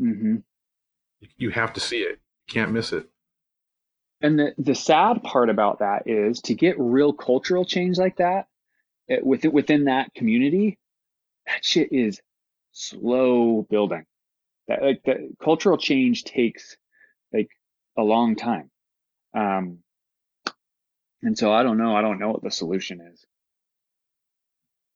mm-hmm. 0.00 0.36
you 1.36 1.50
have 1.50 1.72
to 1.74 1.80
see 1.80 1.98
it. 1.98 2.18
You 2.48 2.54
can't 2.54 2.72
miss 2.72 2.92
it. 2.92 3.09
And 4.22 4.38
the, 4.38 4.54
the 4.58 4.74
sad 4.74 5.22
part 5.22 5.48
about 5.48 5.78
that 5.78 6.02
is 6.06 6.40
to 6.42 6.54
get 6.54 6.78
real 6.78 7.12
cultural 7.12 7.64
change 7.64 7.96
like 7.98 8.16
that 8.16 8.46
it, 9.08 9.24
within, 9.24 9.52
within 9.52 9.84
that 9.84 10.14
community, 10.14 10.78
that 11.46 11.64
shit 11.64 11.88
is 11.92 12.20
slow 12.72 13.66
building. 13.68 14.04
That 14.68 14.82
like 14.82 15.02
the 15.04 15.30
cultural 15.42 15.78
change 15.78 16.24
takes 16.24 16.76
like 17.32 17.48
a 17.98 18.02
long 18.02 18.36
time. 18.36 18.70
Um, 19.34 19.78
and 21.22 21.36
so 21.36 21.52
I 21.52 21.62
don't 21.62 21.78
know. 21.78 21.96
I 21.96 22.02
don't 22.02 22.18
know 22.18 22.30
what 22.30 22.42
the 22.42 22.50
solution 22.50 23.00
is. 23.12 23.24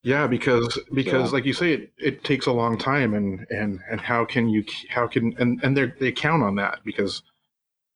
Yeah, 0.02 0.26
because 0.26 0.78
because 0.92 1.32
like 1.32 1.46
you 1.46 1.54
say, 1.54 1.72
it, 1.72 1.92
it 1.98 2.24
takes 2.24 2.46
a 2.46 2.52
long 2.52 2.78
time, 2.78 3.14
and 3.14 3.46
and 3.50 3.80
and 3.90 4.00
how 4.00 4.24
can 4.26 4.48
you 4.48 4.64
how 4.90 5.06
can 5.06 5.34
and 5.38 5.60
and 5.62 5.76
they 5.76 5.86
they 5.98 6.12
count 6.12 6.42
on 6.42 6.56
that 6.56 6.80
because 6.84 7.22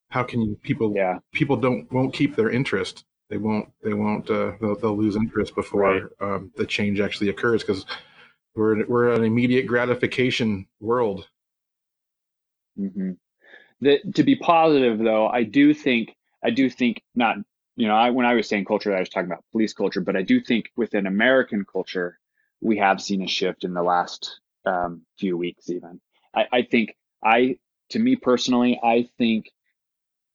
how 0.09 0.23
can 0.23 0.41
you, 0.41 0.59
people 0.63 0.93
yeah 0.95 1.19
people 1.33 1.57
don't 1.57 1.91
won't 1.93 2.15
keep 2.15 2.37
their 2.37 2.51
interest 2.51 3.05
they 3.31 3.37
won't 3.37 3.69
they 3.83 3.95
won't 3.95 4.31
uh, 4.31 4.53
they'll, 4.61 4.77
they'll 4.77 4.97
lose 4.97 5.17
interest 5.17 5.55
before 5.55 5.81
right. 5.83 6.03
um, 6.21 6.51
the 6.57 6.67
change 6.67 7.01
actually 7.01 7.29
occurs 7.29 7.63
because 7.63 7.85
we're 8.55 8.87
we're 8.87 9.13
an 9.13 9.25
immediate 9.25 9.67
gratification 9.67 10.67
world. 10.81 11.29
Mm-hmm. 12.79 13.13
The, 13.81 14.01
to 14.15 14.23
be 14.25 14.37
positive 14.37 14.99
though, 14.99 15.29
I 15.29 15.45
do 15.45 15.75
think 15.75 16.15
I 16.43 16.51
do 16.51 16.69
think 16.71 17.03
not 17.15 17.37
you 17.77 17.87
know 17.87 17.95
I 17.95 18.11
when 18.11 18.27
I 18.27 18.35
was 18.35 18.49
saying 18.49 18.65
culture 18.65 18.95
I 18.95 19.01
was 19.01 19.09
talking 19.09 19.31
about 19.31 19.45
police 19.53 19.73
culture, 19.73 20.01
but 20.01 20.17
I 20.17 20.23
do 20.23 20.41
think 20.41 20.71
within 20.77 21.07
American 21.07 21.65
culture 21.71 22.19
we 22.61 22.79
have 22.79 23.01
seen 23.01 23.23
a 23.23 23.29
shift 23.29 23.63
in 23.63 23.75
the 23.75 23.83
last 23.83 24.41
um, 24.65 25.03
few 25.19 25.37
weeks 25.37 25.71
even. 25.71 26.01
I, 26.35 26.47
I 26.53 26.63
think 26.63 26.97
I 27.23 27.59
to 27.91 27.99
me 27.99 28.17
personally 28.17 28.81
I 28.83 29.09
think 29.19 29.51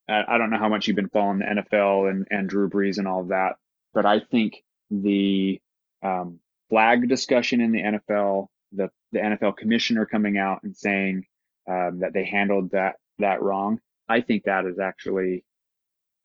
I 0.10 0.38
don't 0.38 0.50
know 0.50 0.58
how 0.58 0.70
much 0.70 0.88
you've 0.88 0.98
been 0.98 1.10
following 1.10 1.40
the 1.40 1.46
NFL 1.46 2.10
and, 2.10 2.28
and 2.30 2.50
Drew 2.50 2.70
Brees 2.70 2.98
and 2.98 3.08
all 3.08 3.22
of 3.22 3.30
that, 3.30 3.56
but 3.94 4.06
I 4.06 4.20
think 4.20 4.64
the 4.92 5.62
um, 6.04 6.40
flag 6.70 7.08
discussion 7.08 7.62
in 7.62 7.72
the 7.72 7.82
NFL, 7.82 8.48
the, 8.74 8.90
the 9.12 9.20
NFL 9.20 9.58
commissioner 9.58 10.06
coming 10.06 10.38
out 10.38 10.64
and 10.64 10.76
saying 10.76 11.26
um, 11.70 12.00
that 12.00 12.14
they 12.14 12.26
handled 12.26 12.72
that 12.72 12.96
that 13.20 13.42
wrong, 13.42 13.80
I 14.10 14.22
think 14.22 14.44
that 14.44 14.66
is 14.66 14.80
actually 14.80 15.46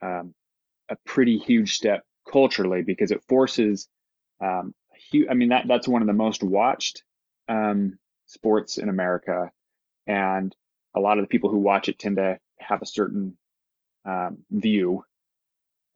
um, 0.03 0.35
a 0.89 0.97
pretty 1.05 1.39
huge 1.39 1.75
step 1.75 2.03
culturally 2.31 2.83
because 2.83 3.11
it 3.11 3.23
forces. 3.29 3.89
Um, 4.41 4.75
I 5.31 5.35
mean 5.35 5.51
that 5.51 5.67
that's 5.69 5.89
one 5.89 6.03
of 6.03 6.09
the 6.09 6.15
most 6.15 6.43
watched 6.43 7.05
um, 7.49 7.99
sports 8.27 8.79
in 8.79 8.89
America, 8.89 9.51
and 10.07 10.55
a 10.97 11.01
lot 11.01 11.19
of 11.19 11.25
the 11.25 11.29
people 11.29 11.51
who 11.51 11.59
watch 11.59 11.89
it 11.89 11.99
tend 11.99 12.17
to 12.17 12.39
have 12.59 12.83
a 12.83 12.87
certain 12.87 13.37
um, 14.09 14.39
view 14.51 15.05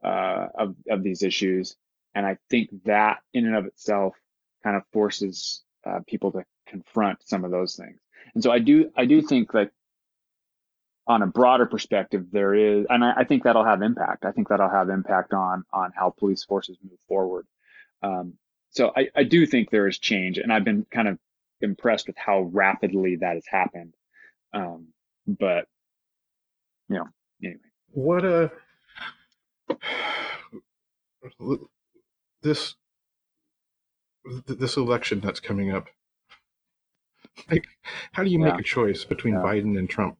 uh, 0.05 0.49
of 0.55 0.77
of 0.91 1.03
these 1.03 1.23
issues, 1.23 1.77
and 2.15 2.27
I 2.27 2.37
think 2.51 2.71
that 2.85 3.21
in 3.33 3.47
and 3.47 3.57
of 3.57 3.67
itself 3.67 4.15
kind 4.63 4.77
of 4.77 4.83
forces 4.93 5.63
uh, 5.87 6.01
people 6.07 6.33
to 6.33 6.45
confront 6.67 7.27
some 7.27 7.45
of 7.45 7.51
those 7.51 7.75
things. 7.77 7.99
And 8.35 8.43
so 8.43 8.53
I 8.53 8.59
do 8.59 8.91
I 8.97 9.07
do 9.07 9.23
think 9.23 9.53
that 9.53 9.71
on 11.07 11.23
a 11.23 11.27
broader 11.27 11.67
perspective, 11.67 12.27
there 12.31 12.55
is, 12.55 12.87
and 12.89 13.05
I, 13.05 13.13
I 13.19 13.25
think 13.25 13.43
that'll 13.43 13.65
have 13.65 13.83
impact. 13.83 14.25
I 14.25 14.31
think 14.31 14.49
that'll 14.49 14.69
have 14.69 14.91
impact 14.91 15.33
on 15.33 15.65
on 15.73 15.93
how 15.97 16.11
police 16.11 16.45
forces 16.45 16.77
move 16.83 16.99
forward. 17.09 17.47
Um, 18.03 18.35
so 18.71 18.93
I, 18.97 19.09
I 19.17 19.25
do 19.25 19.47
think 19.47 19.71
there 19.71 19.89
is 19.89 19.99
change, 19.99 20.39
and 20.39 20.53
I've 20.53 20.65
been 20.65 20.87
kind 20.91 21.09
of 21.09 21.19
impressed 21.61 22.09
with 22.09 22.17
how 22.19 22.43
rapidly 22.43 23.17
that 23.17 23.35
has 23.35 23.47
happened. 23.47 23.95
Um, 24.53 24.89
but 25.27 25.67
you 26.89 26.97
know, 26.97 27.09
anyway 27.43 27.72
what 27.93 28.25
a 28.25 28.51
this 32.43 32.75
this 34.47 34.77
election 34.77 35.21
that's 35.21 35.41
coming 35.41 35.73
up 35.73 35.89
like 37.51 37.65
how 38.13 38.23
do 38.23 38.31
you 38.31 38.39
yeah. 38.39 38.53
make 38.53 38.61
a 38.61 38.65
choice 38.65 39.05
between 39.05 39.35
yeah. 39.35 39.41
biden 39.41 39.79
and 39.79 39.89
trump 39.89 40.17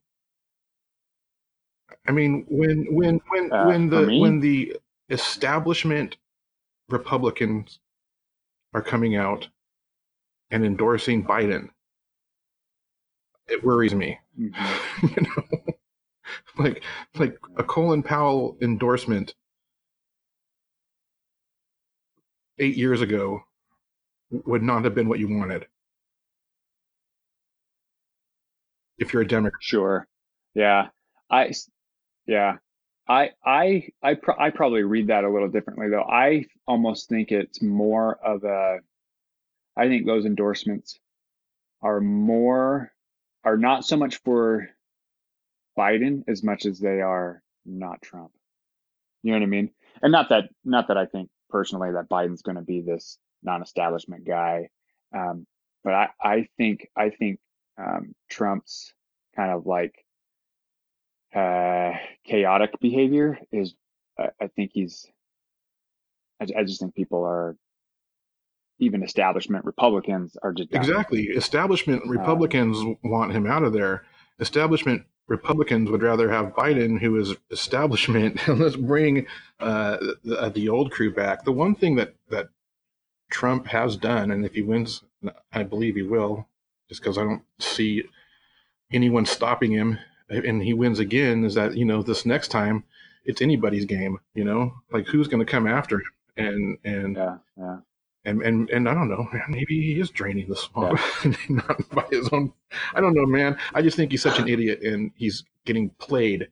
i 2.07 2.11
mean 2.11 2.45
when 2.49 2.85
when 2.93 3.19
when 3.29 3.51
uh, 3.51 3.65
when 3.65 3.89
the 3.89 4.19
when 4.19 4.39
the 4.39 4.75
establishment 5.09 6.17
republicans 6.89 7.79
are 8.73 8.81
coming 8.81 9.15
out 9.15 9.47
and 10.51 10.65
endorsing 10.65 11.23
biden 11.23 11.69
it 13.47 13.63
worries 13.63 13.93
me 13.93 14.19
mm-hmm. 14.39 15.07
you 15.07 15.15
know 15.21 15.73
like 16.57 16.83
like 17.15 17.37
a 17.57 17.63
Colin 17.63 18.03
Powell 18.03 18.57
endorsement 18.61 19.33
eight 22.59 22.77
years 22.77 23.01
ago 23.01 23.41
would 24.31 24.63
not 24.63 24.83
have 24.83 24.95
been 24.95 25.07
what 25.07 25.19
you 25.19 25.27
wanted 25.27 25.65
if 28.97 29.13
you're 29.13 29.21
a 29.21 29.27
Democrat. 29.27 29.61
Sure. 29.61 30.07
Yeah. 30.55 30.87
I. 31.29 31.51
Yeah. 32.25 32.57
I 33.07 33.31
I 33.45 33.89
I 34.01 34.17
I 34.39 34.49
probably 34.49 34.83
read 34.83 35.07
that 35.07 35.25
a 35.25 35.29
little 35.29 35.49
differently 35.49 35.89
though. 35.89 36.03
I 36.03 36.45
almost 36.67 37.09
think 37.09 37.31
it's 37.31 37.61
more 37.61 38.15
of 38.25 38.43
a. 38.45 38.79
I 39.75 39.87
think 39.87 40.05
those 40.05 40.25
endorsements 40.25 40.99
are 41.81 41.99
more 41.99 42.93
are 43.43 43.57
not 43.57 43.83
so 43.83 43.97
much 43.97 44.21
for 44.23 44.69
Biden 45.77 46.23
as 46.27 46.43
much 46.43 46.65
as 46.65 46.79
they 46.79 47.01
are 47.01 47.41
not 47.65 48.01
Trump. 48.01 48.31
You 49.21 49.31
know 49.31 49.39
what 49.39 49.45
I 49.45 49.47
mean? 49.47 49.71
And 50.01 50.11
not 50.11 50.29
that 50.29 50.49
not 50.65 50.87
that 50.87 50.97
I 50.97 51.05
think 51.05 51.29
personally 51.49 51.91
that 51.91 52.09
Biden's 52.09 52.41
going 52.41 52.57
to 52.57 52.61
be 52.61 52.81
this 52.81 53.17
non-establishment 53.41 54.25
guy, 54.25 54.69
um, 55.15 55.45
but 55.83 55.93
I 55.93 56.09
I 56.21 56.47
think 56.57 56.87
I 56.95 57.09
think 57.09 57.39
um, 57.77 58.13
Trump's 58.29 58.93
kind 59.35 59.51
of 59.51 59.65
like 59.65 60.05
uh, 61.33 61.93
chaotic 62.25 62.79
behavior 62.79 63.39
is 63.51 63.73
I, 64.19 64.29
I 64.41 64.47
think 64.47 64.71
he's 64.73 65.07
I, 66.41 66.47
I 66.59 66.63
just 66.63 66.79
think 66.79 66.95
people 66.95 67.23
are 67.23 67.55
even 68.79 69.03
establishment 69.03 69.65
Republicans 69.65 70.35
are 70.41 70.51
just 70.51 70.73
exactly 70.73 71.23
establishment 71.23 72.03
Republicans 72.05 72.77
um, 72.79 72.97
want 73.03 73.31
him 73.31 73.47
out 73.47 73.63
of 73.63 73.73
there. 73.73 74.03
Establishment 74.39 75.03
Republicans 75.27 75.89
would 75.89 76.03
rather 76.03 76.29
have 76.29 76.53
Biden, 76.53 76.99
who 76.99 77.17
is 77.19 77.35
establishment, 77.49 78.47
and 78.47 78.59
let's 78.61 78.75
bring 78.75 79.25
uh, 79.59 79.97
the, 80.23 80.39
uh, 80.39 80.49
the, 80.49 80.69
old 80.69 80.91
crew 80.91 81.13
back. 81.13 81.45
The 81.45 81.51
one 81.51 81.75
thing 81.75 81.95
that 81.95 82.15
that 82.29 82.49
Trump 83.31 83.67
has 83.67 83.95
done, 83.95 84.31
and 84.31 84.45
if 84.45 84.53
he 84.53 84.61
wins, 84.61 85.03
I 85.51 85.63
believe 85.63 85.95
he 85.95 86.01
will, 86.01 86.47
just 86.89 87.01
because 87.01 87.17
I 87.17 87.23
don't 87.23 87.43
see 87.59 88.03
anyone 88.91 89.25
stopping 89.25 89.71
him, 89.71 89.97
and 90.29 90.61
he 90.61 90.73
wins 90.73 90.99
again, 90.99 91.45
is 91.45 91.55
that 91.55 91.77
you 91.77 91.85
know 91.85 92.03
this 92.03 92.25
next 92.25 92.49
time 92.49 92.83
it's 93.23 93.41
anybody's 93.41 93.85
game. 93.85 94.19
You 94.35 94.43
know, 94.43 94.73
like 94.91 95.07
who's 95.07 95.27
going 95.27 95.45
to 95.45 95.51
come 95.51 95.67
after 95.67 95.97
him, 95.97 96.11
and 96.35 96.77
and 96.83 97.15
yeah, 97.15 97.37
yeah 97.57 97.77
and 98.25 98.41
and 98.41 98.69
and 98.69 98.87
I 98.87 98.93
don't 98.93 99.09
know, 99.09 99.27
maybe 99.49 99.81
he 99.81 99.99
is 99.99 100.09
draining 100.09 100.47
the 100.47 100.55
swamp, 100.55 100.99
yeah. 101.25 101.33
not 101.49 101.89
by 101.89 102.05
his 102.11 102.29
own. 102.31 102.53
I 102.93 103.01
don't 103.01 103.13
know, 103.13 103.25
man. 103.25 103.57
I 103.73 103.81
just 103.81 103.97
think 103.97 104.11
he's 104.11 104.21
such 104.21 104.39
an 104.39 104.47
idiot, 104.47 104.81
and 104.81 105.11
he's 105.15 105.43
getting 105.65 105.89
played, 105.91 106.47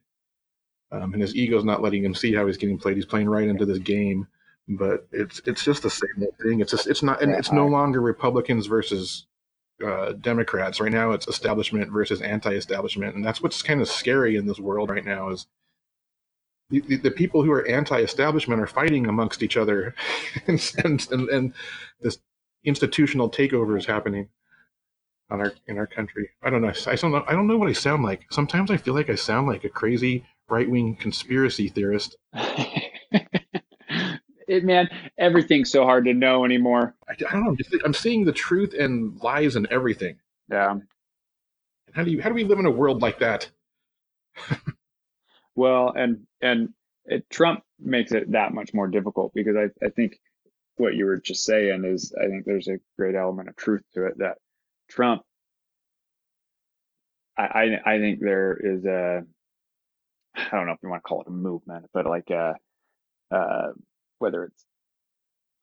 um, 0.91 1.13
and 1.13 1.21
his 1.21 1.35
ego's 1.35 1.63
not 1.63 1.81
letting 1.81 2.03
him 2.03 2.15
see 2.15 2.33
how 2.33 2.45
he's 2.45 2.57
getting 2.57 2.77
played. 2.77 2.95
He's 2.95 3.05
playing 3.05 3.29
right 3.29 3.47
into 3.47 3.65
this 3.65 3.79
game, 3.79 4.27
but 4.67 5.07
it's 5.11 5.41
it's 5.45 5.63
just 5.63 5.83
the 5.83 5.89
same 5.89 6.21
old 6.21 6.35
thing. 6.43 6.59
It's 6.59 6.71
just 6.71 6.87
it's 6.87 7.03
not, 7.03 7.21
and 7.21 7.33
it's 7.33 7.51
no 7.51 7.67
longer 7.67 8.01
Republicans 8.01 8.67
versus 8.67 9.25
uh, 9.85 10.13
Democrats. 10.13 10.79
Right 10.79 10.91
now, 10.91 11.11
it's 11.11 11.27
establishment 11.27 11.91
versus 11.91 12.21
anti-establishment, 12.21 13.15
and 13.15 13.25
that's 13.25 13.41
what's 13.41 13.61
kind 13.61 13.81
of 13.81 13.87
scary 13.87 14.35
in 14.35 14.45
this 14.45 14.59
world 14.59 14.89
right 14.89 15.05
now. 15.05 15.29
Is 15.29 15.47
the, 16.79 16.97
the, 16.97 17.11
people 17.11 17.43
who 17.43 17.51
are 17.51 17.67
anti-establishment 17.67 18.61
are 18.61 18.67
fighting 18.67 19.07
amongst 19.07 19.43
each 19.43 19.57
other, 19.57 19.93
and, 20.47 20.73
and, 20.83 21.11
and 21.11 21.53
this 22.01 22.17
institutional 22.63 23.29
takeover 23.29 23.77
is 23.77 23.85
happening 23.85 24.29
on 25.29 25.41
our 25.41 25.53
in 25.67 25.77
our 25.77 25.87
country. 25.87 26.29
I 26.43 26.49
don't 26.49 26.61
know. 26.61 26.73
I 26.87 26.95
don't 26.95 27.11
know. 27.11 27.23
I 27.27 27.33
don't 27.33 27.47
know 27.47 27.57
what 27.57 27.69
I 27.69 27.73
sound 27.73 28.03
like. 28.03 28.25
Sometimes 28.31 28.71
I 28.71 28.77
feel 28.77 28.93
like 28.93 29.09
I 29.09 29.15
sound 29.15 29.47
like 29.47 29.63
a 29.63 29.69
crazy 29.69 30.25
right 30.49 30.69
wing 30.69 30.95
conspiracy 30.95 31.69
theorist. 31.69 32.17
it 34.47 34.63
man, 34.63 34.89
everything's 35.17 35.71
so 35.71 35.85
hard 35.85 36.05
to 36.05 36.13
know 36.13 36.45
anymore. 36.45 36.95
I, 37.09 37.13
I 37.13 37.33
don't 37.33 37.45
know. 37.45 37.55
I'm 37.85 37.93
seeing 37.93 38.25
the 38.25 38.31
truth 38.31 38.73
and 38.77 39.19
lies 39.21 39.55
and 39.55 39.67
everything. 39.67 40.17
Yeah. 40.49 40.75
How 41.93 42.03
do 42.03 42.11
you 42.11 42.21
how 42.21 42.29
do 42.29 42.35
we 42.35 42.43
live 42.43 42.59
in 42.59 42.65
a 42.65 42.71
world 42.71 43.01
like 43.01 43.19
that? 43.19 43.49
well, 45.55 45.93
and 45.95 46.27
and 46.41 46.69
it, 47.05 47.29
Trump 47.29 47.63
makes 47.79 48.11
it 48.11 48.31
that 48.31 48.53
much 48.53 48.73
more 48.73 48.87
difficult 48.87 49.33
because 49.33 49.55
I 49.55 49.85
I 49.85 49.89
think 49.89 50.19
what 50.77 50.95
you 50.95 51.05
were 51.05 51.19
just 51.19 51.43
saying 51.43 51.83
is 51.85 52.13
I 52.19 52.27
think 52.27 52.45
there's 52.45 52.67
a 52.67 52.79
great 52.97 53.15
element 53.15 53.49
of 53.49 53.55
truth 53.55 53.83
to 53.93 54.05
it 54.05 54.17
that 54.19 54.37
Trump 54.89 55.23
I 57.37 57.43
I, 57.43 57.93
I 57.95 57.99
think 57.99 58.19
there 58.19 58.57
is 58.61 58.85
a 58.85 59.23
I 60.35 60.49
don't 60.51 60.65
know 60.65 60.73
if 60.73 60.79
you 60.81 60.89
want 60.89 61.03
to 61.03 61.07
call 61.07 61.21
it 61.21 61.27
a 61.27 61.31
movement, 61.31 61.85
but 61.93 62.05
like 62.05 62.29
a 62.29 62.55
uh, 63.31 63.71
whether 64.19 64.45
it's 64.45 64.65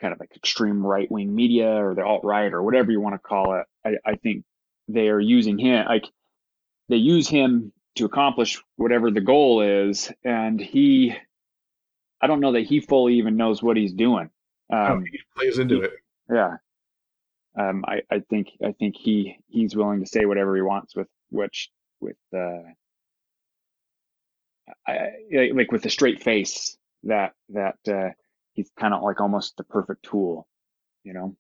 kind 0.00 0.12
of 0.12 0.20
like 0.20 0.30
extreme 0.36 0.84
right 0.86 1.10
wing 1.10 1.34
media 1.34 1.68
or 1.68 1.94
the 1.94 2.04
alt 2.04 2.24
right 2.24 2.52
or 2.52 2.62
whatever 2.62 2.90
you 2.90 3.00
want 3.00 3.14
to 3.14 3.18
call 3.18 3.54
it, 3.54 3.66
I, 3.84 4.10
I 4.12 4.16
think 4.16 4.44
they 4.88 5.08
are 5.08 5.20
using 5.20 5.58
him 5.58 5.86
like 5.86 6.04
they 6.88 6.96
use 6.96 7.28
him 7.28 7.72
to 7.98 8.04
accomplish 8.04 8.62
whatever 8.76 9.10
the 9.10 9.20
goal 9.20 9.60
is, 9.60 10.10
and 10.24 10.60
he 10.60 11.14
I 12.20 12.26
don't 12.26 12.40
know 12.40 12.52
that 12.52 12.62
he 12.66 12.80
fully 12.80 13.14
even 13.14 13.36
knows 13.36 13.62
what 13.62 13.76
he's 13.76 13.92
doing. 13.92 14.30
Um, 14.72 15.04
he 15.10 15.18
plays 15.36 15.58
into 15.58 15.76
he, 15.76 15.86
it. 15.86 15.92
Yeah. 16.30 16.56
Um, 17.58 17.84
I, 17.86 18.02
I 18.10 18.20
think 18.20 18.52
I 18.64 18.72
think 18.72 18.96
he 18.96 19.38
he's 19.48 19.76
willing 19.76 20.00
to 20.00 20.06
say 20.06 20.24
whatever 20.24 20.54
he 20.56 20.62
wants 20.62 20.94
with 20.94 21.08
which 21.30 21.70
with 22.00 22.16
uh, 22.34 22.62
I, 24.86 25.10
like 25.52 25.72
with 25.72 25.84
a 25.86 25.90
straight 25.90 26.22
face 26.22 26.76
that 27.04 27.32
that 27.50 27.78
uh, 27.88 28.10
he's 28.52 28.70
kind 28.78 28.94
of 28.94 29.02
like 29.02 29.20
almost 29.20 29.56
the 29.56 29.64
perfect 29.64 30.04
tool, 30.04 30.46
you 31.04 31.12
know, 31.12 31.36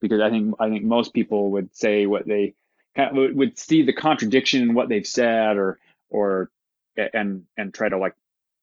because 0.00 0.20
I 0.20 0.30
think 0.30 0.54
I 0.58 0.68
think 0.68 0.84
most 0.84 1.12
people 1.12 1.52
would 1.52 1.74
say 1.76 2.06
what 2.06 2.26
they 2.26 2.36
kind 2.38 2.44
of 2.44 2.54
would, 2.54 2.65
would 3.12 3.58
see 3.58 3.82
the 3.82 3.92
contradiction 3.92 4.62
in 4.62 4.74
what 4.74 4.88
they've 4.88 5.06
said 5.06 5.56
or 5.56 5.78
or 6.10 6.50
and 6.96 7.44
and 7.56 7.74
try 7.74 7.88
to 7.88 7.98
like 7.98 8.14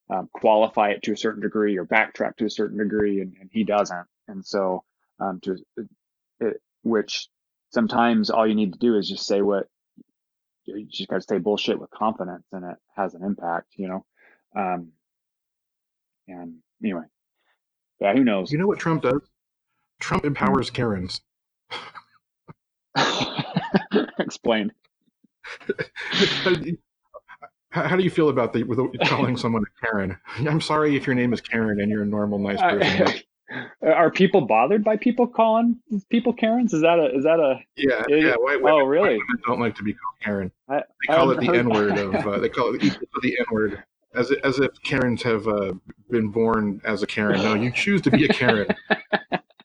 um, 0.10 0.30
qualify 0.34 0.90
it 0.90 1.04
to 1.04 1.14
a 1.14 1.18
certain 1.18 1.42
degree 1.42 1.78
or 1.78 1.86
backtrack 1.86 2.38
to 2.38 2.46
a 2.46 2.50
certain 2.50 2.78
degree, 2.78 3.22
and, 3.22 3.34
and 3.40 3.50
he 3.52 3.64
doesn't. 3.64 4.06
And 4.28 4.46
so, 4.46 4.84
um, 5.20 5.40
to 5.42 5.58
it, 6.40 6.62
which 6.84 7.28
sometimes 7.72 8.30
all 8.30 8.48
you 8.48 8.56
need 8.56 8.74
to 8.74 8.80
do 8.80 8.98
is 8.98 9.10
just 9.10 9.26
say 9.26 9.42
what 9.42 9.68
you 10.66 10.86
just 10.90 11.10
got 11.10 11.18
to 11.18 11.22
say 11.28 11.38
bullshit 11.40 11.80
with 11.80 11.90
confidence, 11.92 12.46
and 12.52 12.66
it 12.66 12.78
has 12.96 13.14
an 13.14 13.24
impact, 13.24 13.68
you 13.76 13.88
know. 13.88 14.06
Um, 14.56 14.90
and 16.28 16.56
anyway, 16.84 17.04
yeah, 18.00 18.14
who 18.14 18.24
knows? 18.24 18.52
You 18.52 18.58
know 18.58 18.68
what 18.68 18.80
Trump 18.80 19.04
does? 19.04 19.22
Trump 20.00 20.26
empowers 20.26 20.70
Karens. 20.70 21.22
Explain. 24.20 24.72
How, 27.70 27.88
how, 27.88 27.96
do 27.96 28.04
you 28.04 28.10
feel 28.10 28.30
about 28.30 28.54
the 28.54 28.64
with 28.64 28.80
calling 29.06 29.36
someone 29.36 29.64
a 29.64 29.86
Karen? 29.86 30.18
I'm 30.38 30.62
sorry 30.62 30.96
if 30.96 31.06
your 31.06 31.16
name 31.16 31.34
is 31.34 31.42
Karen 31.42 31.82
and 31.82 31.90
you're 31.92 32.04
a 32.04 32.06
normal, 32.06 32.40
nice 32.40 32.62
person. 32.62 33.08
Uh, 33.08 33.12
are 33.88 34.12
people 34.12 34.42
bothered 34.42 34.84
by 34.84 34.96
people 34.96 35.28
calling 35.28 35.78
people 36.10 36.34
Karens? 36.34 36.74
Is 36.74 36.82
that 36.82 37.00
a 37.00 37.16
is 37.16 37.24
that 37.24 37.40
a 37.40 37.60
yeah 37.76 38.04
yeah? 38.08 38.36
Why, 38.40 38.56
why, 38.58 38.72
oh 38.72 38.86
really? 38.86 39.20
don't 39.46 39.60
like 39.60 39.76
to 39.76 39.84
be 39.84 39.94
called 39.94 40.16
Karen. 40.22 40.52
I, 40.70 40.78
they 41.08 41.16
call 41.16 41.32
it 41.32 41.40
the 41.40 41.54
N 41.54 41.70
word 41.70 41.98
of 41.98 42.16
uh, 42.16 42.40
they 42.40 42.50
call 42.50 42.74
it 42.74 42.80
the 42.80 43.38
N 43.40 43.46
word 43.52 43.84
as 44.16 44.32
as 44.44 44.60
if 44.60 44.72
Karens 44.84 45.24
have 45.24 45.48
uh, 45.48 45.74
been 46.10 46.30
born 46.30 46.82
as 46.86 47.04
a 47.04 47.08
Karen. 47.08 47.42
No, 47.42 47.54
you 47.54 47.72
choose 47.72 48.02
to 48.04 48.12
be 48.12 48.26
a 48.26 48.28
Karen. 48.28 48.68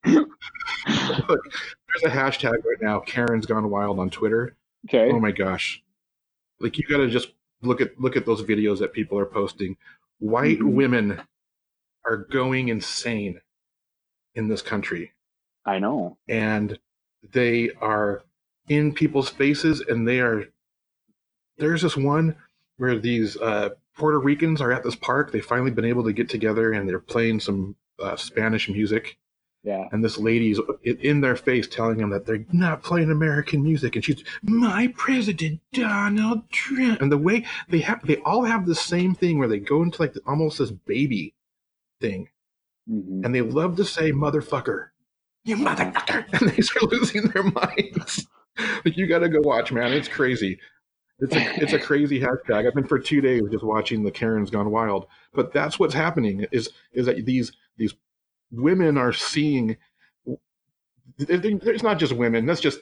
Look, 0.06 1.40
there's 1.89 2.12
a 2.12 2.16
hashtag 2.16 2.53
right 2.64 2.80
now. 2.80 3.01
Karen's 3.01 3.47
gone 3.47 3.70
wild 3.70 3.99
on 3.99 4.11
Twitter. 4.11 4.57
Okay. 4.89 5.11
Oh 5.11 5.18
my 5.18 5.32
gosh, 5.32 5.82
like 6.61 6.78
you 6.78 6.84
got 6.86 6.99
to 6.99 7.09
just 7.09 7.28
look 7.62 7.80
at 7.80 7.99
look 8.01 8.16
at 8.16 8.26
those 8.26 8.43
videos 8.43 8.78
that 8.78 8.93
people 8.93 9.18
are 9.18 9.26
posting. 9.26 9.76
White 10.18 10.59
mm-hmm. 10.59 10.74
women 10.74 11.22
are 12.05 12.16
going 12.16 12.68
insane 12.68 13.41
in 14.34 14.49
this 14.49 14.62
country. 14.62 15.12
I 15.64 15.78
know. 15.78 16.16
And 16.28 16.78
they 17.32 17.70
are 17.80 18.22
in 18.68 18.93
people's 18.93 19.28
faces 19.28 19.80
and 19.80 20.07
they 20.07 20.20
are 20.20 20.45
there's 21.59 21.82
this 21.82 21.97
one 21.97 22.36
where 22.76 22.99
these 22.99 23.36
uh, 23.36 23.70
Puerto 23.97 24.18
Ricans 24.18 24.61
are 24.61 24.72
at 24.72 24.84
this 24.84 24.95
park. 24.95 25.32
They've 25.32 25.45
finally 25.45 25.72
been 25.72 25.84
able 25.84 26.05
to 26.05 26.12
get 26.12 26.28
together 26.28 26.72
and 26.72 26.89
they're 26.89 27.01
playing 27.01 27.41
some 27.41 27.74
uh, 28.01 28.16
Spanish 28.16 28.68
music. 28.68 29.18
Yeah. 29.68 29.86
And 29.92 30.02
this 30.02 30.16
lady's 30.16 30.58
in 30.82 31.20
their 31.20 31.36
face 31.36 31.68
telling 31.68 31.98
them 31.98 32.08
that 32.08 32.24
they're 32.24 32.46
not 32.52 32.82
playing 32.82 33.10
American 33.10 33.62
music. 33.62 33.96
And 33.96 34.02
she's, 34.02 34.24
my 34.42 34.90
president, 34.96 35.60
Donald 35.74 36.48
Trump. 36.48 37.02
And 37.02 37.12
the 37.12 37.18
way 37.18 37.44
they 37.68 37.80
have, 37.80 38.00
they 38.06 38.16
all 38.18 38.44
have 38.44 38.64
the 38.64 38.74
same 38.74 39.14
thing 39.14 39.38
where 39.38 39.46
they 39.46 39.58
go 39.58 39.82
into 39.82 40.00
like 40.00 40.14
almost 40.26 40.56
this 40.56 40.70
baby 40.70 41.34
thing. 42.00 42.30
Mm-hmm. 42.90 43.26
And 43.26 43.34
they 43.34 43.42
love 43.42 43.76
to 43.76 43.84
say 43.84 44.10
motherfucker. 44.10 44.88
You 45.44 45.56
motherfucker. 45.56 46.24
And 46.40 46.48
they 46.48 46.62
start 46.62 46.90
losing 46.90 47.28
their 47.28 47.42
minds. 47.42 48.26
like, 48.86 48.96
you 48.96 49.06
got 49.06 49.18
to 49.18 49.28
go 49.28 49.42
watch, 49.42 49.70
man. 49.70 49.92
It's 49.92 50.08
crazy. 50.08 50.58
It's 51.18 51.36
a, 51.36 51.62
it's 51.62 51.72
a 51.74 51.78
crazy 51.78 52.20
hashtag. 52.20 52.66
I've 52.66 52.74
been 52.74 52.86
for 52.86 52.98
two 52.98 53.20
days 53.20 53.42
just 53.50 53.64
watching 53.64 54.02
the 54.02 54.10
Karens 54.10 54.48
gone 54.48 54.70
wild. 54.70 55.08
But 55.34 55.52
that's 55.52 55.78
what's 55.78 55.92
happening 55.92 56.46
is 56.52 56.70
is 56.94 57.04
that 57.04 57.26
these 57.26 57.52
these 57.76 57.92
women 58.51 58.99
are 58.99 59.12
seeing. 59.12 59.76
It's 61.18 61.82
not 61.82 61.99
just 61.99 62.12
women. 62.12 62.46
That's 62.46 62.61
just 62.61 62.80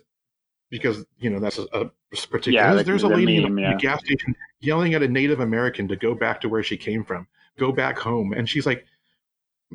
because 0.70 1.04
you 1.18 1.30
know 1.30 1.40
that's 1.40 1.58
a, 1.58 1.66
a 1.72 1.90
particular. 2.10 2.58
Yeah, 2.58 2.74
there's, 2.74 2.86
there's 2.86 3.02
a 3.02 3.08
lady 3.08 3.40
meme, 3.40 3.58
in 3.58 3.64
a 3.64 3.70
yeah. 3.70 3.76
gas 3.76 4.00
station 4.00 4.34
yelling 4.60 4.94
at 4.94 5.02
a 5.02 5.08
Native 5.08 5.40
American 5.40 5.88
to 5.88 5.96
go 5.96 6.14
back 6.14 6.40
to 6.42 6.48
where 6.48 6.62
she 6.62 6.76
came 6.76 7.04
from, 7.04 7.26
go 7.58 7.72
back 7.72 7.98
home, 7.98 8.32
and 8.32 8.48
she's 8.48 8.66
like, 8.66 8.84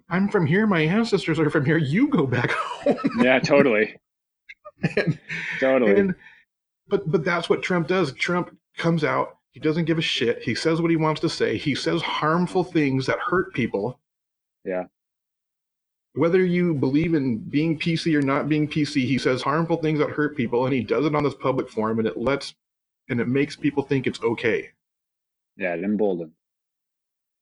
I'm 0.09 0.29
from 0.29 0.45
here. 0.45 0.67
My 0.67 0.81
ancestors 0.81 1.39
are 1.39 1.49
from 1.49 1.65
here. 1.65 1.77
You 1.77 2.07
go 2.07 2.25
back 2.25 2.51
home. 2.51 2.97
yeah, 3.19 3.39
totally. 3.39 3.95
and, 4.97 5.19
totally. 5.59 5.99
And, 5.99 6.15
but 6.87 7.09
but 7.09 7.23
that's 7.23 7.49
what 7.49 7.63
Trump 7.63 7.87
does. 7.87 8.13
Trump 8.13 8.55
comes 8.77 9.03
out. 9.03 9.37
He 9.51 9.59
doesn't 9.59 9.85
give 9.85 9.97
a 9.97 10.01
shit. 10.01 10.41
He 10.41 10.55
says 10.55 10.81
what 10.81 10.91
he 10.91 10.97
wants 10.97 11.21
to 11.21 11.29
say. 11.29 11.57
He 11.57 11.75
says 11.75 12.01
harmful 12.01 12.63
things 12.63 13.05
that 13.07 13.19
hurt 13.19 13.53
people. 13.53 13.99
Yeah. 14.63 14.85
Whether 16.13 16.43
you 16.45 16.73
believe 16.73 17.13
in 17.13 17.37
being 17.37 17.79
PC 17.79 18.15
or 18.15 18.21
not 18.21 18.49
being 18.49 18.67
PC, 18.67 19.05
he 19.05 19.17
says 19.17 19.41
harmful 19.41 19.77
things 19.77 19.99
that 19.99 20.09
hurt 20.09 20.35
people, 20.35 20.65
and 20.65 20.73
he 20.73 20.83
does 20.83 21.05
it 21.05 21.15
on 21.15 21.23
this 21.23 21.35
public 21.35 21.69
forum, 21.69 21.99
and 21.99 22.07
it 22.07 22.17
lets 22.17 22.53
and 23.09 23.19
it 23.19 23.27
makes 23.27 23.55
people 23.55 23.83
think 23.83 24.07
it's 24.07 24.21
okay. 24.21 24.69
Yeah, 25.57 25.73
it 25.73 25.83
emboldens 25.83 26.33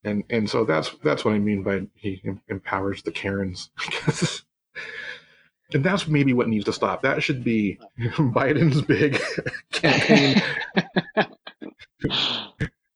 and 0.04 0.24
and 0.30 0.50
so 0.50 0.64
that's 0.64 0.96
that's 1.04 1.26
what 1.26 1.34
I 1.34 1.40
mean 1.40 1.64
by 1.64 1.88
he 1.96 2.22
empowers 2.48 3.02
the 3.04 3.12
Karens. 3.12 3.70
and 5.74 5.84
that's 5.84 6.08
maybe 6.08 6.34
what 6.34 6.48
needs 6.48 6.66
to 6.66 6.74
stop. 6.74 7.02
That 7.02 7.22
should 7.22 7.44
be 7.44 7.80
Biden's 8.00 8.82
big 8.82 9.20
campaign. 9.72 10.42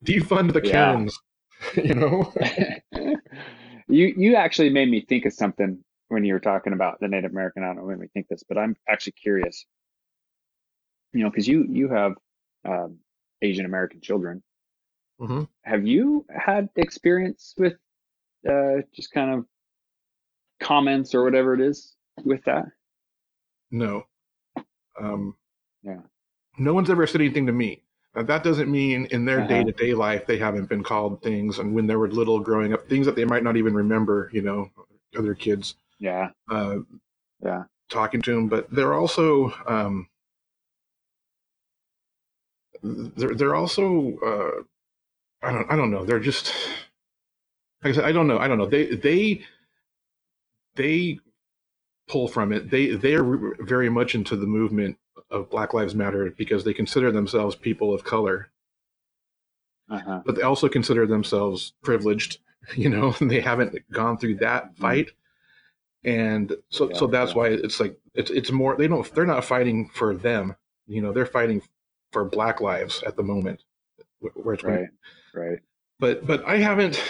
Defund 0.06 0.54
the 0.54 0.62
Karens. 0.62 1.18
You 1.76 1.96
know. 1.96 2.34
You 3.94 4.14
you 4.18 4.36
actually 4.36 4.70
made 4.70 4.90
me 4.90 5.02
think 5.02 5.26
of 5.26 5.34
something 5.34 5.84
when 6.10 6.24
you 6.24 6.34
were 6.34 6.40
talking 6.40 6.74
about 6.74 7.00
the 7.00 7.08
Native 7.08 7.32
American. 7.32 7.64
I 7.64 7.68
don't 7.68 7.78
know 7.78 7.86
when 7.86 8.00
we 8.00 8.08
think 8.08 8.28
this, 8.28 8.44
but 8.48 8.58
I'm 8.58 8.76
actually 8.90 9.14
curious. 9.14 9.66
You 11.14 11.24
know, 11.24 11.30
because 11.30 11.48
you 11.48 11.66
you 11.70 11.90
have 11.90 12.14
um, 12.66 12.98
Asian 13.42 13.66
American 13.66 14.02
children, 14.02 14.42
Mm-hmm. 15.24 15.44
Have 15.62 15.88
you 15.88 16.26
had 16.30 16.70
experience 16.76 17.54
with 17.58 17.74
uh, 18.50 18.82
just 18.94 19.12
kind 19.12 19.34
of 19.34 19.46
comments 20.60 21.14
or 21.16 21.24
whatever 21.24 21.54
it 21.54 21.62
is 21.62 21.96
with 22.24 22.44
that? 22.46 22.66
No. 23.72 24.04
Um, 25.00 25.36
yeah. 25.84 26.02
No 26.58 26.74
one's 26.74 26.90
ever 26.90 27.08
said 27.08 27.22
anything 27.22 27.48
to 27.48 27.54
me. 27.54 27.84
That 28.16 28.44
doesn't 28.44 28.70
mean 28.72 29.08
in 29.08 29.26
their 29.26 29.48
day 29.48 29.64
to 29.64 29.72
day 29.72 29.96
life 29.96 30.28
they 30.28 30.38
haven't 30.38 30.70
been 30.70 30.84
called 30.84 31.24
things, 31.24 31.58
and 31.58 31.74
when 31.74 31.88
they 31.88 31.96
were 31.96 32.08
little 32.08 32.40
growing 32.40 32.72
up, 32.72 32.88
things 32.88 33.08
that 33.08 33.16
they 33.16 33.26
might 33.26 33.44
not 33.44 33.58
even 33.58 33.74
remember. 33.74 34.30
You 34.32 34.44
know, 34.44 34.70
other 35.18 35.34
kids. 35.34 35.76
Yeah. 36.00 36.30
Uh, 36.50 36.80
yeah. 37.44 37.64
Talking 37.90 38.22
to 38.22 38.34
them, 38.34 38.48
but 38.50 38.70
they're 38.70 38.94
also 38.94 39.52
um, 39.68 40.08
they're 42.84 43.34
they're 43.34 43.56
also 43.56 44.18
uh, 44.20 45.48
I 45.48 45.52
don't 45.52 45.72
I 45.72 45.76
don't 45.76 45.90
know. 45.90 46.06
They're 46.06 46.20
just 46.20 46.54
like 47.84 47.94
I 47.94 47.96
said, 47.96 48.06
I 48.06 48.12
don't 48.12 48.28
know. 48.28 48.38
I 48.38 48.48
don't 48.48 48.60
know. 48.60 48.68
They 48.68 48.96
they 48.96 49.42
they 50.76 51.20
pull 52.08 52.28
from 52.28 52.54
it. 52.54 52.70
They 52.70 52.96
they 52.96 53.16
are 53.16 53.56
very 53.60 53.90
much 53.90 54.14
into 54.14 54.36
the 54.36 54.46
movement 54.46 54.98
of 55.30 55.50
Black 55.50 55.74
Lives 55.74 55.96
Matter 55.96 56.32
because 56.38 56.64
they 56.64 56.74
consider 56.74 57.12
themselves 57.12 57.56
people 57.56 57.94
of 57.94 58.04
color, 58.04 58.50
Uh-huh. 59.90 60.22
but 60.26 60.36
they 60.36 60.42
also 60.42 60.68
consider 60.70 61.06
themselves 61.08 61.74
privileged. 61.84 62.40
You 62.78 62.88
know, 62.90 63.12
they 63.20 63.42
haven't 63.42 63.76
gone 63.92 64.18
through 64.18 64.36
that 64.36 64.78
fight, 64.78 65.12
and 66.06 66.56
so 66.70 66.90
so 66.94 67.08
that's 67.08 67.32
yeah. 67.32 67.38
why 67.38 67.48
it's 67.50 67.78
like 67.82 68.00
it's 68.14 68.32
it's 68.32 68.52
more 68.52 68.78
they 68.78 68.88
don't 68.88 69.14
they're 69.14 69.26
not 69.26 69.44
fighting 69.44 69.90
for 69.94 70.16
them. 70.16 70.56
You 70.88 71.02
know, 71.02 71.12
they're 71.12 71.26
fighting 71.26 71.62
for 72.14 72.24
Black 72.24 72.62
lives 72.62 73.04
at 73.06 73.18
the 73.18 73.24
moment. 73.24 73.64
Where 74.22 74.54
it's 74.54 74.64
Right. 74.64 74.88
Right. 75.34 75.60
but 76.00 76.26
but 76.26 76.46
I 76.48 76.56
haven't. 76.58 77.04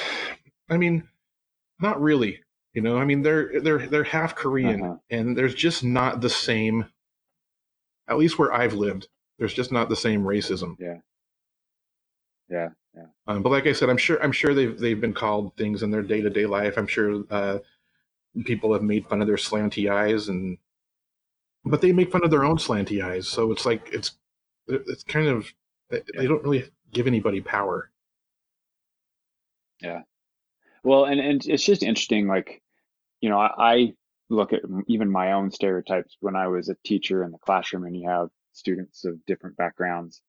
I 0.71 0.77
mean, 0.77 1.07
not 1.79 2.01
really. 2.01 2.39
You 2.73 2.81
know, 2.81 2.97
I 2.97 3.05
mean 3.05 3.21
they're 3.21 3.59
they're 3.61 3.85
they're 3.85 4.03
half 4.03 4.33
Korean, 4.33 4.81
Uh-huh. 4.81 4.95
and 5.11 5.37
there's 5.37 5.53
just 5.53 5.83
not 5.83 6.19
the 6.21 6.31
same. 6.31 6.85
At 8.07 8.17
least 8.17 8.37
where 8.37 8.53
I've 8.53 8.73
lived, 8.73 9.07
there's 9.39 9.53
just 9.53 9.71
not 9.71 9.89
the 9.89 9.95
same 9.95 10.23
racism. 10.23 10.75
Yeah. 10.79 10.97
Yeah. 12.49 12.69
Um, 13.25 13.41
but 13.41 13.51
like 13.51 13.65
I 13.65 13.73
said, 13.73 13.89
I'm 13.89 13.97
sure 13.97 14.21
I'm 14.21 14.31
sure 14.31 14.53
they've 14.53 14.77
they've 14.77 15.01
been 15.01 15.13
called 15.13 15.55
things 15.57 15.81
in 15.81 15.89
their 15.89 16.03
day 16.03 16.21
to 16.21 16.29
day 16.29 16.45
life. 16.45 16.77
I'm 16.77 16.85
sure 16.85 17.23
uh, 17.31 17.59
people 18.45 18.71
have 18.73 18.83
made 18.83 19.07
fun 19.07 19.21
of 19.21 19.27
their 19.27 19.37
slanty 19.37 19.91
eyes, 19.91 20.27
and 20.27 20.59
but 21.65 21.81
they 21.81 21.91
make 21.91 22.11
fun 22.11 22.23
of 22.23 22.29
their 22.29 22.43
own 22.43 22.57
slanty 22.57 23.03
eyes. 23.03 23.27
So 23.27 23.51
it's 23.51 23.65
like 23.65 23.89
it's 23.91 24.11
it's 24.67 25.03
kind 25.03 25.27
of 25.27 25.51
they, 25.89 26.03
they 26.15 26.27
don't 26.27 26.43
really 26.43 26.69
give 26.91 27.07
anybody 27.07 27.41
power. 27.41 27.89
Yeah. 29.81 30.01
Well, 30.83 31.05
and, 31.05 31.19
and 31.19 31.45
it's 31.47 31.65
just 31.65 31.81
interesting, 31.81 32.27
like, 32.27 32.61
you 33.21 33.29
know, 33.29 33.39
I, 33.39 33.51
I 33.57 33.93
look 34.29 34.53
at 34.53 34.61
even 34.87 35.11
my 35.11 35.33
own 35.33 35.51
stereotypes 35.51 36.17
when 36.19 36.35
I 36.35 36.47
was 36.47 36.69
a 36.69 36.77
teacher 36.85 37.23
in 37.23 37.31
the 37.31 37.37
classroom 37.37 37.83
and 37.85 37.95
you 37.95 38.09
have 38.09 38.29
students 38.53 39.05
of 39.05 39.25
different 39.25 39.57
backgrounds. 39.57 40.21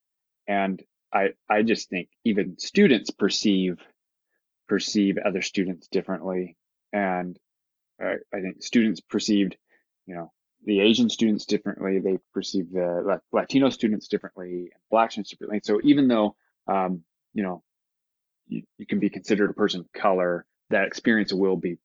And 0.47 0.83
I, 1.13 1.31
I 1.49 1.63
just 1.63 1.89
think 1.89 2.09
even 2.25 2.59
students 2.59 3.11
perceive, 3.11 3.79
perceive 4.69 5.19
other 5.19 5.43
students 5.43 5.89
differently. 5.89 6.57
And 6.93 7.39
I, 8.01 8.17
think 8.33 8.63
students 8.63 9.01
perceived, 9.01 9.57
you 10.07 10.15
know, 10.17 10.33
the 10.65 10.81
Asian 10.81 11.09
students 11.09 11.47
differently. 11.47 12.01
They 12.01 12.19
perceive 12.33 12.73
the 12.73 13.21
Latino 13.33 13.71
students 13.71 14.09
differently, 14.09 14.71
and 14.73 14.81
Black 14.91 15.13
students 15.13 15.31
differently. 15.31 15.61
So 15.63 15.81
even 15.85 16.09
though, 16.09 16.35
um, 16.67 17.03
you 17.35 17.43
know, 17.43 17.63
you, 18.49 18.63
you 18.79 18.87
can 18.87 18.99
be 18.99 19.11
considered 19.11 19.51
a 19.51 19.55
person 19.55 19.81
of 19.81 19.93
color, 19.93 20.47
that 20.71 20.87
experience 20.87 21.33
will 21.33 21.57
be 21.57 21.79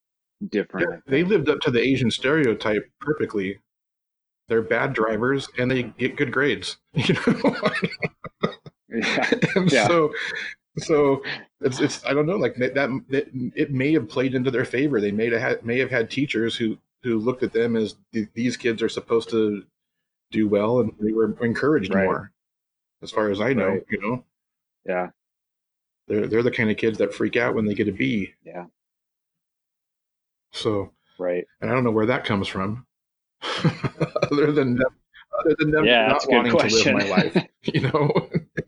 different. 0.49 1.03
I 1.07 1.09
They 1.11 1.23
lived 1.23 1.49
up 1.49 1.59
to 1.61 1.71
the 1.71 1.81
Asian 1.81 2.11
stereotype 2.11 2.89
perfectly. 3.01 3.59
They're 4.47 4.61
bad 4.61 4.93
drivers 4.93 5.47
and 5.57 5.69
they 5.69 5.83
get 5.83 6.15
good 6.15 6.31
grades. 6.31 6.77
You 6.95 7.13
know, 7.27 7.55
Yeah, 8.89 9.29
Yeah. 9.67 9.87
so 9.87 10.13
so 10.79 11.21
it's 11.61 11.79
it's 11.79 12.03
I 12.05 12.13
don't 12.13 12.25
know 12.25 12.37
like 12.37 12.55
that, 12.55 12.73
that 12.73 13.27
it, 13.55 13.71
may 13.71 13.93
have 13.93 14.09
played 14.09 14.33
into 14.33 14.49
their 14.49 14.65
favor. 14.65 14.99
They 14.99 15.11
may 15.11 15.29
have 15.29 15.41
had, 15.41 15.65
may 15.65 15.77
have 15.79 15.91
had 15.91 16.09
teachers 16.09 16.55
who 16.55 16.77
who 17.03 17.17
looked 17.19 17.43
at 17.43 17.53
them 17.53 17.75
as 17.75 17.95
these 18.33 18.57
kids 18.57 18.81
are 18.81 18.89
supposed 18.89 19.29
to 19.29 19.63
do 20.31 20.47
well 20.47 20.79
and 20.79 20.91
they 20.99 21.11
were 21.11 21.35
encouraged 21.43 21.93
Right. 21.93 22.05
more. 22.05 22.31
As 23.01 23.11
far 23.11 23.29
as 23.29 23.39
I 23.39 23.53
know, 23.53 23.67
Right. 23.69 23.85
you 23.89 24.01
know, 24.01 24.23
yeah, 24.85 25.09
they're 26.07 26.27
they're 26.27 26.43
the 26.43 26.51
kind 26.51 26.71
of 26.71 26.77
kids 26.77 26.97
that 26.97 27.13
freak 27.13 27.35
out 27.35 27.53
when 27.55 27.65
they 27.65 27.75
get 27.75 27.87
a 27.87 27.91
B. 27.93 28.33
yeah, 28.43 28.65
So 30.51 30.91
right. 31.17 31.45
and 31.61 31.69
I 31.69 31.73
don't 31.73 31.83
know 31.83 31.91
where 31.91 32.07
that 32.07 32.25
comes 32.25 32.47
from. 32.47 32.85
other 34.31 34.51
than 34.51 34.75
them, 34.75 34.95
other 35.39 35.55
than 35.59 35.71
them 35.71 35.85
Yeah, 35.85 36.07
not 36.07 36.09
that's 36.13 36.25
a 36.25 36.27
good 36.27 36.35
wanting 36.35 36.51
question. 36.51 36.91
to 36.93 36.97
live 36.97 37.09
my 37.09 37.15
life, 37.15 37.47
you 37.63 37.81
know, 37.81 38.29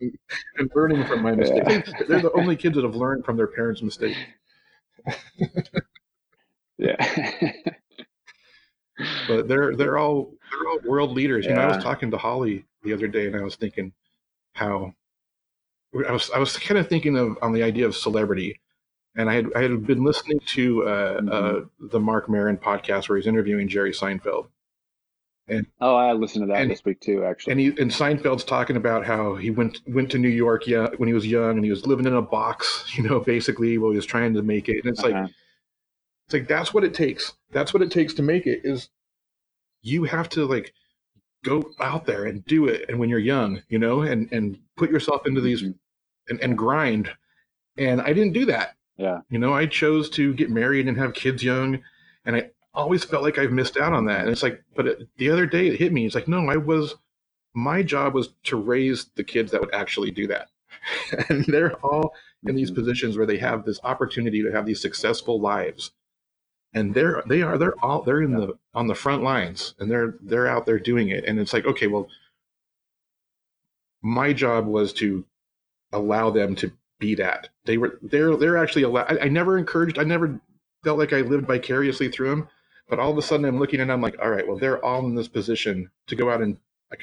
and 0.58 0.70
learning 0.74 1.04
from 1.06 1.22
my 1.22 1.32
mistakes. 1.32 1.92
They're 2.08 2.22
the 2.22 2.32
only 2.32 2.56
kids 2.56 2.76
that 2.76 2.84
have 2.84 2.96
learned 2.96 3.24
from 3.24 3.36
their 3.36 3.48
parents' 3.48 3.82
mistakes. 3.82 4.18
Yeah, 6.78 6.96
But 9.28 9.48
they're 9.48 9.74
they're 9.76 9.98
all 9.98 10.34
they're 10.50 10.68
all 10.68 10.78
world 10.84 11.12
leaders. 11.12 11.44
You 11.46 11.54
know, 11.54 11.60
I 11.60 11.74
was 11.74 11.82
talking 11.82 12.10
to 12.10 12.18
Holly 12.18 12.64
the 12.82 12.92
other 12.92 13.08
day, 13.08 13.26
and 13.26 13.36
I 13.36 13.42
was 13.42 13.56
thinking 13.56 13.92
how 14.54 14.94
I 16.08 16.12
was 16.12 16.30
I 16.30 16.38
was 16.38 16.56
kind 16.56 16.78
of 16.78 16.88
thinking 16.88 17.16
of 17.16 17.36
on 17.42 17.52
the 17.52 17.62
idea 17.62 17.86
of 17.86 17.96
celebrity, 17.96 18.60
and 19.16 19.28
I 19.30 19.34
had 19.34 19.46
I 19.54 19.62
had 19.62 19.86
been 19.86 20.04
listening 20.04 20.40
to 20.54 20.84
uh, 20.84 20.86
uh, 20.86 21.20
Mm-hmm. 21.20 21.86
the 21.88 22.00
Marc 22.00 22.28
Maron 22.28 22.56
podcast 22.56 23.08
where 23.08 23.16
he's 23.18 23.26
interviewing 23.26 23.68
Jerry 23.68 23.92
Seinfeld. 23.92 24.48
And, 25.48 25.66
oh, 25.80 25.96
I 25.96 26.12
listened 26.12 26.44
to 26.44 26.52
that 26.52 26.62
And- 26.62 26.70
this 26.70 26.84
week 26.84 27.00
too, 27.00 27.24
actually. 27.24 27.50
and 27.50 27.60
he 27.60 27.66
and 27.68 27.90
Seinfeld's 27.90 28.44
talking 28.44 28.76
about 28.76 29.04
how 29.04 29.34
he 29.34 29.50
went 29.50 29.80
went 29.86 30.10
to 30.12 30.18
New 30.18 30.28
York 30.28 30.66
yeah 30.66 30.88
when 30.98 31.08
he 31.08 31.12
was 31.14 31.26
young 31.26 31.56
and 31.56 31.64
he 31.64 31.70
was 31.70 31.84
living 31.86 32.06
in 32.06 32.14
a 32.14 32.22
box 32.22 32.84
you 32.96 33.02
know 33.02 33.18
basically 33.20 33.76
while 33.78 33.90
he 33.90 33.96
was 33.96 34.06
trying 34.06 34.34
to 34.34 34.42
make 34.42 34.68
it 34.68 34.78
and 34.84 34.86
it's 34.92 35.02
like 35.02 35.14
Uh-huh. 35.14 35.28
it's 36.26 36.32
like 36.34 36.46
that's 36.48 36.72
what 36.72 36.84
it 36.84 36.94
takes 36.94 37.34
that's 37.50 37.74
what 37.74 37.82
it 37.82 37.90
takes 37.90 38.14
to 38.14 38.22
make 38.22 38.46
it 38.46 38.60
is 38.64 38.88
you 39.82 40.04
have 40.04 40.28
to 40.30 40.46
like 40.46 40.72
go 41.44 41.68
out 41.80 42.06
there 42.06 42.26
and 42.26 42.44
do 42.46 42.66
it 42.68 42.88
and 42.88 42.96
when 43.00 43.08
you're 43.08 43.18
young 43.18 43.60
you 43.68 43.78
know 43.80 44.02
and 44.02 44.32
and 44.32 44.58
put 44.76 44.90
yourself 44.92 45.26
into 45.26 45.40
these 45.40 45.62
Mhm. 45.64 45.74
and, 46.28 46.40
and 46.40 46.56
grind 46.56 47.10
and 47.76 48.00
I 48.00 48.12
didn't 48.12 48.32
do 48.32 48.44
that 48.46 48.76
Yeah, 48.96 49.20
you 49.30 49.38
know 49.38 49.54
I 49.54 49.66
chose 49.66 50.10
to 50.10 50.34
get 50.34 50.50
married 50.50 50.88
and 50.88 50.96
have 50.98 51.14
kids 51.14 51.42
young 51.42 51.80
and 52.24 52.36
I 52.36 52.50
always 52.74 53.04
felt 53.04 53.22
like 53.22 53.38
I've 53.38 53.52
missed 53.52 53.76
out 53.76 53.92
on 53.92 54.06
that 54.06 54.20
and 54.22 54.30
it's 54.30 54.42
like 54.42 54.62
but 54.76 54.86
it, 54.86 55.08
the 55.18 55.30
other 55.30 55.46
day 55.46 55.68
it 55.68 55.78
hit 55.78 55.92
me 55.92 56.06
it's 56.06 56.14
like 56.14 56.28
no 56.28 56.48
I 56.50 56.56
was 56.56 56.94
my 57.54 57.82
job 57.82 58.14
was 58.14 58.30
to 58.44 58.56
raise 58.56 59.06
the 59.16 59.24
kids 59.24 59.50
that 59.52 59.60
would 59.60 59.74
actually 59.74 60.10
do 60.10 60.26
that. 60.28 60.48
and 61.28 61.44
they're 61.46 61.74
all 61.84 62.14
in 62.46 62.54
these 62.56 62.70
Mhm. 62.70 62.76
positions 62.76 63.16
where 63.16 63.26
they 63.26 63.38
have 63.38 63.64
this 63.64 63.80
opportunity 63.84 64.42
to 64.42 64.52
have 64.52 64.66
these 64.66 64.80
successful 64.80 65.40
lives. 65.40 65.92
And 66.74 66.94
they're 66.94 67.22
they 67.28 67.42
are 67.42 67.58
they're 67.58 67.76
all 67.84 68.02
they're 68.02 68.22
in 68.22 68.32
the 68.32 68.58
on 68.74 68.86
the 68.88 68.94
front 68.94 69.22
lines 69.22 69.74
and 69.78 69.90
they're 69.90 70.16
they're 70.22 70.48
out 70.48 70.66
there 70.66 70.78
doing 70.78 71.08
it. 71.10 71.24
And 71.24 71.38
it's 71.38 71.52
like, 71.52 71.66
okay, 71.66 71.86
well, 71.88 72.08
my 74.02 74.32
job 74.32 74.66
was 74.66 74.92
to 74.94 75.24
allow 75.92 76.30
them 76.30 76.54
to 76.56 76.72
be 76.98 77.14
that. 77.16 77.50
They 77.64 77.78
were 77.78 77.98
they're 78.02 78.36
they're 78.36 78.56
actually 78.58 78.82
allowed 78.82 79.18
I, 79.18 79.24
I 79.26 79.28
never 79.28 79.56
encouraged 79.58 79.98
I 79.98 80.04
never 80.04 80.40
felt 80.84 80.98
like 80.98 81.12
I 81.12 81.20
lived 81.20 81.46
vicariously 81.46 82.08
through 82.10 82.30
them. 82.30 82.48
But 82.88 82.98
all 82.98 83.10
of 83.10 83.16
a 83.18 83.22
sudden 83.22 83.46
I'm 83.46 83.58
looking 83.58 83.80
and 83.80 83.90
I'm 83.90 84.02
like, 84.02 84.16
all 84.20 84.30
right, 84.30 84.46
well, 84.46 84.58
they're 84.58 84.84
all 84.84 85.06
in 85.06 85.14
this 85.14 85.28
position 85.28 85.90
to 86.08 86.16
go 86.16 86.30
out 86.30 86.42
and 86.42 86.56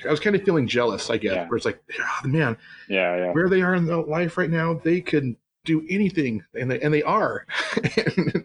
I 0.06 0.12
was 0.12 0.20
kind 0.20 0.36
of 0.36 0.44
feeling 0.44 0.68
jealous, 0.68 1.10
I 1.10 1.18
guess, 1.18 1.34
Yeah. 1.34 1.48
where 1.48 1.58
it's 1.58 1.66
like, 1.66 1.82
"Ah, 2.00 2.22
man, 2.24 2.58
yeah, 2.88 3.16
yeah. 3.18 3.32
where 3.32 3.50
they 3.50 3.64
are 3.64 3.74
in 3.74 3.86
their 3.88 3.98
life 3.98 4.38
right 4.38 4.50
now, 4.52 4.76
they 4.76 5.02
can 5.02 5.36
do 5.66 5.84
anything, 5.90 6.44
and 6.54 6.70
they 6.70 6.80
and 6.80 6.94
they 6.94 7.02
are. 7.02 7.48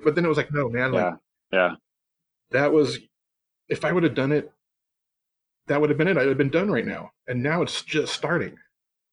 but 0.03 0.15
then 0.15 0.25
it 0.25 0.29
was 0.29 0.39
like, 0.39 0.53
no, 0.55 0.71
man, 0.71 0.93
like 0.93 1.15
Yeah, 1.53 1.59
yeah, 1.59 1.75
that 2.53 2.73
was 2.73 2.99
if 3.69 3.85
I 3.85 3.93
would 3.93 4.05
have 4.05 4.15
done 4.15 4.33
it, 4.33 4.51
that 5.67 5.81
would 5.81 5.91
have 5.91 5.99
been 5.99 6.09
it. 6.09 6.17
I'd 6.17 6.29
have 6.29 6.39
been 6.39 6.49
done 6.49 6.71
right 6.71 6.87
now, 6.87 7.12
and 7.29 7.43
now 7.43 7.61
it's 7.61 7.83
just 7.83 8.15
starting. 8.15 8.57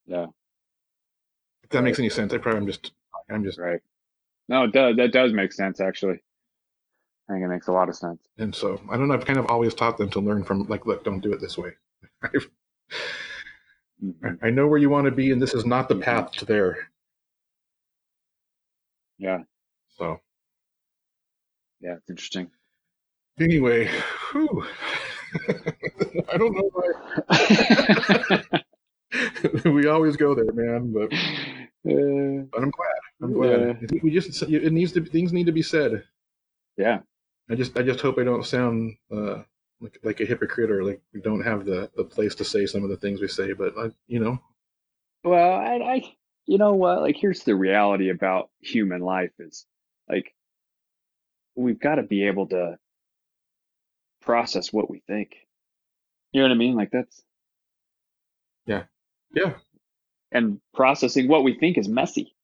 yeah. 0.05 0.27
That 1.71 1.83
makes 1.83 1.99
any 1.99 2.09
sense, 2.09 2.33
I 2.33 2.37
probably 2.37 2.59
I'm 2.61 2.67
just 2.67 2.91
I'm 3.29 3.43
just 3.43 3.57
Right. 3.59 3.81
No, 4.49 4.63
it 4.65 4.73
does. 4.73 4.95
That 4.97 5.11
does 5.13 5.31
make 5.33 5.53
sense, 5.53 5.79
actually. 5.79 6.19
I 7.29 7.33
think 7.33 7.45
it 7.45 7.47
makes 7.47 7.67
a 7.67 7.71
lot 7.71 7.87
of 7.89 7.95
sense. 7.95 8.19
and 8.37 8.53
so 8.53 8.81
I 8.89 8.97
don't 8.97 9.07
know. 9.07 9.13
I've 9.13 9.25
kind 9.25 9.39
of 9.39 9.45
always 9.47 9.73
taught 9.73 9.97
them 9.97 10.09
to 10.11 10.19
learn 10.19 10.43
from 10.43 10.67
like, 10.67 10.85
look, 10.85 11.03
don't 11.03 11.21
do 11.21 11.31
it 11.33 11.39
this 11.41 11.57
way. 11.57 11.71
Mhm. 14.03 14.39
I 14.41 14.49
know 14.49 14.65
where 14.67 14.79
you 14.79 14.89
want 14.89 15.05
to 15.05 15.11
be, 15.11 15.31
and 15.31 15.39
this 15.39 15.53
is 15.53 15.63
not 15.65 15.87
the 15.87 15.95
path 15.95 16.31
to 16.33 16.45
there. 16.45 16.89
Yeah, 19.19 19.43
So 19.95 20.19
yeah, 21.81 21.97
it's 21.97 22.09
interesting. 22.09 22.49
anyway, 23.39 23.87
whew. 24.31 24.65
I 26.33 26.37
don't 26.37 26.55
know 26.55 26.71
why 26.73 28.51
we 29.71 29.85
always 29.87 30.17
go 30.17 30.33
there, 30.33 30.51
man, 30.51 30.91
but 30.91 31.11
Uh, 31.87 32.45
but 32.51 32.61
I'm 32.61 32.69
glad. 32.71 32.99
I'm 33.21 33.33
glad. 33.33 33.59
Yeah. 33.61 33.73
I 33.81 33.85
think 33.87 34.03
we 34.03 34.11
just 34.11 34.41
it 34.43 34.71
needs 34.73 34.91
to 34.93 35.03
things 35.03 35.33
need 35.33 35.45
to 35.47 35.51
be 35.51 35.63
said. 35.63 36.03
yeah, 36.77 36.99
I 37.49 37.55
just 37.55 37.75
I 37.77 37.81
just 37.81 38.01
hope 38.01 38.19
I 38.19 38.23
don't 38.23 38.45
sound 38.45 38.95
uh, 39.11 39.43
like 39.79 39.97
like 40.03 40.19
a 40.19 40.25
hypocrite 40.25 40.69
or 40.71 40.83
like 40.83 41.01
we 41.13 41.21
don't 41.21 41.41
have 41.43 41.65
the 41.65 41.89
the 41.95 42.03
place 42.03 42.35
to 42.35 42.43
say 42.43 42.65
some 42.67 42.83
of 42.83 42.89
the 42.89 42.97
things 42.97 43.19
we 43.19 43.27
say. 43.27 43.53
But 43.53 43.73
I, 43.77 43.89
you 44.07 44.19
know, 44.19 44.37
Well, 45.23 45.51
I, 45.53 45.75
I, 45.77 46.15
you 46.45 46.57
know 46.59 46.73
what? 46.75 47.01
Like, 47.01 47.15
here's 47.17 47.43
the 47.43 47.55
reality 47.55 48.09
about 48.09 48.49
human 48.59 49.01
life 49.01 49.31
is 49.39 49.65
like, 50.09 50.33
we've 51.55 51.79
got 51.79 51.95
to 51.95 52.03
be 52.03 52.27
able 52.27 52.47
to 52.49 52.77
process 54.21 54.71
what 54.71 54.89
we 54.89 55.01
think. 55.07 55.35
You 56.31 56.41
know 56.41 56.47
what 56.47 56.53
I 56.55 56.57
mean? 56.57 56.75
Like, 56.75 56.91
that's, 56.91 57.21
Yeah. 58.65 58.83
yeah, 59.33 59.53
and 60.31 60.59
processing 60.73 61.27
what 61.27 61.43
we 61.43 61.57
think 61.57 61.77
is 61.77 61.87
messy. 61.87 62.35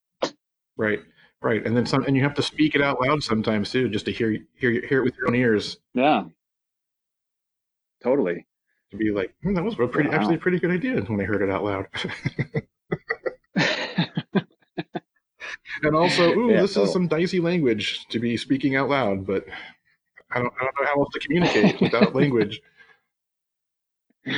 right, 0.78 1.00
right. 1.42 1.66
And 1.66 1.76
then 1.76 1.86
some, 1.86 2.04
and 2.06 2.16
you 2.16 2.24
have 2.24 2.36
to 2.36 2.42
speak 2.42 2.76
it 2.76 2.82
out 2.82 3.02
loud 3.02 3.24
sometimes 3.24 3.72
too, 3.72 3.90
just 3.90 4.06
to 4.06 4.12
hear 4.12 4.38
hear 4.56 4.86
hear 4.86 5.00
it 5.00 5.04
with 5.04 5.16
your 5.18 5.28
own 5.28 5.36
ears. 5.36 5.78
Yeah. 5.94 6.26
totally. 8.04 8.46
To 8.92 8.98
be 8.98 9.12
like, 9.12 9.34
hmm, 9.44 9.54
that 9.54 9.64
was 9.64 9.74
a 9.74 9.88
pretty, 9.88 10.10
wow. 10.10 10.16
actually 10.16 10.36
a 10.36 10.40
pretty 10.40 10.60
good 10.60 10.72
idea 10.72 11.02
when 11.02 11.20
I 11.20 11.26
heard 11.26 11.42
it 11.42 11.50
out 11.50 11.64
loud. 11.64 11.88
and 15.84 15.96
also, 15.96 16.32
ooh, 16.38 16.52
yeah, 16.52 16.62
this 16.62 16.78
is 16.78 16.94
some 16.94 17.10
dicey 17.10 17.42
language 17.42 18.06
to 18.10 18.20
be 18.20 18.38
speaking 18.38 18.78
out 18.78 18.90
loud, 18.90 19.28
but 19.28 19.46
I 20.32 20.40
don't, 20.40 20.54
I 20.60 20.64
don't 20.64 20.80
know 20.80 20.86
how 20.86 21.02
else 21.02 21.10
to 21.14 21.20
communicate 21.20 21.82
without 21.82 22.16
language. 22.16 22.62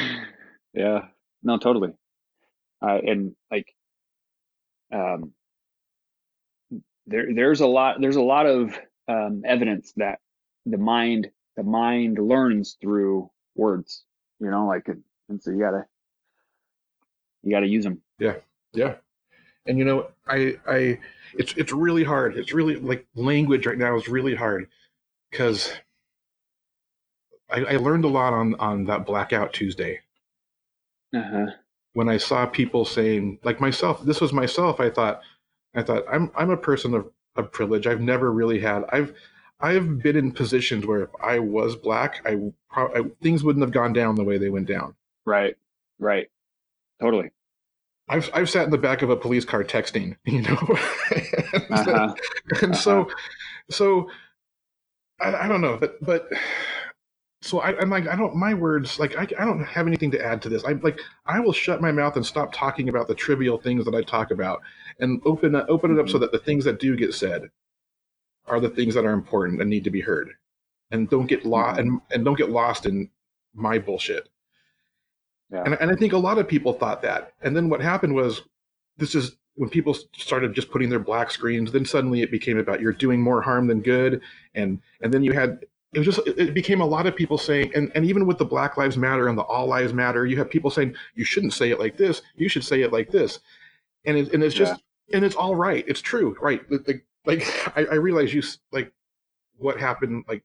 Yeah, 0.72 1.08
no, 1.42 1.58
totally. 1.58 1.94
Uh, 2.82 3.00
and 3.06 3.36
like, 3.52 3.74
um, 4.94 5.34
there, 7.08 7.34
there's 7.34 7.62
a 7.62 7.68
lot, 7.68 8.00
there's 8.00 8.16
a 8.16 8.22
lot 8.22 8.46
of 8.46 8.80
um, 9.08 9.44
evidence 9.46 9.94
that 9.98 10.20
the 10.66 10.78
mind, 10.78 11.30
the 11.58 11.64
mind 11.64 12.18
learns 12.20 12.78
through 12.82 13.30
words. 13.56 14.04
You 14.40 14.50
know, 14.50 14.68
like, 14.68 14.88
and 14.88 15.42
so 15.42 15.52
you 15.52 15.60
gotta, 15.60 15.86
you 17.44 17.52
gotta 17.52 17.68
use 17.68 17.84
them. 17.84 18.02
Yeah, 18.20 18.36
yeah. 18.74 18.96
And 19.66 19.78
you 19.78 19.86
know, 19.86 20.08
I, 20.28 20.58
I, 20.68 21.00
it's, 21.38 21.54
it's 21.58 21.74
really 21.74 22.04
hard. 22.04 22.38
It's 22.38 22.54
really 22.54 22.76
like 22.76 23.06
language 23.16 23.66
right 23.68 23.78
now 23.78 23.98
is 23.98 24.08
really 24.08 24.36
hard 24.36 24.68
because 25.30 25.72
I, 27.50 27.66
I 27.66 27.78
learned 27.78 28.06
a 28.06 28.10
lot 28.10 28.34
on 28.34 28.56
on 28.56 28.86
that 28.86 29.06
blackout 29.06 29.54
Tuesday. 29.54 30.00
Uh-huh. 31.16 31.48
When 31.94 32.10
I 32.10 32.18
saw 32.18 32.46
people 32.46 32.86
saying, 32.86 33.40
like 33.44 33.60
myself, 33.60 34.04
this 34.04 34.22
was 34.22 34.32
myself. 34.32 34.80
I 34.80 34.90
thought, 34.90 35.22
I 35.76 35.84
thought 35.84 36.04
I'm 36.12 36.32
I'm 36.36 36.50
a 36.50 36.58
person 36.58 36.94
of, 36.94 37.10
of 37.36 37.52
privilege. 37.52 37.88
I've 37.88 38.02
never 38.02 38.32
really 38.32 38.60
had. 38.60 38.84
I've 38.90 39.14
I've 39.60 40.00
been 40.00 40.16
in 40.16 40.32
positions 40.32 40.86
where 40.86 41.04
if 41.04 41.10
I 41.22 41.40
was 41.40 41.76
black, 41.76 42.22
I, 42.26 42.40
I 42.72 43.04
things 43.22 43.44
wouldn't 43.44 43.64
have 43.64 43.74
gone 43.74 43.94
down 43.94 44.16
the 44.16 44.24
way 44.24 44.38
they 44.38 44.50
went 44.50 44.68
down. 44.68 44.96
Right. 45.26 45.58
Right. 46.00 46.30
Totally. 47.02 47.32
I've 48.08 48.30
I've 48.34 48.50
sat 48.50 48.66
in 48.66 48.72
the 48.72 48.78
back 48.78 49.02
of 49.02 49.10
a 49.10 49.16
police 49.16 49.46
car 49.46 49.64
texting, 49.64 50.16
you 50.26 50.42
know, 50.42 50.58
and, 51.70 51.88
uh-huh. 51.88 52.16
and 52.62 52.72
uh-huh. 52.72 52.74
so 52.74 53.10
so 53.70 54.10
I, 55.20 55.46
I 55.46 55.48
don't 55.48 55.62
know, 55.62 55.78
but 55.78 56.04
but 56.04 56.30
so 57.42 57.60
I, 57.60 57.82
am 57.82 57.90
like, 57.90 58.08
I 58.08 58.16
don't, 58.16 58.36
my 58.36 58.54
words, 58.54 59.00
like, 59.00 59.16
I, 59.18 59.22
I 59.22 59.46
don't 59.46 59.64
have 59.64 59.88
anything 59.88 60.12
to 60.12 60.24
add 60.24 60.42
to 60.42 60.50
this. 60.50 60.64
I'm 60.66 60.82
like, 60.82 61.00
I 61.26 61.40
will 61.40 61.54
shut 61.54 61.82
my 61.82 61.92
mouth 61.92 62.18
and 62.18 62.26
stop 62.26 62.52
talking 62.52 62.90
about 62.90 63.08
the 63.08 63.16
trivial 63.16 63.58
things 63.58 63.86
that 63.86 63.96
I 63.96 64.02
talk 64.02 64.32
about 64.32 64.62
and 65.00 65.22
open, 65.26 65.56
open 65.56 65.98
it 65.98 66.00
up 66.00 66.10
so 66.10 66.16
mm-hmm. 66.16 66.22
that 66.22 66.32
the 66.34 66.40
things 66.40 66.66
that 66.66 66.80
do 66.80 66.98
get 66.98 67.14
said 67.14 67.50
are 68.46 68.60
the 68.60 68.70
things 68.70 68.94
that 68.96 69.06
are 69.06 69.14
important 69.14 69.62
and 69.62 69.70
need 69.70 69.86
to 69.86 69.90
be 69.90 70.02
heard 70.02 70.32
and 70.92 71.10
don't 71.10 71.28
get 71.28 71.46
lost 71.46 71.80
mm-hmm. 71.80 71.90
and, 71.90 72.02
and 72.12 72.26
don't 72.26 72.38
get 72.38 72.50
lost 72.50 72.86
in 72.86 73.10
my 73.54 73.80
bullshit. 73.80 74.28
Yeah. 75.50 75.64
And, 75.66 75.78
and 75.80 75.92
I 75.92 75.96
think 75.96 76.14
a 76.14 76.18
lot 76.18 76.40
of 76.40 76.48
people 76.48 76.74
thought 76.74 77.02
that. 77.04 77.34
And 77.42 77.56
then 77.56 77.70
what 77.70 77.82
happened 77.82 78.16
was 78.16 78.42
this 78.98 79.16
is 79.16 79.38
when 79.56 79.70
people 79.70 79.94
started 80.14 80.54
just 80.54 80.72
putting 80.72 80.90
their 80.90 81.00
black 81.00 81.32
screens, 81.32 81.72
then 81.72 81.86
suddenly 81.86 82.22
it 82.22 82.32
became 82.32 82.58
about 82.58 82.82
you're 82.82 82.92
doing 82.92 83.22
more 83.22 83.42
harm 83.42 83.68
than 83.68 83.82
good. 83.82 84.22
And, 84.56 84.82
and 85.02 85.14
then 85.14 85.24
you 85.24 85.32
had 85.32 85.60
it 85.94 86.00
was 86.00 86.06
just 86.06 86.20
it 86.28 86.54
became 86.54 86.82
a 86.82 86.86
lot 86.86 87.08
of 87.08 87.16
people 87.16 87.38
saying 87.38 87.72
and, 87.76 87.92
and 87.96 88.06
even 88.06 88.26
with 88.26 88.38
the 88.38 88.46
black 88.46 88.78
lives 88.78 88.98
matter 88.98 89.28
and 89.28 89.38
the 89.38 89.44
all 89.44 89.68
lives 89.68 89.94
matter 89.94 90.26
you 90.26 90.38
have 90.38 90.50
people 90.50 90.70
saying 90.70 90.96
you 91.16 91.26
shouldn't 91.26 91.54
say 91.54 91.72
it 91.72 91.80
like 91.80 91.98
this. 91.98 92.22
You 92.36 92.50
should 92.50 92.64
say 92.64 92.82
it 92.82 92.94
like 92.94 93.10
this. 93.10 93.40
And, 94.06 94.18
it, 94.18 94.34
and 94.34 94.44
it's 94.44 94.56
just 94.56 94.82
yeah. 95.08 95.18
and 95.18 95.26
it's 95.26 95.36
all 95.36 95.56
right. 95.56 95.84
It's 95.88 96.02
true 96.02 96.36
right? 96.42 96.68
The, 96.70 97.02
like 97.26 97.44
I, 97.76 97.86
I 97.86 97.96
realize 97.96 98.34
you 98.34 98.44
like 98.72 98.92
what 99.58 99.80
happened 99.80 100.24
like 100.28 100.42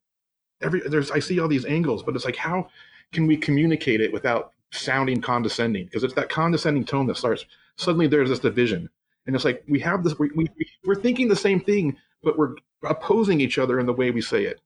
every 0.60 0.80
there's 0.80 1.12
i 1.12 1.20
see 1.20 1.38
all 1.38 1.46
these 1.46 1.64
angles 1.64 2.02
but 2.02 2.16
it's 2.16 2.24
like 2.24 2.34
how 2.34 2.68
can 3.12 3.28
we 3.28 3.36
communicate 3.36 4.00
it 4.00 4.12
without 4.12 4.54
sounding 4.74 5.20
condescending? 5.20 5.86
Because 5.86 6.04
it's 6.04 6.14
that 6.14 6.28
condescending 6.28 6.84
tone 6.84 7.06
that 7.06 7.16
starts 7.16 7.46
suddenly 7.76 8.06
there's 8.06 8.28
this 8.28 8.40
division. 8.40 8.90
And 9.26 9.34
it's 9.34 9.44
like 9.44 9.64
we 9.68 9.80
have 9.80 10.04
this 10.04 10.18
we, 10.18 10.30
we, 10.34 10.48
we're 10.84 10.94
thinking 10.94 11.28
the 11.28 11.36
same 11.36 11.60
thing 11.60 11.96
but 12.22 12.36
we're 12.38 12.54
opposing 12.84 13.40
each 13.40 13.58
other 13.58 13.80
in 13.80 13.86
the 13.86 13.92
way 13.92 14.10
we 14.10 14.20
say 14.20 14.44
it 14.44 14.60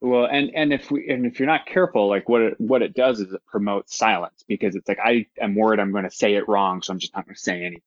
well, 0.00 0.26
and 0.26 0.50
and 0.54 0.72
if 0.72 0.90
we 0.90 1.08
and 1.08 1.26
if 1.26 1.40
you're 1.40 1.48
not 1.48 1.66
careful, 1.66 2.08
like 2.08 2.28
what 2.28 2.40
it 2.40 2.60
what 2.60 2.82
it 2.82 2.94
does 2.94 3.20
is 3.20 3.32
it 3.32 3.44
promotes 3.46 3.96
silence 3.96 4.44
because 4.46 4.76
it's 4.76 4.88
like 4.88 5.00
I 5.02 5.26
am 5.40 5.56
worried 5.56 5.80
I'm 5.80 5.90
going 5.90 6.04
to 6.04 6.10
say 6.10 6.34
it 6.34 6.48
wrong, 6.48 6.82
so 6.82 6.92
I'm 6.92 7.00
just 7.00 7.14
not 7.16 7.24
going 7.26 7.34
to 7.34 7.40
say 7.40 7.64
anything, 7.64 7.82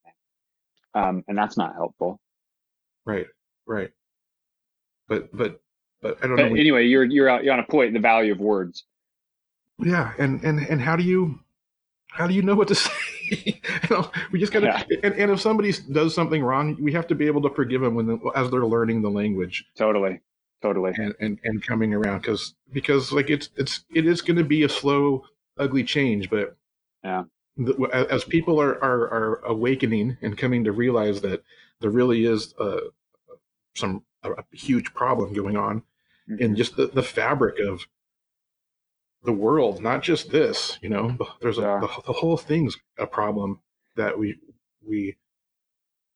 um, 0.94 1.24
and 1.28 1.38
that's 1.38 1.58
not 1.58 1.74
helpful. 1.74 2.20
Right, 3.06 3.28
right. 3.66 3.92
But 5.08 5.36
but 5.36 5.62
but 6.02 6.18
I 6.22 6.28
don't 6.28 6.36
but 6.36 6.50
know. 6.50 6.56
Anyway, 6.56 6.86
you're 6.88 7.06
you're 7.06 7.30
out, 7.30 7.46
you're 7.46 7.54
on 7.54 7.60
a 7.60 7.64
point. 7.66 7.94
The 7.94 8.00
value 8.00 8.34
of 8.34 8.40
words. 8.40 8.84
Yeah, 9.80 10.12
and 10.18 10.44
and 10.44 10.60
and 10.60 10.82
how 10.82 10.98
do 10.98 11.04
you 11.04 11.40
how 12.10 12.28
do 12.28 12.34
you 12.34 12.42
know 12.42 12.56
what 12.56 12.68
to 12.68 12.76
say? 12.76 12.92
you 13.30 13.54
know, 13.90 14.12
we 14.34 14.40
just 14.40 14.52
gotta. 14.52 14.66
Yeah. 14.66 14.98
And, 15.04 15.16
and 15.16 15.32
if 15.32 15.40
somebody 15.40 15.74
does 15.90 16.14
something 16.14 16.44
wrong, 16.44 16.76
we 16.78 16.92
have 16.92 17.08
to 17.08 17.16
be 17.16 17.28
able 17.28 17.42
to 17.44 17.50
forgive 17.52 17.80
them 17.80 17.96
when 17.96 18.20
as 18.36 18.52
they're 18.52 18.66
learning 18.66 19.02
the 19.02 19.10
language. 19.10 19.64
Totally 19.78 20.20
totally 20.62 20.94
and 20.96 21.16
and, 21.20 21.40
and 21.44 21.66
coming 21.66 21.94
around 21.94 22.20
because 22.20 22.56
because 22.72 23.12
like 23.12 23.30
it's 23.30 23.50
it's 23.56 23.86
it 23.94 24.06
is 24.06 24.22
going 24.22 24.38
to 24.38 24.44
be 24.44 24.64
a 24.64 24.70
slow 24.70 25.24
ugly 25.58 25.84
change 25.84 26.30
but 26.30 26.56
yeah 27.04 27.24
the, 27.58 28.08
as 28.10 28.24
people 28.24 28.62
are, 28.62 28.82
are 28.84 29.02
are 29.10 29.36
awakening 29.46 30.18
and 30.22 30.38
coming 30.38 30.64
to 30.64 30.72
realize 30.72 31.22
that 31.22 31.44
there 31.82 31.90
really 31.90 32.26
is 32.26 32.54
uh, 32.60 32.80
some 33.76 34.04
a, 34.24 34.32
a, 34.32 34.44
huge 34.54 34.94
problem 34.94 35.34
going 35.34 35.58
on 35.58 35.80
mm-hmm. 36.30 36.42
in 36.42 36.56
just 36.56 36.78
the, 36.78 36.88
the 36.88 37.04
fabric 37.04 37.60
of 37.60 37.86
the 39.24 39.34
world 39.34 39.82
not 39.82 40.02
just 40.02 40.32
this 40.32 40.80
you 40.82 40.90
know 40.90 41.18
there's 41.42 41.58
a 41.58 41.62
yeah. 41.62 41.80
the, 41.80 41.88
the 42.08 42.14
whole 42.14 42.38
thing's 42.38 42.78
a 42.98 43.06
problem 43.06 43.60
that 43.96 44.18
we 44.18 44.38
we 44.88 45.16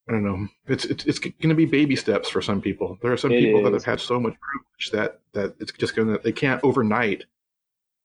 I 0.07 0.11
don't 0.11 0.23
know. 0.23 0.47
It's 0.67 0.85
it's 0.85 1.05
it's 1.05 1.19
going 1.19 1.49
to 1.49 1.55
be 1.55 1.65
baby 1.65 1.95
steps 1.95 2.29
for 2.29 2.41
some 2.41 2.61
people. 2.61 2.97
There 3.01 3.11
are 3.11 3.17
some 3.17 3.31
it 3.31 3.41
people 3.41 3.59
is. 3.59 3.63
that 3.65 3.73
have 3.73 3.85
had 3.85 3.99
so 3.99 4.19
much 4.19 4.35
privilege 4.39 4.91
that 4.91 5.19
that 5.33 5.55
it's 5.59 5.71
just 5.71 5.95
going 5.95 6.09
to 6.09 6.19
they 6.23 6.31
can't 6.31 6.63
overnight 6.63 7.25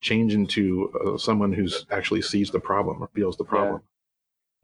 change 0.01 0.34
into 0.34 0.90
uh, 1.05 1.18
someone 1.18 1.53
who's 1.53 1.84
actually 1.90 2.22
sees 2.22 2.51
the 2.51 2.61
problem 2.61 3.03
or 3.03 3.11
feels 3.14 3.36
the 3.36 3.44
problem. 3.44 3.82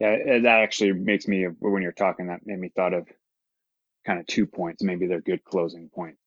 Yeah. 0.00 0.16
yeah, 0.24 0.38
that 0.40 0.60
actually 0.60 0.92
makes 0.92 1.28
me 1.28 1.44
when 1.44 1.82
you're 1.82 1.92
talking 1.92 2.28
that 2.28 2.46
made 2.46 2.58
me 2.58 2.70
thought 2.74 2.94
of 2.94 3.06
kind 4.06 4.18
of 4.18 4.26
two 4.26 4.46
points. 4.46 4.82
Maybe 4.82 5.06
they're 5.06 5.20
good 5.20 5.44
closing 5.44 5.90
points. 5.94 6.18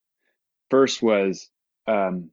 First 0.69 1.01
was, 1.01 1.49
um, 1.87 2.29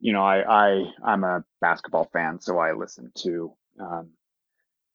you 0.00 0.12
know, 0.12 0.22
I 0.22 0.42
I 0.42 0.84
I'm 1.02 1.24
a 1.24 1.44
basketball 1.62 2.10
fan, 2.12 2.40
so 2.42 2.58
I 2.58 2.72
listen 2.72 3.10
to 3.22 3.54
um, 3.80 4.10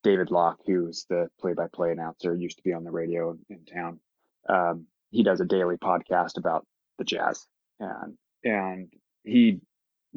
David 0.04 0.32
Locke, 0.32 0.60
who's 0.66 1.06
the 1.10 1.30
play-by-play 1.40 1.92
announcer, 1.92 2.36
used 2.36 2.58
to 2.58 2.64
be 2.64 2.74
on 2.74 2.84
the 2.84 2.92
radio 2.92 3.38
in 3.50 3.66
town. 3.66 4.00
Um, 4.50 4.88
he 5.12 5.24
does 5.24 5.42
a 5.42 5.46
daily 5.46 5.78
podcast 5.78 6.38
about 6.38 6.66
the 6.98 7.04
Jazz, 7.04 7.46
and 7.80 8.18
and 8.44 8.92
he 9.24 9.60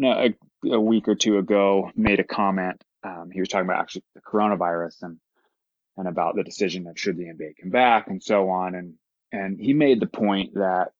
a, 0.02 0.34
a 0.64 0.80
week 0.80 1.08
or 1.08 1.14
two 1.14 1.38
ago 1.38 1.90
made 1.94 2.20
a 2.20 2.24
comment. 2.24 2.82
Um, 3.02 3.30
he 3.30 3.40
was 3.40 3.48
talking 3.48 3.66
about 3.66 3.80
actually 3.80 4.04
the 4.14 4.22
coronavirus 4.22 5.02
and 5.02 5.18
and 5.96 6.08
about 6.08 6.34
the 6.34 6.42
decision 6.42 6.86
of 6.86 6.98
should 6.98 7.16
the 7.16 7.24
NBA 7.24 7.54
come 7.60 7.70
back 7.70 8.08
and 8.08 8.22
so 8.22 8.48
on. 8.50 8.74
And 8.74 8.94
and 9.32 9.60
he 9.60 9.74
made 9.74 10.00
the 10.00 10.06
point 10.06 10.54
that 10.54 10.92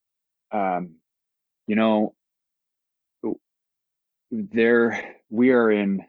um, 0.52 0.96
you 1.66 1.76
know 1.76 2.14
there 4.30 5.16
we 5.30 5.50
are 5.50 5.70
in 5.70 6.04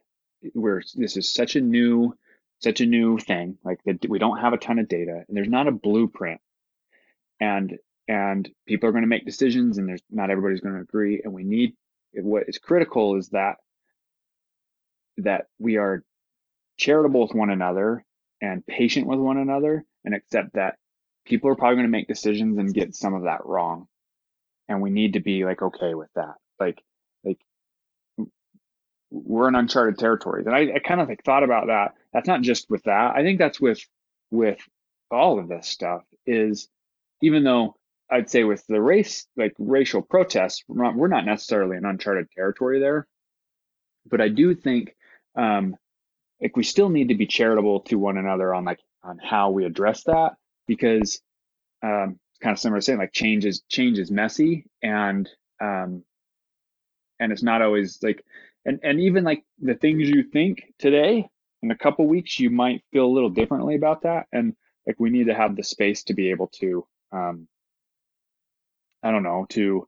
where 0.53 0.81
this 0.95 1.17
is 1.17 1.33
such 1.33 1.55
a 1.55 1.61
new 1.61 2.13
such 2.59 2.81
a 2.81 2.85
new 2.85 3.17
thing. 3.17 3.57
Like 3.63 3.79
that, 3.85 4.07
we 4.09 4.19
don't 4.19 4.39
have 4.39 4.53
a 4.53 4.57
ton 4.57 4.79
of 4.79 4.87
data, 4.87 5.23
and 5.27 5.37
there's 5.37 5.49
not 5.49 5.67
a 5.67 5.71
blueprint, 5.71 6.41
and 7.39 7.77
and 8.07 8.49
people 8.67 8.87
are 8.89 8.91
going 8.91 9.03
to 9.03 9.09
make 9.09 9.25
decisions, 9.25 9.77
and 9.77 9.87
there's 9.87 10.03
not 10.11 10.29
everybody's 10.29 10.61
going 10.61 10.75
to 10.75 10.81
agree. 10.81 11.21
And 11.23 11.33
we 11.33 11.43
need 11.43 11.73
what 12.13 12.43
is 12.47 12.57
critical 12.57 13.17
is 13.17 13.29
that 13.29 13.55
that 15.17 15.45
we 15.59 15.77
are 15.77 16.03
charitable 16.77 17.21
with 17.21 17.33
one 17.33 17.49
another 17.49 18.03
and 18.41 18.65
patient 18.65 19.07
with 19.07 19.19
one 19.19 19.37
another, 19.37 19.83
and 20.03 20.13
accept 20.13 20.53
that 20.53 20.75
people 21.25 21.49
are 21.49 21.55
probably 21.55 21.75
going 21.75 21.87
to 21.87 21.91
make 21.91 22.07
decisions 22.07 22.57
and 22.57 22.73
get 22.73 22.95
some 22.95 23.13
of 23.13 23.23
that 23.23 23.45
wrong, 23.45 23.87
and 24.67 24.81
we 24.81 24.89
need 24.89 25.13
to 25.13 25.19
be 25.19 25.45
like 25.45 25.61
okay 25.61 25.93
with 25.93 26.09
that. 26.15 26.35
Like 26.59 26.81
like 27.23 27.39
we're 29.11 29.47
in 29.47 29.55
uncharted 29.55 29.97
territories. 29.97 30.45
And 30.45 30.55
I, 30.55 30.75
I 30.75 30.79
kind 30.79 31.01
of 31.01 31.07
like 31.07 31.23
thought 31.23 31.43
about 31.43 31.67
that. 31.67 31.93
That's 32.15 32.29
not 32.29 32.43
just 32.43 32.69
with 32.69 32.83
that. 32.83 33.13
I 33.13 33.23
think 33.23 33.39
that's 33.39 33.59
with 33.59 33.85
with 34.31 34.57
all 35.11 35.37
of 35.37 35.49
this 35.49 35.67
stuff 35.67 36.03
is 36.25 36.69
even 37.21 37.43
though 37.43 37.75
I'd 38.09 38.29
say 38.29 38.45
with 38.45 38.65
the 38.67 38.81
race, 38.81 39.27
like 39.35 39.53
racial 39.59 40.01
protests, 40.01 40.63
we're 40.67 40.81
not, 40.81 40.95
we're 40.95 41.09
not 41.09 41.25
necessarily 41.25 41.75
in 41.75 41.83
uncharted 41.83 42.31
territory 42.31 42.79
there. 42.79 43.05
But 44.09 44.21
I 44.21 44.29
do 44.29 44.55
think 44.55 44.95
um, 45.35 45.75
like 46.41 46.55
we 46.55 46.63
still 46.63 46.87
need 46.87 47.09
to 47.09 47.15
be 47.15 47.27
charitable 47.27 47.81
to 47.81 47.99
one 47.99 48.17
another 48.17 48.53
on 48.53 48.63
like 48.63 48.79
on 49.03 49.19
how 49.19 49.49
we 49.49 49.65
address 49.65 50.03
that 50.05 50.35
because 50.67 51.21
um, 51.83 52.17
kind 52.41 52.53
of 52.53 52.59
similar 52.59 52.79
to 52.79 52.81
saying 52.81 52.99
like 52.99 53.11
change 53.11 53.43
is 53.43 53.61
change 53.67 53.99
is 53.99 54.09
messy 54.09 54.65
and 54.81 55.29
um, 55.61 56.01
and 57.19 57.33
it's 57.33 57.43
not 57.43 57.61
always 57.61 58.01
like 58.01 58.23
and 58.63 58.79
and 58.83 59.01
even 59.01 59.25
like 59.25 59.43
the 59.59 59.75
things 59.75 60.07
you 60.07 60.23
think 60.23 60.63
today 60.79 61.27
in 61.63 61.71
a 61.71 61.77
couple 61.77 62.07
weeks 62.07 62.39
you 62.39 62.49
might 62.49 62.83
feel 62.91 63.05
a 63.05 63.15
little 63.15 63.29
differently 63.29 63.75
about 63.75 64.03
that. 64.03 64.27
And 64.31 64.55
like 64.87 64.99
we 64.99 65.09
need 65.09 65.27
to 65.27 65.33
have 65.35 65.55
the 65.55 65.63
space 65.63 66.03
to 66.05 66.13
be 66.13 66.31
able 66.31 66.47
to 66.47 66.85
um 67.11 67.47
i 69.03 69.11
don't 69.11 69.23
know 69.23 69.45
to 69.49 69.87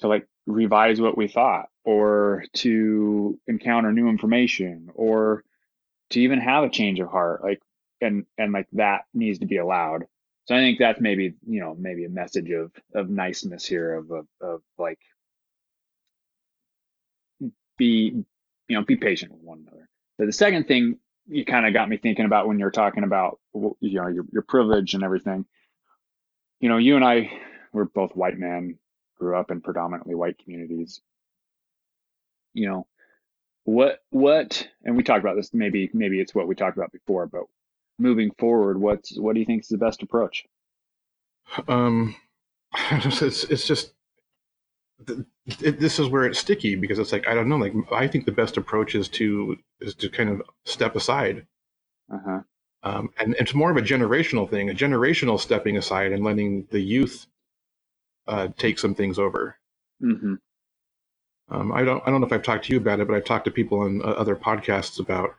to 0.00 0.08
like 0.08 0.26
revise 0.46 1.00
what 1.00 1.16
we 1.16 1.28
thought 1.28 1.68
or 1.84 2.44
to 2.54 3.38
encounter 3.46 3.92
new 3.92 4.08
information 4.08 4.88
or 4.94 5.44
to 6.10 6.20
even 6.20 6.40
have 6.40 6.64
a 6.64 6.70
change 6.70 7.00
of 7.00 7.10
heart 7.10 7.42
like 7.42 7.60
and 8.00 8.24
and 8.38 8.52
like 8.52 8.68
that 8.72 9.02
needs 9.14 9.40
to 9.40 9.46
be 9.46 9.58
allowed. 9.58 10.06
So 10.46 10.54
i 10.54 10.58
think 10.60 10.78
that's 10.78 11.00
maybe 11.00 11.34
you 11.46 11.60
know 11.60 11.76
maybe 11.78 12.04
a 12.04 12.10
message 12.10 12.50
of 12.50 12.72
of 12.94 13.10
niceness 13.10 13.66
here 13.66 13.94
of 13.94 14.10
of, 14.10 14.26
of 14.40 14.62
like 14.78 15.00
be 17.76 18.24
you 18.68 18.76
know 18.76 18.84
be 18.84 18.96
patient 18.96 19.32
with 19.32 19.42
one 19.42 19.66
another 19.66 19.87
but 20.18 20.26
the 20.26 20.32
second 20.32 20.66
thing 20.66 20.98
you 21.26 21.44
kind 21.44 21.66
of 21.66 21.72
got 21.72 21.88
me 21.88 21.96
thinking 21.96 22.24
about 22.24 22.48
when 22.48 22.58
you're 22.58 22.70
talking 22.70 23.04
about 23.04 23.38
you 23.80 24.00
know 24.00 24.08
your, 24.08 24.24
your 24.32 24.42
privilege 24.42 24.94
and 24.94 25.04
everything 25.04 25.44
you 26.60 26.68
know 26.68 26.78
you 26.78 26.96
and 26.96 27.04
i 27.04 27.30
we're 27.72 27.84
both 27.84 28.16
white 28.16 28.38
men 28.38 28.78
grew 29.18 29.36
up 29.36 29.50
in 29.50 29.60
predominantly 29.60 30.14
white 30.14 30.38
communities. 30.38 31.00
You 32.54 32.68
know 32.68 32.86
what 33.64 34.02
what 34.10 34.66
and 34.84 34.96
we 34.96 35.02
talked 35.02 35.20
about 35.20 35.36
this 35.36 35.52
maybe 35.52 35.90
maybe 35.92 36.20
it's 36.20 36.34
what 36.34 36.48
we 36.48 36.54
talked 36.54 36.76
about 36.76 36.90
before 36.90 37.26
but 37.26 37.42
moving 37.98 38.30
forward 38.38 38.80
what's 38.80 39.18
what 39.18 39.34
do 39.34 39.40
you 39.40 39.46
think 39.46 39.62
is 39.62 39.68
the 39.68 39.76
best 39.76 40.02
approach? 40.02 40.44
Um 41.68 42.16
it's, 42.90 43.44
it's 43.44 43.66
just 43.66 43.92
it, 45.48 45.80
this 45.80 45.98
is 45.98 46.08
where 46.08 46.24
it's 46.24 46.38
sticky 46.38 46.74
because 46.74 46.98
it's 46.98 47.12
like 47.12 47.26
I 47.26 47.34
don't 47.34 47.48
know. 47.48 47.56
Like 47.56 47.72
I 47.92 48.06
think 48.06 48.26
the 48.26 48.32
best 48.32 48.56
approach 48.56 48.94
is 48.94 49.08
to 49.10 49.56
is 49.80 49.94
to 49.96 50.08
kind 50.08 50.28
of 50.28 50.42
step 50.64 50.94
aside, 50.94 51.46
uh-huh. 52.12 52.40
um, 52.82 53.10
and, 53.18 53.34
and 53.34 53.36
it's 53.36 53.54
more 53.54 53.70
of 53.70 53.76
a 53.76 53.82
generational 53.82 54.48
thing, 54.48 54.70
a 54.70 54.74
generational 54.74 55.40
stepping 55.40 55.76
aside 55.76 56.12
and 56.12 56.24
letting 56.24 56.66
the 56.70 56.80
youth 56.80 57.26
uh, 58.26 58.48
take 58.58 58.78
some 58.78 58.94
things 58.94 59.18
over. 59.18 59.56
Mm-hmm. 60.02 60.34
Um, 61.50 61.72
I 61.72 61.82
don't 61.82 62.02
I 62.06 62.10
don't 62.10 62.20
know 62.20 62.26
if 62.26 62.32
I've 62.32 62.42
talked 62.42 62.66
to 62.66 62.72
you 62.72 62.78
about 62.78 63.00
it, 63.00 63.08
but 63.08 63.16
I've 63.16 63.24
talked 63.24 63.46
to 63.46 63.50
people 63.50 63.80
on 63.80 64.02
uh, 64.02 64.08
other 64.08 64.36
podcasts 64.36 65.00
about 65.00 65.34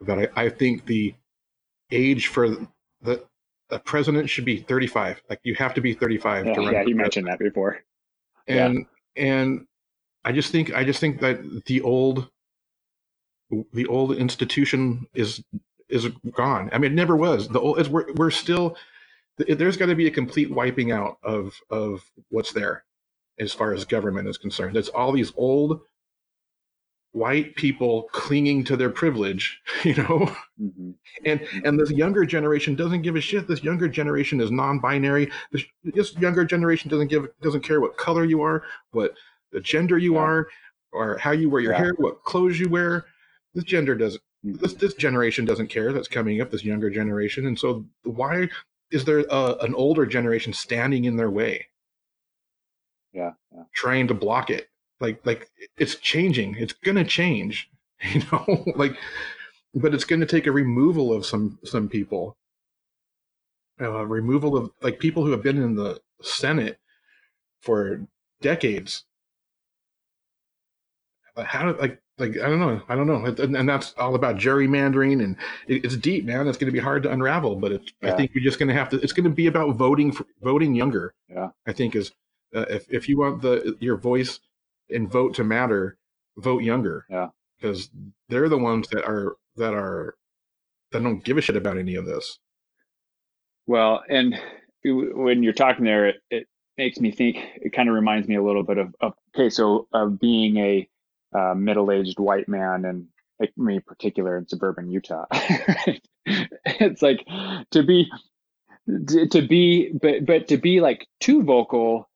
about. 0.00 0.20
I, 0.20 0.28
I 0.36 0.48
think 0.50 0.86
the 0.86 1.14
age 1.90 2.28
for 2.28 2.56
the 3.02 3.24
a 3.70 3.78
president 3.78 4.30
should 4.30 4.44
be 4.44 4.58
35. 4.58 5.20
Like 5.28 5.40
you 5.42 5.54
have 5.56 5.74
to 5.74 5.80
be 5.80 5.94
35 5.94 6.46
yeah, 6.46 6.54
to 6.54 6.60
run. 6.60 6.72
Yeah, 6.72 6.82
you 6.86 6.94
mentioned 6.94 7.26
that 7.26 7.38
before. 7.38 7.80
And 8.46 8.86
and 9.18 9.66
I 10.24 10.32
just 10.32 10.52
think 10.52 10.74
I 10.74 10.84
just 10.84 11.00
think 11.00 11.20
that 11.20 11.64
the 11.66 11.80
old 11.82 12.28
the 13.72 13.86
old 13.86 14.16
institution 14.16 15.06
is 15.14 15.42
is 15.88 16.08
gone. 16.32 16.70
I 16.72 16.78
mean, 16.78 16.92
it 16.92 16.94
never 16.94 17.16
was. 17.16 17.48
The 17.48 17.60
old 17.60 17.88
we're 17.88 18.12
we're 18.14 18.30
still 18.30 18.76
there's 19.38 19.76
got 19.76 19.86
to 19.86 19.94
be 19.94 20.06
a 20.06 20.12
complete 20.12 20.50
wiping 20.50 20.92
out 20.92 21.18
of 21.22 21.60
of 21.70 22.10
what's 22.30 22.52
there 22.52 22.84
as 23.38 23.52
far 23.52 23.72
as 23.72 23.84
government 23.84 24.28
is 24.28 24.38
concerned. 24.38 24.76
It's 24.76 24.88
all 24.88 25.12
these 25.12 25.32
old 25.36 25.80
white 27.18 27.56
people 27.56 28.04
clinging 28.12 28.64
to 28.64 28.76
their 28.76 28.90
privilege, 28.90 29.60
you 29.84 29.94
know, 29.94 30.30
mm-hmm. 30.60 30.90
and 31.24 31.40
and 31.64 31.78
this 31.78 31.90
younger 31.90 32.24
generation 32.24 32.74
doesn't 32.74 33.02
give 33.02 33.16
a 33.16 33.20
shit. 33.20 33.48
This 33.48 33.62
younger 33.62 33.88
generation 33.88 34.40
is 34.40 34.50
non-binary. 34.50 35.30
This, 35.52 35.64
this 35.84 36.14
younger 36.16 36.44
generation 36.44 36.90
doesn't 36.90 37.08
give 37.08 37.26
doesn't 37.42 37.62
care 37.62 37.80
what 37.80 37.96
color 37.96 38.24
you 38.24 38.42
are, 38.42 38.62
what 38.92 39.14
the 39.52 39.60
gender 39.60 39.98
you 39.98 40.14
yeah. 40.14 40.20
are, 40.20 40.48
or 40.92 41.18
how 41.18 41.32
you 41.32 41.50
wear 41.50 41.60
your 41.60 41.72
yeah. 41.72 41.78
hair, 41.78 41.94
what 41.98 42.24
clothes 42.24 42.58
you 42.58 42.68
wear. 42.68 43.06
This 43.54 43.64
gender 43.64 43.94
doesn't. 43.94 44.22
Mm-hmm. 44.46 44.58
This 44.58 44.74
this 44.74 44.94
generation 44.94 45.44
doesn't 45.44 45.68
care. 45.68 45.92
That's 45.92 46.08
coming 46.08 46.40
up. 46.40 46.50
This 46.50 46.64
younger 46.64 46.90
generation, 46.90 47.46
and 47.46 47.58
so 47.58 47.84
why 48.04 48.48
is 48.90 49.04
there 49.04 49.24
a, 49.30 49.56
an 49.60 49.74
older 49.74 50.06
generation 50.06 50.52
standing 50.52 51.04
in 51.04 51.16
their 51.16 51.30
way? 51.30 51.66
Yeah, 53.12 53.32
yeah, 53.52 53.64
trying 53.74 54.06
to 54.08 54.14
block 54.14 54.50
it 54.50 54.68
like 55.00 55.24
like 55.24 55.50
it's 55.76 55.96
changing 55.96 56.56
it's 56.56 56.72
gonna 56.72 57.04
change 57.04 57.70
you 58.12 58.22
know 58.32 58.64
like 58.76 58.96
but 59.74 59.94
it's 59.94 60.04
gonna 60.04 60.26
take 60.26 60.46
a 60.46 60.52
removal 60.52 61.12
of 61.12 61.26
some 61.26 61.58
some 61.64 61.88
people 61.88 62.36
uh, 63.80 64.04
removal 64.04 64.56
of 64.56 64.70
like 64.82 64.98
people 64.98 65.24
who 65.24 65.30
have 65.30 65.42
been 65.42 65.62
in 65.62 65.76
the 65.76 66.00
senate 66.20 66.78
for 67.60 68.00
decades 68.40 69.04
how 71.44 71.72
like 71.74 72.00
like 72.18 72.36
I 72.38 72.48
don't 72.48 72.58
know, 72.58 72.82
I 72.88 72.96
don't 72.96 73.06
know, 73.06 73.24
and 73.24 73.68
that's 73.68 73.94
all 73.96 74.14
about 74.14 74.36
gerrymandering, 74.36 75.22
and 75.22 75.36
it's 75.68 75.96
deep, 75.96 76.24
man. 76.24 76.48
It's 76.48 76.58
going 76.58 76.66
to 76.66 76.72
be 76.72 76.80
hard 76.80 77.04
to 77.04 77.12
unravel, 77.12 77.56
but 77.56 77.72
it, 77.72 77.92
yeah. 78.02 78.12
I 78.12 78.16
think 78.16 78.32
we're 78.34 78.44
just 78.44 78.58
going 78.58 78.68
to 78.68 78.74
have 78.74 78.88
to. 78.90 79.00
It's 79.00 79.12
going 79.12 79.24
to 79.24 79.30
be 79.30 79.46
about 79.46 79.76
voting 79.76 80.10
for 80.10 80.26
voting 80.42 80.74
younger. 80.74 81.14
Yeah, 81.28 81.50
I 81.66 81.72
think 81.72 81.94
is 81.94 82.12
uh, 82.54 82.64
if 82.68 82.92
if 82.92 83.08
you 83.08 83.18
want 83.18 83.42
the 83.42 83.76
your 83.78 83.96
voice 83.96 84.40
and 84.90 85.10
vote 85.10 85.34
to 85.34 85.44
matter, 85.44 85.96
vote 86.36 86.62
younger. 86.62 87.06
Yeah. 87.10 87.28
Because 87.60 87.90
they're 88.28 88.48
the 88.48 88.58
ones 88.58 88.88
that 88.88 89.04
are 89.04 89.36
that 89.56 89.74
are 89.74 90.14
that 90.92 91.02
don't 91.02 91.24
give 91.24 91.38
a 91.38 91.40
shit 91.40 91.56
about 91.56 91.78
any 91.78 91.96
of 91.96 92.06
this. 92.06 92.38
Well, 93.66 94.02
and 94.08 94.34
when 94.84 95.42
you're 95.42 95.52
talking 95.52 95.84
there, 95.84 96.06
it, 96.06 96.16
it 96.30 96.46
makes 96.78 97.00
me 97.00 97.10
think. 97.10 97.36
It 97.56 97.72
kind 97.72 97.88
of 97.88 97.94
reminds 97.94 98.28
me 98.28 98.36
a 98.36 98.42
little 98.42 98.62
bit 98.62 98.78
of, 98.78 98.94
of 99.00 99.14
okay, 99.34 99.50
so 99.50 99.88
of 99.92 100.18
being 100.18 100.56
a 100.56 100.88
uh, 101.36 101.54
middle-aged 101.54 102.18
white 102.18 102.48
man, 102.48 102.84
and 102.84 103.06
like 103.38 103.52
me, 103.56 103.80
particular 103.80 104.38
in 104.38 104.48
suburban 104.48 104.90
Utah. 104.90 105.26
it's 106.64 107.02
like 107.02 107.26
to 107.72 107.82
be 107.82 108.10
to 109.30 109.46
be, 109.46 109.92
but 109.92 110.24
but 110.24 110.48
to 110.48 110.56
be 110.56 110.80
like 110.80 111.06
too 111.20 111.42
vocal 111.42 112.07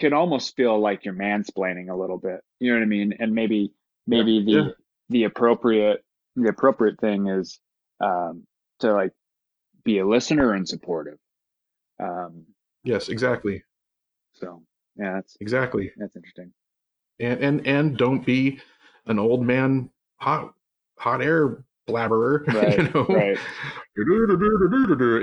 can 0.00 0.12
almost 0.12 0.56
feel 0.56 0.80
like 0.80 1.04
you're 1.04 1.14
mansplaining 1.14 1.90
a 1.90 1.96
little 1.96 2.18
bit. 2.18 2.40
You 2.58 2.72
know 2.72 2.78
what 2.78 2.84
I 2.84 2.88
mean? 2.88 3.14
And 3.20 3.34
maybe 3.34 3.72
maybe 4.06 4.32
yeah, 4.32 4.44
the 4.44 4.64
yeah. 4.64 4.72
the 5.10 5.24
appropriate 5.24 6.04
the 6.36 6.48
appropriate 6.48 6.98
thing 7.00 7.28
is 7.28 7.60
um, 8.00 8.44
to 8.80 8.92
like 8.92 9.12
be 9.84 9.98
a 9.98 10.06
listener 10.06 10.54
and 10.54 10.68
supportive. 10.68 11.18
Um, 12.02 12.46
yes, 12.82 13.08
exactly. 13.08 13.62
So 14.34 14.62
yeah, 14.96 15.14
that's 15.14 15.36
exactly 15.40 15.92
that's 15.96 16.16
interesting. 16.16 16.52
And 17.20 17.40
and 17.40 17.66
and 17.66 17.96
don't 17.96 18.24
be 18.24 18.60
an 19.06 19.18
old 19.18 19.44
man 19.44 19.90
hot 20.16 20.54
hot 20.98 21.22
air 21.22 21.64
blabberer. 21.88 22.46
Right, 22.54 22.78
you 22.78 22.90
know? 22.94 23.06
right. 23.06 23.38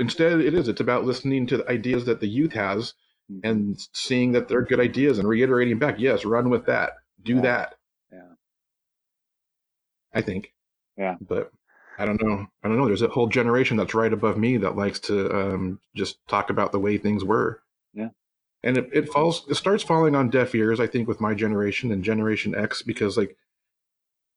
Instead, 0.00 0.40
it 0.40 0.54
is. 0.54 0.68
It's 0.68 0.80
about 0.80 1.04
listening 1.04 1.46
to 1.48 1.56
the 1.56 1.68
ideas 1.70 2.04
that 2.04 2.20
the 2.20 2.28
youth 2.28 2.52
has. 2.52 2.94
And 3.42 3.78
seeing 3.92 4.32
that 4.32 4.48
they're 4.48 4.62
good 4.62 4.80
ideas 4.80 5.18
and 5.18 5.28
reiterating 5.28 5.78
back, 5.78 5.96
yes, 5.98 6.24
run 6.24 6.50
with 6.50 6.66
that, 6.66 6.92
do 7.22 7.36
yeah. 7.36 7.40
that. 7.42 7.74
Yeah. 8.12 8.32
I 10.14 10.22
think. 10.22 10.52
Yeah. 10.96 11.16
But 11.20 11.52
I 11.98 12.06
don't 12.06 12.22
know. 12.22 12.46
I 12.62 12.68
don't 12.68 12.78
know. 12.78 12.86
There's 12.86 13.02
a 13.02 13.08
whole 13.08 13.26
generation 13.26 13.76
that's 13.76 13.94
right 13.94 14.12
above 14.12 14.38
me 14.38 14.56
that 14.58 14.76
likes 14.76 15.00
to 15.00 15.30
um, 15.34 15.80
just 15.94 16.18
talk 16.26 16.50
about 16.50 16.72
the 16.72 16.78
way 16.78 16.96
things 16.96 17.24
were. 17.24 17.60
Yeah. 17.92 18.10
And 18.62 18.76
it, 18.76 18.88
it 18.92 19.08
falls, 19.08 19.44
it 19.48 19.54
starts 19.54 19.84
falling 19.84 20.14
on 20.14 20.30
deaf 20.30 20.54
ears, 20.54 20.80
I 20.80 20.86
think, 20.86 21.06
with 21.06 21.20
my 21.20 21.34
generation 21.34 21.92
and 21.92 22.02
Generation 22.02 22.54
X, 22.54 22.82
because 22.82 23.16
like 23.16 23.36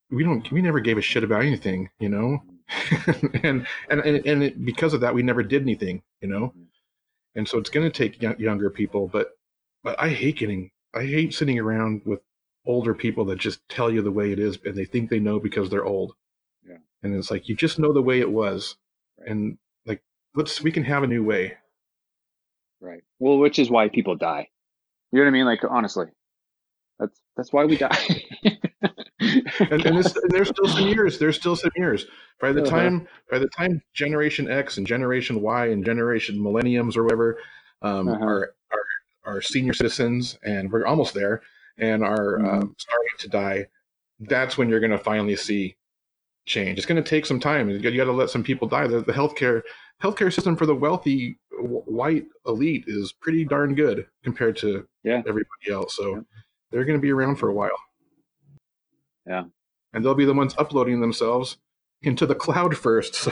we 0.09 0.23
don't, 0.23 0.51
we 0.51 0.61
never 0.61 0.79
gave 0.79 0.97
a 0.97 1.01
shit 1.01 1.23
about 1.23 1.43
anything, 1.43 1.89
you 1.99 2.09
know, 2.09 2.43
mm-hmm. 2.67 3.45
and 3.45 3.67
and 3.89 4.01
and, 4.01 4.25
and 4.25 4.43
it, 4.43 4.63
because 4.63 4.93
of 4.93 5.01
that, 5.01 5.15
we 5.15 5.23
never 5.23 5.43
did 5.43 5.61
anything, 5.61 6.03
you 6.19 6.27
know. 6.27 6.47
Mm-hmm 6.47 6.63
and 7.35 7.47
so 7.47 7.57
it's 7.57 7.69
going 7.69 7.89
to 7.89 8.09
take 8.09 8.21
younger 8.39 8.69
people 8.69 9.07
but 9.07 9.31
but 9.83 9.99
i 9.99 10.09
hate 10.09 10.37
getting 10.37 10.69
i 10.93 11.03
hate 11.03 11.33
sitting 11.33 11.59
around 11.59 12.01
with 12.05 12.19
older 12.65 12.93
people 12.93 13.25
that 13.25 13.39
just 13.39 13.67
tell 13.69 13.91
you 13.91 14.01
the 14.01 14.11
way 14.11 14.31
it 14.31 14.39
is 14.39 14.59
and 14.65 14.75
they 14.75 14.85
think 14.85 15.09
they 15.09 15.19
know 15.19 15.39
because 15.39 15.69
they're 15.69 15.85
old. 15.85 16.13
Yeah. 16.67 16.77
And 17.03 17.15
it's 17.15 17.31
like 17.31 17.49
you 17.49 17.55
just 17.55 17.79
know 17.79 17.93
the 17.93 18.01
way 18.01 18.19
it 18.19 18.31
was. 18.31 18.75
Right. 19.19 19.29
and 19.29 19.57
like 19.85 20.01
let's 20.35 20.61
we 20.61 20.71
can 20.71 20.83
have 20.83 21.03
a 21.03 21.07
new 21.07 21.23
way. 21.23 21.57
Right. 22.79 23.01
Well 23.19 23.37
which 23.37 23.59
is 23.59 23.69
why 23.69 23.89
people 23.89 24.15
die. 24.15 24.49
You 25.11 25.19
know 25.19 25.25
what 25.25 25.29
i 25.29 25.31
mean? 25.31 25.45
Like 25.45 25.61
honestly. 25.69 26.07
That's 26.99 27.19
that's 27.35 27.51
why 27.51 27.65
we 27.65 27.77
die 27.77 28.23
and, 29.71 29.85
and, 29.85 29.97
this, 29.97 30.15
and, 30.15 30.31
there's 30.31 30.49
still 30.49 30.67
some 30.67 30.87
years. 30.87 31.19
There's 31.19 31.35
still 31.35 31.55
some 31.55 31.71
years. 31.75 32.05
By 32.39 32.51
the 32.51 32.61
uh-huh. 32.61 32.71
time 32.71 33.07
by 33.29 33.39
the 33.39 33.47
time 33.49 33.81
Generation 33.93 34.49
X 34.49 34.77
and 34.77 34.87
Generation 34.87 35.41
Y 35.41 35.67
and 35.67 35.85
Generation 35.85 36.41
Millenniums 36.41 36.97
or 36.97 37.03
whatever 37.03 37.37
um, 37.81 38.07
uh-huh. 38.07 38.25
are, 38.25 38.53
are 38.71 38.85
are 39.35 39.41
senior 39.41 39.73
citizens, 39.73 40.37
and 40.43 40.71
we're 40.71 40.85
almost 40.85 41.13
there, 41.13 41.41
and 41.77 42.03
are 42.03 42.37
mm-hmm. 42.37 42.47
um, 42.47 42.75
starting 42.77 43.17
to 43.19 43.29
die. 43.29 43.67
That's 44.19 44.57
when 44.57 44.69
you're 44.69 44.79
going 44.79 44.91
to 44.91 44.97
finally 44.97 45.35
see 45.35 45.75
change. 46.45 46.77
It's 46.77 46.87
going 46.87 47.01
to 47.01 47.09
take 47.09 47.25
some 47.25 47.39
time. 47.39 47.69
You 47.69 47.79
got 47.79 48.05
to 48.05 48.11
let 48.11 48.29
some 48.29 48.43
people 48.43 48.67
die. 48.67 48.87
The, 48.87 49.01
the 49.01 49.13
healthcare 49.13 49.61
healthcare 50.01 50.33
system 50.33 50.55
for 50.55 50.65
the 50.65 50.75
wealthy 50.75 51.37
w- 51.51 51.83
white 51.85 52.25
elite 52.45 52.85
is 52.87 53.13
pretty 53.13 53.45
darn 53.45 53.75
good 53.75 54.07
compared 54.23 54.57
to 54.57 54.87
yeah. 55.03 55.21
everybody 55.27 55.71
else. 55.71 55.95
So 55.95 56.15
yeah. 56.15 56.21
they're 56.71 56.85
going 56.85 56.97
to 56.97 57.01
be 57.01 57.11
around 57.11 57.35
for 57.35 57.49
a 57.49 57.53
while. 57.53 57.77
Yeah. 59.27 59.43
and 59.93 60.03
they'll 60.03 60.15
be 60.15 60.25
the 60.25 60.33
ones 60.33 60.55
uploading 60.57 60.99
themselves 61.01 61.57
into 62.01 62.25
the 62.25 62.35
cloud 62.35 62.75
first. 62.77 63.13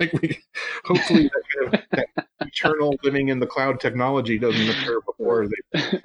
like, 0.00 0.12
we 0.20 0.38
hopefully 0.84 1.30
that, 1.70 1.84
that 1.92 2.26
eternal 2.40 2.94
living 3.04 3.28
in 3.28 3.38
the 3.38 3.46
cloud 3.46 3.78
technology 3.80 4.38
doesn't 4.38 4.68
occur 4.68 5.00
before 5.06 5.46
they 5.48 6.00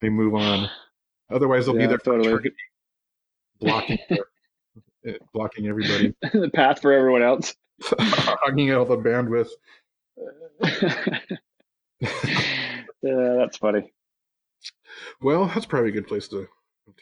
they 0.00 0.08
move 0.08 0.34
on. 0.34 0.68
Otherwise, 1.30 1.66
they'll 1.66 1.74
Yeah, 1.74 1.82
be 1.82 1.86
there 1.88 1.98
for 1.98 2.04
totally. 2.18 2.28
eternity, 2.28 2.54
blocking 3.60 3.98
their- 4.08 4.26
eh, 5.06 5.18
blocking 5.32 5.66
everybody, 5.66 6.14
the 6.32 6.50
path 6.52 6.80
for 6.80 6.92
everyone 6.92 7.22
else. 7.22 7.54
hogging 7.98 8.72
all 8.72 8.84
the 8.84 8.96
bandwidth. 8.96 9.48
yeah, 12.00 13.34
that's 13.38 13.56
funny. 13.56 13.92
Well, 15.20 15.46
that's 15.46 15.66
probably 15.66 15.90
a 15.90 15.92
good 15.92 16.06
place 16.06 16.28
to 16.28 16.46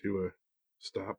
to 0.02 0.26
uh, 0.26 0.30
stop. 0.78 1.18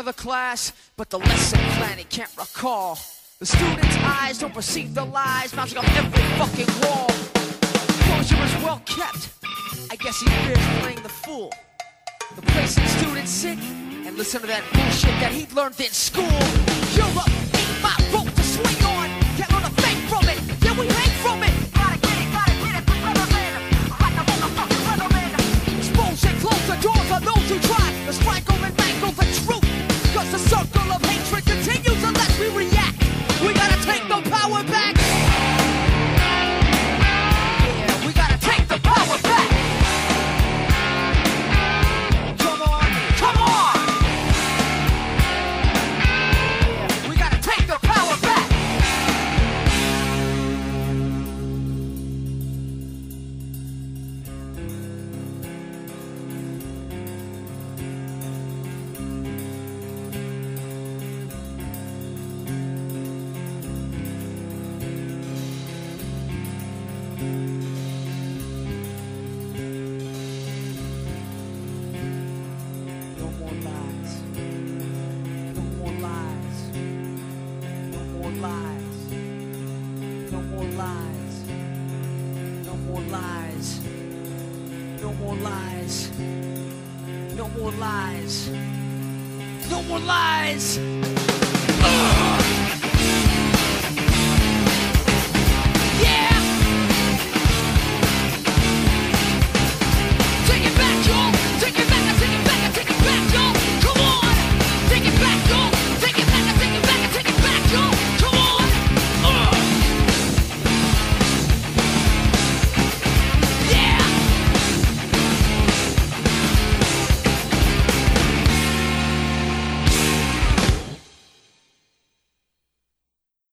front 0.00 0.08
of 0.08 0.16
the 0.16 0.22
class, 0.22 0.72
but 0.96 1.10
the 1.10 1.18
lesson 1.18 1.58
plan 1.76 1.98
he 1.98 2.04
can't 2.04 2.30
recall. 2.38 2.98
The 3.38 3.46
student's 3.46 3.96
eyes 3.98 4.38
don't 4.38 4.54
perceive 4.54 4.94
the 4.94 5.04
lies 5.04 5.54
mounting 5.54 5.78
on 5.78 5.84
every 5.84 6.22
fucking 6.40 6.72
wall. 6.82 7.08
Composure 8.00 8.42
is 8.42 8.54
well 8.64 8.80
kept. 8.86 9.28
I 9.90 9.96
guess 9.96 10.20
he 10.20 10.26
fears 10.44 10.66
playing 10.80 11.02
the 11.02 11.10
fool. 11.10 11.52
The 12.34 12.42
place 12.42 12.76
that 12.76 12.88
students 12.88 13.30
sit 13.30 13.58
and 14.06 14.16
listen 14.16 14.40
to 14.40 14.46
that 14.46 14.64
bullshit 14.72 15.16
that 15.20 15.32
he 15.32 15.46
learned 15.54 15.78
in 15.80 15.92
school. 15.92 16.40
Europe 16.96 17.28
ain't 17.52 17.82
my 17.82 17.96
rope 18.14 18.32
to 18.32 18.42
swing 18.42 18.80
on. 18.96 19.08
Can't 19.36 19.52
learn 19.52 19.64
a 19.68 19.74
thing 19.84 19.98
from 20.08 20.24
it. 20.32 20.40
Yeah, 20.64 20.80
we 20.80 20.86
hang 20.88 21.14
from 21.20 21.42
it. 21.42 21.52
Gotta 21.76 21.98
get 22.00 22.16
it, 22.24 22.28
gotta 22.32 22.54
get 22.64 22.74
it, 22.80 22.84
weatherman. 23.04 23.52
Like 24.00 24.16
a 24.16 24.24
motherfucking 24.30 24.82
weatherman. 24.88 25.30
Expose 25.76 26.24
and 26.24 26.36
close 26.40 26.64
the 26.72 26.76
doors 26.80 27.10
on 27.12 27.20
those 27.20 27.46
who 27.52 27.58
try 27.68 27.88
to 28.06 28.12
strangle 28.14 28.49
the 30.30 30.38
circle 30.38 30.92
of 30.92 31.02
hatred 31.06 31.44
continues 31.44 32.04
unless 32.04 32.38
we 32.38 32.48
react. 32.50 33.02
We 33.42 33.52
gotta 33.52 33.84
take 33.84 34.06
the 34.06 34.30
power 34.30 34.62
back. 34.64 34.79